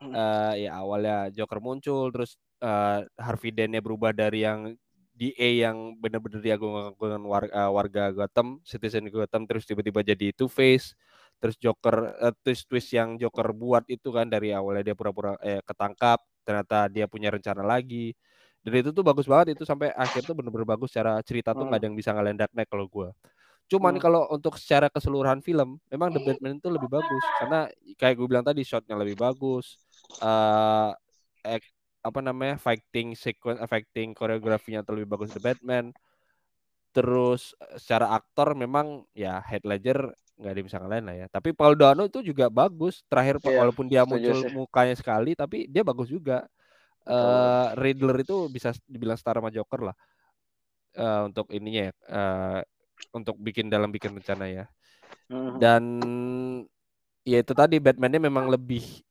uh, 0.00 0.56
ya 0.56 0.80
awalnya 0.80 1.28
Joker 1.36 1.60
muncul 1.60 2.08
terus 2.08 2.40
uh, 2.64 3.04
Harvey 3.20 3.52
Dent-nya 3.52 3.84
berubah 3.84 4.16
dari 4.16 4.40
yang 4.40 4.72
DA 5.14 5.68
yang 5.68 5.94
benar-benar 6.00 6.42
diagung-agungkan 6.42 7.22
warga, 7.22 7.70
warga 7.70 8.04
Gotham, 8.10 8.58
citizen 8.66 9.06
Gotham 9.12 9.46
terus 9.46 9.62
tiba-tiba 9.62 10.02
jadi 10.02 10.34
Two 10.34 10.50
Face 10.50 10.98
terus 11.44 11.60
Joker 11.60 12.16
uh, 12.24 12.32
twist 12.40 12.64
twist 12.64 12.88
yang 12.96 13.20
Joker 13.20 13.52
buat 13.52 13.84
itu 13.92 14.08
kan 14.08 14.24
dari 14.32 14.56
awalnya 14.56 14.80
dia 14.80 14.96
pura-pura 14.96 15.36
eh, 15.44 15.60
ketangkap 15.60 16.24
ternyata 16.40 16.88
dia 16.88 17.04
punya 17.04 17.28
rencana 17.28 17.60
lagi 17.60 18.16
dan 18.64 18.80
itu 18.80 18.96
tuh 18.96 19.04
bagus 19.04 19.28
banget 19.28 19.52
itu 19.52 19.68
sampai 19.68 19.92
akhir 19.92 20.24
tuh 20.24 20.32
bener-bener 20.32 20.64
bagus 20.64 20.88
secara 20.88 21.20
cerita 21.20 21.52
tuh 21.52 21.68
nggak 21.68 21.76
hmm. 21.76 21.84
ada 21.84 21.86
yang 21.92 21.96
bisa 22.00 22.16
ngalahin 22.16 22.40
Dark 22.40 22.52
Knight 22.56 22.72
kalau 22.72 22.88
gue 22.88 23.12
cuman 23.68 23.92
hmm. 23.92 24.00
kalau 24.00 24.24
untuk 24.32 24.56
secara 24.56 24.88
keseluruhan 24.88 25.44
film 25.44 25.76
memang 25.92 26.16
The 26.16 26.24
Batman 26.24 26.56
itu 26.56 26.68
lebih 26.72 26.88
bagus 26.88 27.24
karena 27.36 27.68
kayak 28.00 28.14
gue 28.16 28.26
bilang 28.32 28.44
tadi 28.48 28.64
shotnya 28.64 28.96
lebih 28.96 29.20
bagus 29.20 29.76
uh, 30.24 30.96
apa 32.04 32.20
namanya 32.24 32.56
fighting 32.56 33.12
sequence 33.12 33.60
fighting 33.68 34.16
koreografinya 34.16 34.80
lebih 34.96 35.12
bagus 35.12 35.36
The 35.36 35.44
Batman 35.44 35.92
terus 36.96 37.52
secara 37.76 38.16
aktor 38.16 38.56
memang 38.56 39.04
ya 39.12 39.44
Heath 39.44 39.68
Ledger 39.68 40.08
nggak 40.34 40.50
ada 40.50 40.58
yang 40.58 40.68
bisa 40.68 40.78
ngalahin 40.82 41.04
lah 41.06 41.16
ya. 41.16 41.26
Tapi 41.30 41.50
Paul 41.54 41.74
Dano 41.78 42.02
itu 42.06 42.20
juga 42.20 42.50
bagus. 42.50 43.06
Terakhir 43.06 43.38
yeah, 43.44 43.58
walaupun 43.62 43.86
dia 43.86 44.02
muncul 44.02 44.38
sih. 44.42 44.50
mukanya 44.50 44.94
sekali, 44.98 45.32
tapi 45.38 45.70
dia 45.70 45.86
bagus 45.86 46.10
juga. 46.10 46.46
Uh, 47.04 47.68
Riddler 47.76 48.24
itu 48.24 48.48
bisa 48.48 48.72
dibilang 48.88 49.20
setara 49.20 49.38
sama 49.38 49.52
Joker 49.52 49.92
lah. 49.92 49.96
Uh, 50.94 51.28
untuk 51.28 51.50
ininya 51.52 51.90
ya, 51.90 51.92
uh, 52.08 52.60
untuk 53.12 53.36
bikin 53.36 53.68
dalam 53.68 53.92
bikin 53.92 54.16
rencana 54.16 54.48
ya. 54.48 54.64
Mm-hmm. 55.28 55.56
Dan 55.60 55.82
ya 57.24 57.38
itu 57.44 57.52
tadi 57.52 57.76
Batman-nya 57.80 58.20
memang 58.24 58.48
lebih 58.48 59.04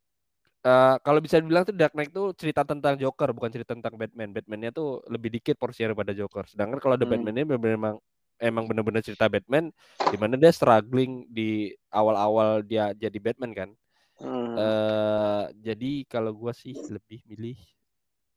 uh, 0.64 0.96
kalau 1.04 1.20
bisa 1.20 1.38
dibilang 1.38 1.68
tuh 1.68 1.76
Dark 1.76 1.94
Knight 1.94 2.12
tuh 2.14 2.32
cerita 2.34 2.64
tentang 2.64 2.96
Joker 2.98 3.36
bukan 3.36 3.52
cerita 3.52 3.76
tentang 3.76 3.94
Batman. 4.00 4.32
Batman-nya 4.32 4.72
tuh 4.74 5.04
lebih 5.12 5.30
dikit 5.40 5.60
porsi 5.60 5.86
daripada 5.86 6.16
Joker. 6.16 6.48
Sedangkan 6.50 6.80
kalau 6.80 6.96
The 6.96 7.06
mm. 7.06 7.12
Batman-nya 7.14 7.46
memang 7.46 7.96
emang 8.44 8.68
bener-bener 8.68 9.00
cerita 9.00 9.32
Batman 9.32 9.72
di 10.12 10.18
mana 10.20 10.36
dia 10.36 10.52
struggling 10.52 11.24
di 11.32 11.72
awal-awal 11.88 12.60
dia 12.68 12.92
jadi 12.92 13.16
Batman 13.18 13.52
kan. 13.56 13.70
Hmm. 14.20 14.56
Uh, 14.56 15.44
jadi 15.64 16.04
kalau 16.06 16.36
gue 16.36 16.52
sih 16.52 16.76
lebih 16.92 17.24
milih 17.32 17.58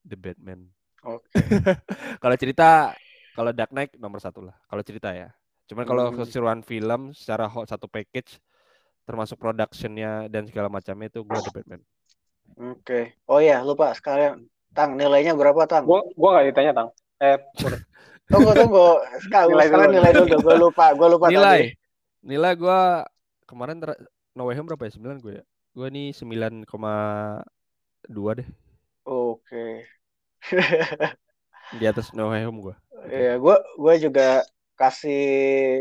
The 0.06 0.16
Batman. 0.16 0.70
Oke. 1.02 1.26
Okay. 1.34 1.42
kalau 2.22 2.36
cerita 2.38 2.94
kalau 3.34 3.50
Dark 3.52 3.74
Knight 3.74 3.98
nomor 3.98 4.22
satu 4.22 4.46
lah. 4.46 4.56
Kalau 4.70 4.82
cerita 4.86 5.10
ya. 5.12 5.28
Cuman 5.66 5.84
kalau 5.84 6.14
hmm. 6.14 6.16
keseruan 6.22 6.60
film 6.62 7.10
secara 7.12 7.50
satu 7.50 7.90
package 7.90 8.38
termasuk 9.06 9.38
productionnya 9.38 10.26
dan 10.26 10.46
segala 10.50 10.66
macamnya 10.70 11.10
itu 11.10 11.22
gue 11.22 11.38
The 11.38 11.52
Batman. 11.52 11.82
Oke. 12.56 12.80
Okay. 12.82 13.04
Oh 13.26 13.42
ya 13.42 13.60
lupa 13.66 13.90
sekalian. 13.92 14.46
Tang 14.72 14.94
nilainya 14.94 15.32
berapa 15.32 15.64
tang? 15.64 15.88
Gua 15.88 16.04
gua 16.14 16.40
gak 16.40 16.52
ditanya 16.52 16.72
tang. 16.72 16.88
Eh 17.18 17.38
Tunggu 18.26 18.50
tunggu. 18.54 18.88
Sekarang 19.22 19.54
nilai 19.54 19.66
dulu. 19.70 19.90
nilai 19.92 20.12
dulu. 20.12 20.36
Gue 20.42 20.56
lupa. 20.58 20.86
Gue 20.94 21.08
lupa 21.10 21.26
nilai. 21.30 21.72
tadi. 21.72 22.26
Nilai 22.26 22.52
gue 22.58 22.80
kemarin 23.46 23.78
ter... 23.78 23.94
No 24.36 24.44
Way 24.50 24.60
Home 24.60 24.68
berapa 24.68 24.84
ya? 24.84 24.92
9 25.00 25.24
gue 25.24 25.32
ya. 25.40 25.44
Gue 25.72 25.88
nih 25.88 26.12
9,2 26.12 26.68
deh. 28.36 28.48
Oke. 29.06 29.64
Di 31.80 31.84
atas 31.88 32.12
No 32.12 32.28
Way 32.34 32.44
Home 32.44 32.60
gue. 32.60 32.74
Iya, 33.06 33.38
gue 33.38 33.56
gue 33.56 33.94
juga 34.02 34.44
kasih 34.76 35.24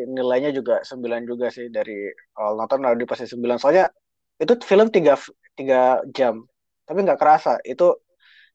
nilainya 0.07 0.55
juga 0.55 0.79
9 0.87 1.27
juga 1.27 1.51
sih 1.51 1.67
dari 1.67 2.07
awal 2.39 2.55
nonton 2.55 2.79
udah 2.79 2.95
di 2.95 3.03
pasti 3.03 3.27
9 3.27 3.59
soalnya 3.59 3.91
itu 4.39 4.55
film 4.63 4.87
3 4.87 5.19
3 5.59 6.15
jam 6.15 6.47
tapi 6.87 7.03
nggak 7.03 7.19
kerasa 7.19 7.59
itu 7.67 7.91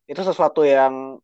itu 0.08 0.20
sesuatu 0.24 0.64
yang 0.64 1.20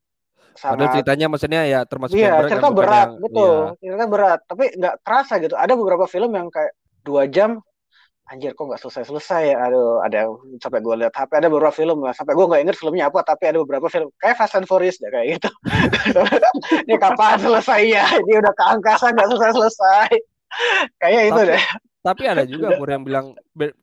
sangat 0.59 0.77
Padahal 0.77 0.95
ceritanya 0.99 1.27
maksudnya 1.31 1.63
ya 1.69 1.81
termasuk 1.87 2.17
iya, 2.17 2.33
berat, 2.41 2.51
cerita 2.51 2.69
kan, 2.69 2.75
berat, 2.75 3.09
yang, 3.09 3.23
betul. 3.23 3.55
Iya. 3.55 3.77
Cerita 3.81 4.07
berat, 4.09 4.41
tapi 4.49 4.65
nggak 4.75 4.95
kerasa 5.05 5.35
gitu. 5.39 5.55
Ada 5.55 5.73
beberapa 5.79 6.05
film 6.11 6.31
yang 6.35 6.49
kayak 6.51 6.73
dua 7.07 7.23
jam, 7.31 7.51
anjir 8.27 8.53
kok 8.59 8.67
nggak 8.67 8.81
selesai-selesai 8.83 9.43
ya. 9.55 9.57
Aduh, 9.71 10.03
ada 10.03 10.19
sampai 10.59 10.81
gue 10.83 10.95
lihat 11.07 11.15
HP 11.15 11.31
ada 11.39 11.49
beberapa 11.53 11.75
film 11.77 12.03
lah, 12.03 12.13
sampai 12.17 12.35
gue 12.35 12.47
nggak 12.49 12.63
inget 12.67 12.77
filmnya 12.77 13.05
apa, 13.07 13.21
tapi 13.23 13.45
ada 13.53 13.59
beberapa 13.63 13.87
film 13.87 14.11
kayak 14.19 14.37
Fast 14.41 14.59
and 14.59 14.67
Furious 14.67 14.99
deh 14.99 15.13
kayak 15.13 15.39
gitu. 15.39 15.51
Ini 16.89 16.97
kapan 16.99 17.39
selesai 17.39 17.81
ya? 17.87 18.05
Ini 18.19 18.33
udah 18.43 18.53
ke 18.57 18.65
angkasa 18.65 19.15
nggak 19.15 19.29
selesai-selesai. 19.31 20.11
kayak 21.03 21.23
itu 21.33 21.43
deh. 21.55 21.63
Tapi 22.07 22.23
ada 22.27 22.45
juga 22.47 22.69
Pur 22.79 22.89
yang 22.89 23.03
bilang 23.03 23.35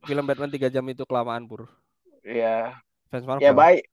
film 0.07 0.24
Batman 0.24 0.51
3 0.51 0.71
jam 0.71 0.86
itu 0.88 1.03
kelamaan 1.03 1.43
Pur. 1.43 1.67
Iya. 2.24 2.80
Fans 3.11 3.28
Marvel. 3.28 3.43
Ya 3.43 3.51
baik. 3.51 3.84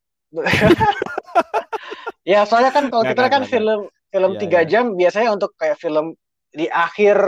Ya 2.31 2.47
soalnya 2.47 2.71
kan 2.71 2.87
kalau 2.95 3.03
kita 3.03 3.27
kan 3.27 3.43
film 3.43 3.91
film 4.07 4.31
iya, 4.35 4.39
tiga 4.39 4.61
iya. 4.63 4.69
jam 4.71 4.85
biasanya 4.95 5.35
untuk 5.35 5.51
kayak 5.59 5.83
film 5.83 6.15
di 6.55 6.71
akhir 6.71 7.19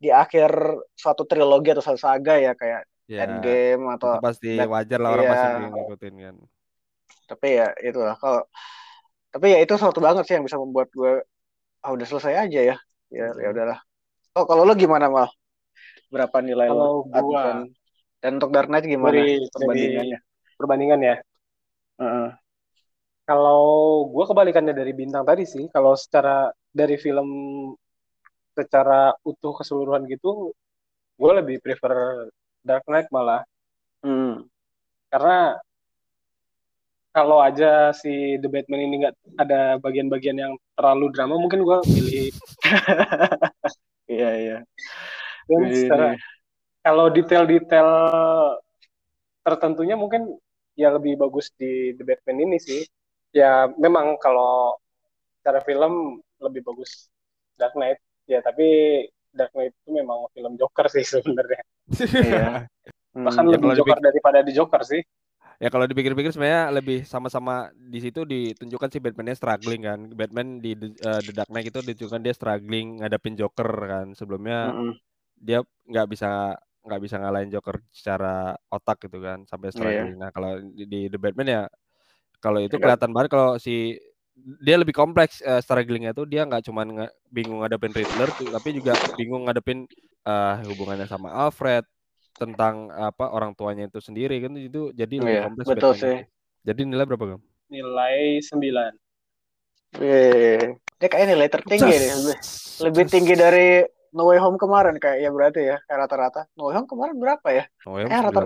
di 0.00 0.08
akhir 0.08 0.52
suatu 0.96 1.28
trilogi 1.28 1.76
atau 1.76 1.84
suatu 1.84 2.00
saga 2.00 2.40
ya 2.40 2.52
kayak 2.56 2.88
ya, 3.08 3.28
Endgame 3.28 3.84
atau 3.96 4.16
itu 4.16 4.24
pasti 4.24 4.50
dan, 4.56 4.68
wajar 4.72 4.98
lah 5.00 5.10
orang 5.12 5.24
ya, 5.24 5.32
pasti 5.32 5.48
ngikutin 5.68 6.14
kan. 6.16 6.36
Tapi 7.28 7.48
ya 7.60 7.68
itu 7.84 8.00
lah 8.00 8.16
kalau 8.16 8.40
tapi 9.36 9.46
ya 9.52 9.58
itu 9.60 9.74
suatu 9.76 10.00
banget 10.00 10.24
sih 10.24 10.34
yang 10.40 10.44
bisa 10.48 10.56
membuat 10.56 10.88
gue 10.96 11.20
ah 11.84 11.90
udah 11.92 12.06
selesai 12.08 12.48
aja 12.48 12.60
ya. 12.72 12.76
Ya 13.12 13.26
ya 13.36 13.48
udahlah. 13.52 13.78
Oh 14.32 14.48
kalau 14.48 14.64
lo 14.64 14.72
gimana 14.76 15.12
mal? 15.12 15.28
Berapa 16.08 16.40
nilai 16.40 16.72
kalau 16.72 17.04
lo? 17.04 17.20
Gua, 17.20 17.40
dan, 17.44 17.58
dan 18.20 18.30
untuk 18.40 18.50
Dark 18.52 18.68
Knight 18.72 18.88
gimana 18.88 19.12
dari, 19.12 19.44
perbandingannya? 19.48 20.18
Perbandingan 20.56 21.00
ya. 21.04 21.16
Uh 21.96 22.04
-uh. 22.04 22.28
Kalau 23.26 24.06
gue 24.06 24.24
kebalikannya 24.24 24.70
dari 24.70 24.94
bintang 24.94 25.26
tadi 25.26 25.42
sih, 25.42 25.66
kalau 25.74 25.98
secara 25.98 26.46
dari 26.70 26.94
film 26.94 27.28
secara 28.54 29.10
utuh 29.26 29.52
keseluruhan 29.58 30.06
gitu, 30.06 30.54
gue 31.18 31.32
lebih 31.42 31.58
prefer 31.58 32.26
Dark 32.62 32.86
Knight 32.86 33.10
malah. 33.10 33.42
Hmm. 34.06 34.46
Karena 35.10 35.58
kalau 37.10 37.42
aja 37.42 37.90
si 37.96 38.38
The 38.38 38.46
Batman 38.46 38.86
ini 38.86 38.94
nggak 39.02 39.16
ada 39.42 39.82
bagian-bagian 39.82 40.38
yang 40.38 40.54
terlalu 40.78 41.10
drama, 41.10 41.34
mungkin 41.34 41.66
gue 41.66 41.78
pilih. 41.82 42.30
Iya 44.06 44.30
iya. 44.38 44.58
Dan 45.50 45.66
secara 45.74 46.14
kalau 46.78 47.10
detail-detail 47.10 47.90
tertentunya 49.42 49.98
mungkin 49.98 50.38
ya 50.78 50.94
lebih 50.94 51.18
bagus 51.18 51.50
di 51.58 51.90
The 51.98 52.06
Batman 52.06 52.46
ini 52.46 52.58
sih 52.62 52.86
ya 53.36 53.68
memang 53.76 54.16
kalau 54.16 54.80
cara 55.44 55.60
film 55.60 56.24
lebih 56.40 56.64
bagus 56.64 57.12
Dark 57.60 57.76
Knight 57.76 58.00
ya 58.24 58.40
tapi 58.40 58.64
Dark 59.36 59.52
Knight 59.52 59.76
itu 59.76 59.92
memang 59.92 60.24
film 60.32 60.56
Joker 60.56 60.88
sih 60.88 61.04
sebenarnya 61.12 61.60
iya. 62.24 62.64
bahkan 63.12 63.44
hmm, 63.44 63.52
lebih 63.52 63.68
ya 63.68 63.76
Joker 63.84 64.00
dipikir, 64.00 64.08
daripada 64.08 64.38
di 64.40 64.52
Joker 64.56 64.82
sih 64.88 65.02
ya 65.60 65.68
kalau 65.68 65.84
dipikir-pikir 65.84 66.32
sebenarnya 66.32 66.72
lebih 66.72 67.04
sama-sama 67.04 67.68
di 67.76 68.00
situ 68.00 68.24
ditunjukkan 68.24 68.88
sih 68.88 69.00
Batman-nya 69.04 69.36
struggling 69.36 69.82
kan 69.84 70.00
Batman 70.16 70.60
di 70.64 70.72
uh, 71.04 71.20
The 71.20 71.32
Dark 71.36 71.52
Knight 71.52 71.68
itu 71.68 71.80
ditunjukkan 71.84 72.20
dia 72.24 72.32
struggling 72.32 73.04
ngadapin 73.04 73.36
Joker 73.36 73.68
kan 73.68 74.06
sebelumnya 74.16 74.72
mm 74.72 74.76
-hmm. 74.80 74.92
dia 75.36 75.60
nggak 75.88 76.08
bisa 76.08 76.56
nggak 76.86 77.02
bisa 77.02 77.16
ngalahin 77.18 77.50
Joker 77.50 77.82
secara 77.90 78.54
otak 78.70 79.10
gitu 79.10 79.18
kan 79.18 79.42
sampai 79.44 79.68
iya. 79.68 79.74
struggling. 79.74 80.14
Yeah. 80.14 80.22
Nah 80.22 80.30
kalau 80.30 80.52
di, 80.62 80.84
di 80.86 81.00
The 81.10 81.18
Batman 81.18 81.48
ya 81.50 81.62
kalau 82.38 82.60
itu 82.60 82.76
iya. 82.76 82.82
kelihatan 82.82 83.10
banget 83.12 83.28
kalau 83.32 83.56
si 83.56 84.00
dia 84.36 84.76
lebih 84.76 84.92
kompleks 84.92 85.40
uh, 85.40 85.60
strugglingnya 85.64 86.12
tuh 86.12 86.28
dia 86.28 86.44
nggak 86.44 86.68
cuma 86.68 86.84
ng 86.84 87.08
bingung 87.32 87.64
ngadepin 87.64 87.92
Riddler 87.92 88.28
tapi 88.30 88.68
juga 88.76 88.92
bingung 89.16 89.48
ngadepin 89.48 89.88
uh, 90.28 90.60
hubungannya 90.68 91.08
sama 91.08 91.32
Alfred 91.32 91.88
tentang 92.36 92.92
apa 92.92 93.32
orang 93.32 93.56
tuanya 93.56 93.88
itu 93.88 93.96
sendiri 93.96 94.36
kan 94.44 94.52
itu 94.60 94.92
jadi 94.92 95.14
lebih 95.24 95.36
iya, 95.40 95.44
kompleks 95.48 95.68
betul 95.72 95.92
sih 95.96 96.16
jadi 96.68 96.80
nilai 96.84 97.08
berapa 97.08 97.24
gam 97.36 97.40
nilai 97.72 98.44
sembilan 98.44 98.92
Eh, 99.96 100.76
dia 101.00 101.08
kayak 101.08 101.26
nilai 101.30 101.48
tertinggi 101.48 101.88
nih 101.88 102.12
lebih, 102.12 102.36
lebih 102.84 103.04
tinggi 103.08 103.34
dari 103.36 103.68
No 104.12 104.28
Way 104.28 104.38
Home 104.44 104.58
kemarin 104.60 104.96
kayak 105.00 105.18
ya 105.24 105.30
berarti 105.32 105.60
ya 105.64 105.76
kayak 105.88 105.98
rata-rata 106.04 106.40
No 106.56 106.68
Way 106.68 106.74
Home 106.80 106.88
kemarin 106.88 107.16
berapa 107.16 107.48
ya? 107.52 107.64
No 107.88 107.96
Way 107.96 108.02
Home 108.08 108.12
eh, 108.12 108.20
rata 108.20 108.40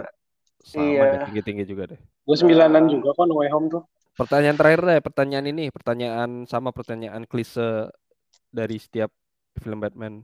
sama 0.60 0.84
iya. 0.84 1.24
tinggi-tinggi 1.24 1.64
juga 1.64 1.96
deh. 1.96 2.00
Gue 2.30 2.38
sembilanan 2.38 2.86
juga 2.86 3.10
kok 3.10 3.26
No 3.26 3.42
Way 3.42 3.50
Home 3.50 3.66
tuh. 3.66 3.82
Pertanyaan 4.14 4.54
terakhir 4.54 4.86
deh, 4.86 5.00
pertanyaan 5.02 5.46
ini, 5.50 5.66
pertanyaan 5.74 6.46
sama 6.46 6.70
pertanyaan 6.70 7.26
klise 7.26 7.90
dari 8.54 8.78
setiap 8.78 9.10
film 9.58 9.82
Batman. 9.82 10.22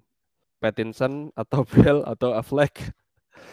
Pattinson 0.63 1.35
atau 1.35 1.67
Bell 1.75 2.07
atau 2.07 2.31
Affleck? 2.31 2.95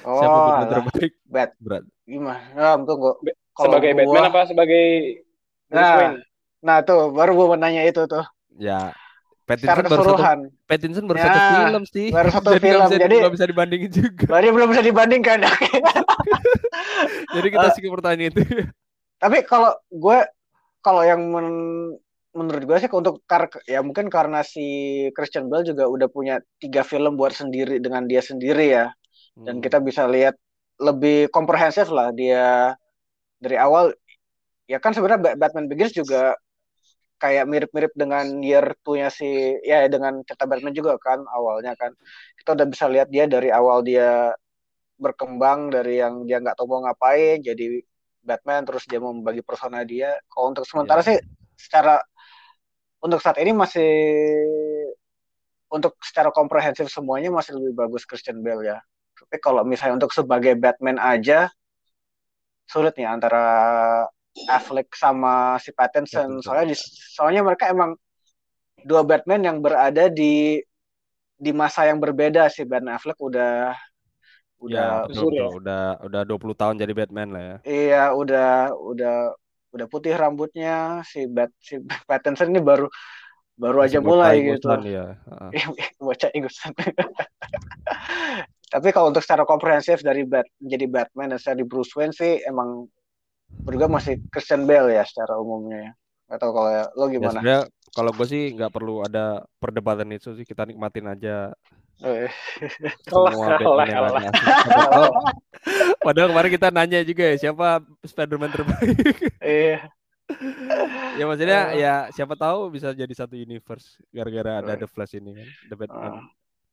Oh, 0.05 0.21
Siapa 0.21 0.37
benar 0.37 0.67
terbaik? 0.69 1.13
Bat. 1.25 1.49
Berat. 1.57 1.83
Gimana? 2.05 2.45
Nah, 2.53 2.77
tunggu. 2.85 3.17
sebagai 3.57 3.89
gua... 3.89 3.97
Batman 4.05 4.25
apa 4.29 4.41
sebagai 4.45 4.85
Bruce 5.65 5.81
nah, 5.81 5.97
Wayne? 5.97 6.17
Nah, 6.61 6.77
tuh 6.85 7.09
baru 7.09 7.31
gue 7.33 7.45
mau 7.49 7.57
nanya 7.57 7.81
itu 7.89 8.05
tuh. 8.05 8.21
Ya, 8.61 8.93
Pattinson 9.43 9.85
baru 9.91 10.03
satu, 10.07 10.23
Pattinson 10.71 11.03
baru 11.03 11.19
ya, 11.19 11.25
satu 11.27 11.39
film 11.67 11.83
sih. 11.89 12.07
Baru 12.15 12.29
satu 12.31 12.49
jadi 12.55 12.63
film, 12.63 12.81
bisa, 12.87 12.95
jadi 12.95 13.15
nggak 13.19 13.33
bisa 13.35 13.45
dibandingin 13.49 13.91
juga. 13.91 14.25
Berarti 14.31 14.47
belum 14.55 14.67
bisa 14.71 14.83
dibandingkan. 14.85 15.37
jadi 17.35 17.47
kita 17.47 17.67
uh, 17.69 17.73
sih 17.75 17.91
pertanyaan 17.91 18.31
itu. 18.31 18.41
Tapi 19.19 19.37
kalau 19.47 19.71
gue, 19.87 20.19
kalau 20.83 21.01
yang 21.03 21.21
men, 21.31 21.47
menurut 22.33 22.63
gue 22.65 22.77
sih 22.81 22.89
untuk 22.89 23.21
kar 23.29 23.47
ya 23.69 23.85
mungkin 23.85 24.09
karena 24.09 24.41
si 24.41 24.65
Christian 25.13 25.47
Bale 25.47 25.69
juga 25.69 25.85
udah 25.85 26.09
punya 26.09 26.41
tiga 26.57 26.81
film 26.81 27.13
buat 27.13 27.31
sendiri 27.31 27.77
dengan 27.77 28.09
dia 28.09 28.25
sendiri 28.25 28.73
ya 28.73 28.89
dan 29.37 29.61
hmm. 29.61 29.63
kita 29.63 29.77
bisa 29.77 30.09
lihat 30.09 30.33
lebih 30.81 31.29
komprehensif 31.29 31.93
lah 31.93 32.09
dia 32.09 32.73
dari 33.37 33.57
awal 33.61 33.93
ya 34.65 34.81
kan 34.81 34.97
sebenarnya 34.97 35.37
Batman 35.37 35.69
Begins 35.69 35.93
juga 35.93 36.33
kayak 37.21 37.45
mirip-mirip 37.47 37.93
dengan 37.95 38.25
year 38.43 38.75
two-nya 38.83 39.07
si 39.13 39.55
ya 39.63 39.85
dengan 39.87 40.25
cerita 40.27 40.43
Batman 40.49 40.75
juga 40.75 40.97
kan 40.99 41.23
awalnya 41.29 41.77
kan 41.77 41.93
kita 42.41 42.57
udah 42.57 42.67
bisa 42.67 42.85
lihat 42.89 43.07
dia 43.13 43.29
dari 43.29 43.47
awal 43.53 43.85
dia 43.85 44.33
berkembang 44.97 45.73
dari 45.73 45.99
yang 45.99 46.23
dia 46.23 46.39
nggak 46.39 46.55
tahu 46.57 46.69
mau 46.69 46.81
ngapain 46.85 47.41
jadi 47.41 47.81
Batman 48.23 48.63
terus 48.63 48.87
dia 48.87 49.03
mau 49.03 49.11
membagi 49.11 49.43
persona 49.43 49.83
dia 49.83 50.15
kalau 50.31 50.55
untuk 50.55 50.63
sementara 50.63 51.03
yeah. 51.03 51.17
sih 51.17 51.17
secara 51.59 51.99
untuk 53.03 53.19
saat 53.19 53.35
ini 53.43 53.51
masih 53.51 53.91
untuk 55.73 55.97
secara 55.99 56.29
komprehensif 56.29 56.87
semuanya 56.87 57.33
masih 57.33 57.57
lebih 57.57 57.73
bagus 57.73 58.05
Christian 58.05 58.39
Bale 58.45 58.63
ya. 58.63 58.77
Tapi 59.17 59.41
kalau 59.41 59.65
misalnya 59.65 59.97
untuk 59.97 60.13
sebagai 60.13 60.53
Batman 60.53 61.01
aja 61.01 61.49
sulit 62.69 62.93
nih 62.95 63.09
antara 63.09 63.43
Affleck 64.47 64.93
sama 64.93 65.57
si 65.57 65.73
Pattinson. 65.73 66.39
Soalnya 66.45 66.73
di, 66.73 66.77
soalnya 67.17 67.41
mereka 67.41 67.73
emang 67.73 67.97
dua 68.85 69.01
Batman 69.01 69.41
yang 69.41 69.57
berada 69.59 70.07
di 70.07 70.61
di 71.33 71.51
masa 71.51 71.89
yang 71.89 71.97
berbeda 71.97 72.47
sih 72.47 72.63
Ben 72.63 72.85
Affleck 72.87 73.17
udah 73.19 73.73
udah 74.63 75.05
ya, 75.05 75.07
betul. 75.11 75.31
ya. 75.35 75.47
udah 75.51 75.83
udah 76.07 76.21
20 76.23 76.61
tahun 76.61 76.75
jadi 76.79 76.93
Batman 76.95 77.29
lah 77.35 77.43
ya. 77.43 77.57
Iya, 77.67 78.03
udah 78.15 78.71
udah 78.71 79.15
udah 79.73 79.85
putih 79.89 80.13
rambutnya 80.15 81.01
si 81.03 81.25
Bat 81.27 81.51
si 81.59 81.81
Pattinson 82.07 82.53
ini 82.53 82.61
baru 82.61 82.87
baru 83.57 83.85
Masih 83.85 83.99
aja 83.99 84.05
mulai 84.05 84.35
gitu. 84.41 84.67
Ya. 84.87 85.17
Ingusan. 86.37 86.71
Tapi 88.73 88.89
kalau 88.89 89.13
untuk 89.13 89.21
secara 89.21 89.45
komprehensif 89.45 90.01
dari 90.01 90.25
Bat 90.25 90.49
menjadi 90.57 90.85
Batman 90.89 91.35
dan 91.35 91.37
secara 91.37 91.61
di 91.61 91.65
Bruce 91.67 91.93
Wayne 91.93 92.15
sih 92.15 92.41
emang 92.47 92.89
berdua 93.53 93.85
masih 93.85 94.17
Christian 94.33 94.65
Bale 94.65 94.97
ya 94.97 95.05
secara 95.05 95.37
umumnya 95.37 95.91
ya. 95.91 95.91
Atau 96.33 96.49
kalau 96.49 96.69
ya, 96.73 96.83
lo 96.97 97.05
gimana? 97.11 97.39
Ya, 97.45 97.59
kalau 97.93 98.09
gue 98.09 98.25
sih 98.25 98.49
nggak 98.57 98.73
perlu 98.73 99.05
ada 99.05 99.45
perdebatan 99.61 100.09
itu 100.09 100.33
sih 100.33 100.45
kita 100.47 100.65
nikmatin 100.65 101.05
aja. 101.05 101.53
Semua 103.07 103.31
Batman 103.59 103.87
yang 103.87 104.05
ada. 104.09 104.31
Padahal 106.03 106.27
kemarin 106.33 106.51
kita 106.51 106.67
nanya 106.73 106.99
juga 107.05 107.23
ya 107.31 107.35
siapa 107.39 107.79
Spiderman 108.03 108.51
terbaik. 108.51 108.97
Iya. 109.39 109.87
ya 111.19 111.23
maksudnya 111.27 111.61
uh. 111.69 111.77
ya 111.77 111.93
siapa 112.15 112.33
tahu 112.39 112.71
bisa 112.71 112.95
jadi 112.95 113.11
satu 113.11 113.35
universe 113.35 113.99
gara-gara 114.09 114.63
ada 114.63 114.73
The 114.79 114.87
Flash 114.87 115.19
ini 115.19 115.35
kan, 115.35 115.47
The 115.69 115.75
Batman. 115.75 116.11
Uh. 116.19 116.23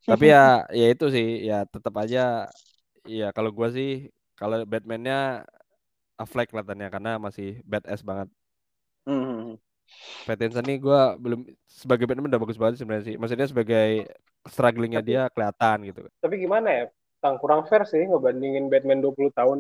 Tapi 0.01 0.33
ya 0.33 0.65
ya 0.73 0.87
itu 0.91 1.07
sih 1.13 1.45
ya 1.45 1.69
tetap 1.69 1.93
aja 2.01 2.49
ya 3.05 3.29
kalau 3.37 3.53
gua 3.53 3.69
sih 3.69 4.09
kalau 4.39 4.65
Batman-nya 4.65 5.45
Affleck 6.17 6.53
kelihatannya 6.53 6.89
karena 6.89 7.13
masih 7.21 7.61
badass 7.69 8.01
banget. 8.01 8.29
Mm 9.05 9.21
-hmm. 9.25 9.70
Pattinson 10.25 10.65
nih 10.67 10.79
gue 10.79 11.01
belum 11.19 11.41
sebagai 11.67 12.05
Batman 12.07 12.31
udah 12.31 12.41
bagus 12.41 12.59
banget 12.61 12.83
sebenarnya 12.83 13.05
sih. 13.13 13.17
Maksudnya 13.17 13.47
sebagai 13.49 14.11
strugglingnya 14.47 15.03
dia 15.05 15.23
kelihatan 15.33 15.87
gitu. 15.89 16.01
Tapi 16.21 16.35
gimana 16.41 16.69
ya? 16.69 16.85
Tang 17.21 17.37
kurang 17.37 17.69
fair 17.69 17.85
sih 17.85 18.01
ngebandingin 18.09 18.73
Batman 18.73 19.05
20 19.05 19.31
tahun. 19.37 19.59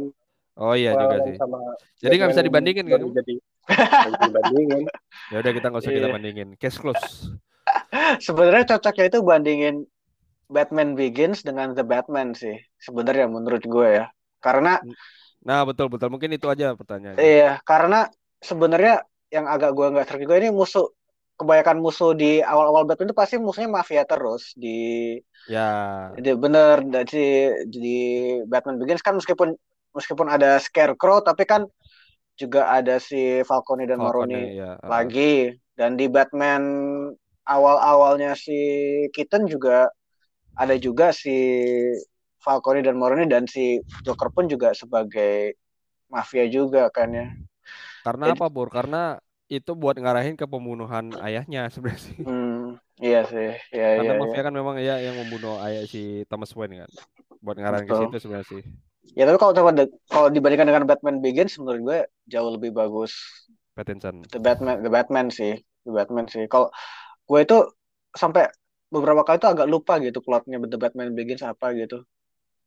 Oh 0.56 0.74
iya 0.76 0.96
juga 0.96 1.16
sih. 1.28 1.36
Sama 1.36 1.58
Jadi 2.00 2.14
nggak 2.16 2.30
bisa 2.32 2.44
dibandingin 2.44 2.84
kan? 2.88 3.00
Jadi 3.00 3.34
dibandingin. 4.28 4.82
ya 5.30 5.36
udah 5.40 5.52
kita 5.52 5.66
nggak 5.68 5.82
usah 5.84 5.92
kita 5.92 6.08
iya. 6.08 6.14
bandingin. 6.16 6.48
Case 6.56 6.78
close. 6.80 7.04
Sebenarnya 8.26 8.76
cocoknya 8.76 9.04
itu 9.06 9.18
bandingin 9.20 9.76
Batman 10.50 10.98
Begins 10.98 11.44
dengan 11.46 11.76
The 11.76 11.84
Batman 11.84 12.32
sih. 12.34 12.58
Sebenarnya 12.80 13.28
menurut 13.30 13.62
gue 13.62 13.88
ya. 14.02 14.06
Karena 14.40 14.80
Nah, 15.40 15.64
betul 15.64 15.88
betul. 15.88 16.12
Mungkin 16.12 16.36
itu 16.36 16.46
aja 16.52 16.76
pertanyaannya. 16.76 17.20
Iya, 17.20 17.64
karena 17.64 18.12
sebenarnya 18.44 19.04
yang 19.30 19.46
agak 19.46 19.72
gue 19.74 19.86
nggak 19.94 20.06
terkejut 20.06 20.38
ini 20.42 20.50
musuh 20.50 20.90
kebanyakan 21.38 21.80
musuh 21.80 22.12
di 22.12 22.44
awal-awal 22.44 22.84
Batman 22.84 23.08
itu 23.08 23.16
pasti 23.16 23.34
musuhnya 23.40 23.72
mafia 23.72 24.04
terus 24.04 24.52
di 24.52 25.16
ya. 25.48 26.12
jadi 26.18 26.36
bener 26.36 26.84
di 27.08 27.26
di 27.72 27.98
Batman 28.44 28.76
Begins 28.76 29.00
kan 29.00 29.16
meskipun 29.16 29.56
meskipun 29.96 30.28
ada 30.28 30.60
Scarecrow 30.60 31.24
tapi 31.24 31.48
kan 31.48 31.64
juga 32.40 32.72
ada 32.72 32.96
si 32.96 33.44
Falcone 33.44 33.84
dan 33.84 34.00
Falcone, 34.00 34.32
Maroni 34.32 34.56
ya. 34.56 34.80
lagi. 34.88 35.52
Dan 35.76 35.96
di 35.96 36.08
Batman 36.08 36.62
awal-awalnya 37.44 38.36
si 38.36 38.56
Keaton 39.12 39.48
juga 39.48 39.88
ada 40.56 40.76
juga 40.76 41.12
si 41.12 41.36
Falcone 42.40 42.80
dan 42.80 42.96
Maroni 42.96 43.28
dan 43.28 43.44
si 43.44 43.80
Joker 44.04 44.32
pun 44.32 44.48
juga 44.48 44.72
sebagai 44.72 45.56
mafia 46.08 46.48
juga 46.48 46.88
kan 46.92 47.12
ya 47.12 47.28
karena 48.06 48.32
Jadi, 48.32 48.38
apa, 48.38 48.46
Bor? 48.48 48.68
Karena 48.72 49.02
itu 49.50 49.74
buat 49.74 49.98
ngarahin 49.98 50.38
ke 50.38 50.46
pembunuhan 50.46 51.10
ayahnya 51.18 51.66
sebenarnya 51.74 52.00
sih. 52.00 52.18
Hmm, 52.22 52.78
iya 53.02 53.26
sih. 53.26 53.50
Iya, 53.74 53.88
Karena 53.98 54.14
iya, 54.14 54.20
mafia 54.22 54.36
iya. 54.38 54.46
kan 54.46 54.54
memang 54.54 54.76
ya 54.78 54.94
yang 55.02 55.16
membunuh 55.18 55.58
ayah 55.66 55.82
si 55.84 56.22
Thomas 56.30 56.54
Wayne 56.54 56.86
kan. 56.86 56.90
Buat 57.42 57.56
ngarahin 57.58 57.86
ke 57.90 57.94
situ 57.98 58.16
sebenarnya 58.22 58.48
sih. 58.48 58.62
Ya 59.18 59.26
tapi 59.26 59.42
kalau 59.42 59.52
kalau 60.06 60.28
dibandingkan 60.30 60.70
dengan 60.70 60.86
Batman 60.86 61.18
Begins 61.18 61.58
menurut 61.58 61.80
gue 61.82 61.98
jauh 62.30 62.50
lebih 62.54 62.70
bagus. 62.70 63.10
Pattinson. 63.74 64.22
The 64.30 64.38
Batman, 64.38 64.86
The 64.86 64.90
Batman 64.92 65.26
sih, 65.34 65.58
The 65.82 65.92
Batman 65.94 66.30
sih. 66.30 66.46
Kalau 66.46 66.70
gue 67.26 67.40
itu 67.42 67.58
sampai 68.14 68.50
beberapa 68.90 69.22
kali 69.22 69.38
itu 69.38 69.48
agak 69.50 69.66
lupa 69.70 69.98
gitu 70.02 70.18
plotnya 70.22 70.58
The 70.62 70.78
Batman 70.78 71.14
Begins 71.14 71.42
apa 71.46 71.74
gitu 71.74 72.06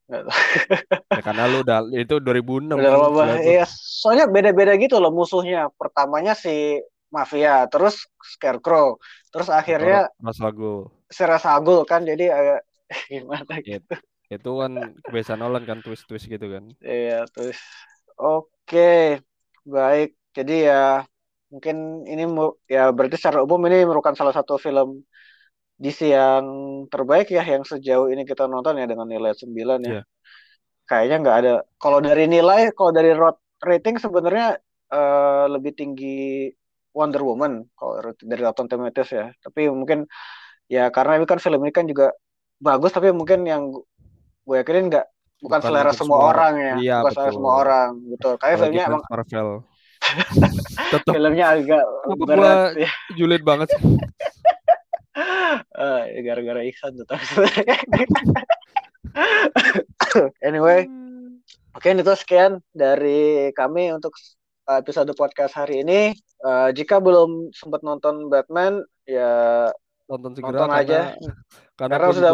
ya, 0.08 1.22
karena 1.24 1.44
lu 1.48 1.64
udah 1.64 1.80
itu 1.96 2.16
2006. 2.20 2.76
Udah 2.76 2.92
lama 2.96 3.10
banget. 3.14 3.38
Iya, 3.44 3.66
soalnya 3.70 4.26
beda-beda 4.28 4.74
gitu 4.76 5.00
loh 5.00 5.12
musuhnya. 5.16 5.72
Pertamanya 5.76 6.36
si 6.36 6.80
Mafia, 7.14 7.70
terus 7.70 8.10
Scarecrow, 8.20 8.98
terus 9.30 9.48
akhirnya. 9.48 10.10
Si 11.14 11.22
Rasagul 11.22 11.86
kan 11.86 12.04
jadi 12.04 12.34
agak 12.34 12.62
gimana 13.14 13.54
gitu. 13.62 13.94
Itu, 14.34 14.52
kan 14.58 14.98
kebiasaan 15.06 15.40
Nolan 15.46 15.64
kan 15.70 15.86
twist-twist 15.86 16.26
gitu 16.26 16.50
kan. 16.50 16.74
Iya, 16.82 17.30
terus 17.30 17.62
oke. 18.18 19.22
Baik. 19.64 20.18
Jadi 20.34 20.66
ya 20.66 21.06
mungkin 21.54 22.02
ini 22.10 22.26
ya 22.66 22.90
berarti 22.90 23.14
secara 23.14 23.46
umum 23.46 23.62
ini 23.70 23.86
merupakan 23.86 24.18
salah 24.18 24.34
satu 24.34 24.58
film 24.58 25.06
DC 25.82 26.14
yang 26.14 26.46
terbaik 26.88 27.34
ya 27.34 27.44
yang 27.44 27.66
sejauh 27.66 28.08
ini 28.14 28.24
kita 28.24 28.46
nonton 28.46 28.78
ya 28.78 28.86
dengan 28.86 29.10
nilai 29.10 29.34
9 29.34 29.50
ya. 29.54 30.02
Yeah. 30.02 30.04
Kayaknya 30.86 31.18
nggak 31.24 31.38
ada. 31.44 31.54
Kalau 31.80 32.00
dari 32.04 32.26
nilai, 32.28 32.72
kalau 32.76 32.92
dari 32.92 33.12
rating 33.64 33.98
sebenarnya 33.98 34.60
uh, 34.92 35.46
lebih 35.50 35.74
tinggi 35.74 36.52
Wonder 36.94 37.26
Woman 37.26 37.66
kalau 37.74 38.14
dari 38.22 38.42
Rotten 38.42 38.70
Tomatoes 38.70 39.10
ya. 39.10 39.26
Tapi 39.42 39.68
mungkin 39.74 40.06
ya 40.70 40.94
karena 40.94 41.18
ini 41.20 41.26
kan 41.26 41.42
film 41.42 41.66
ini 41.66 41.74
kan 41.74 41.90
juga 41.90 42.14
bagus 42.62 42.94
tapi 42.96 43.12
mungkin 43.12 43.44
yang 43.44 43.74
gue 44.44 44.56
yakinin 44.56 44.88
nggak 44.88 45.06
bukan, 45.42 45.60
bukan 45.60 45.60
selera 45.60 45.92
semua, 45.92 46.00
semua 46.06 46.20
orang 46.30 46.54
ya. 46.56 46.76
Iya, 46.78 46.96
bukan 47.02 47.10
betul. 47.10 47.18
selera 47.18 47.34
semua 47.34 47.54
orang. 47.60 47.90
Betul. 48.14 48.34
Kayak 48.38 48.58
filmnya 48.62 48.84
emang 48.88 49.04
Marvel. 49.10 49.50
filmnya 51.16 51.46
agak 51.58 51.84
berat 52.20 52.72
ya. 52.78 52.92
Julid 53.18 53.42
banget 53.42 53.68
sih. 53.74 53.82
uh, 55.78 56.02
gara-gara 56.22 56.62
Iksan 56.66 56.98
tuh 56.98 57.06
anyway 60.48 60.86
oke 61.74 61.84
okay, 61.84 61.94
itu 61.94 62.14
sekian 62.18 62.62
dari 62.74 63.50
kami 63.54 63.94
untuk 63.94 64.14
episode 64.70 65.12
podcast 65.14 65.60
hari 65.60 65.84
ini 65.84 66.16
uh, 66.46 66.72
jika 66.72 66.98
belum 67.04 67.52
sempat 67.52 67.84
nonton 67.84 68.32
Batman 68.32 68.82
ya 69.04 69.70
nonton 70.08 70.38
segera 70.38 70.66
nonton 70.66 70.70
karena, 70.72 70.84
aja 70.84 71.00
karena, 71.80 71.94
karena 72.00 72.16
sudah 72.16 72.34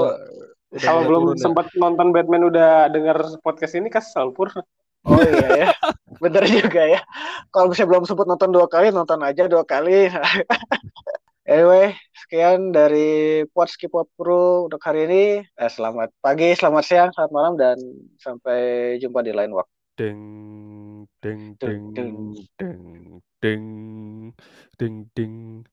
kalau 0.85 1.01
belum 1.01 1.23
ya. 1.33 1.49
sempat 1.49 1.65
nonton 1.73 2.13
Batman 2.13 2.45
udah 2.45 2.93
dengar 2.93 3.17
podcast 3.41 3.73
ini 3.73 3.89
kan 3.89 4.05
pur 4.37 4.53
Oh 5.07 5.15
iya 5.23 5.47
ya, 5.55 5.67
bener 6.23 6.43
juga 6.43 6.83
ya. 6.83 6.99
Kalau 7.55 7.71
misalnya 7.71 7.89
belum 7.95 8.03
sempat 8.03 8.27
nonton 8.27 8.51
dua 8.51 8.67
kali, 8.67 8.91
nonton 8.91 9.23
aja 9.23 9.47
dua 9.47 9.63
kali. 9.63 10.11
Anyway, 11.49 11.97
sekian 12.13 12.69
dari 12.69 13.41
Podski 13.49 13.89
Pop 13.89 14.05
Pro 14.13 14.69
untuk 14.69 14.77
hari 14.85 15.09
ini. 15.09 15.41
Eh, 15.41 15.71
selamat 15.73 16.13
pagi, 16.21 16.53
selamat 16.53 16.83
siang, 16.85 17.09
selamat 17.09 17.33
malam, 17.33 17.53
dan 17.57 17.77
sampai 18.21 18.93
jumpa 19.01 19.25
di 19.25 19.33
lain 19.33 19.57
waktu. 19.57 19.73
Ding, 19.97 20.21
ding, 21.17 21.57
ding, 21.57 21.89
ding, 21.97 22.17
ding, 22.53 22.77
ding, 23.41 23.65
ding, 24.77 24.95
ding. 25.17 25.65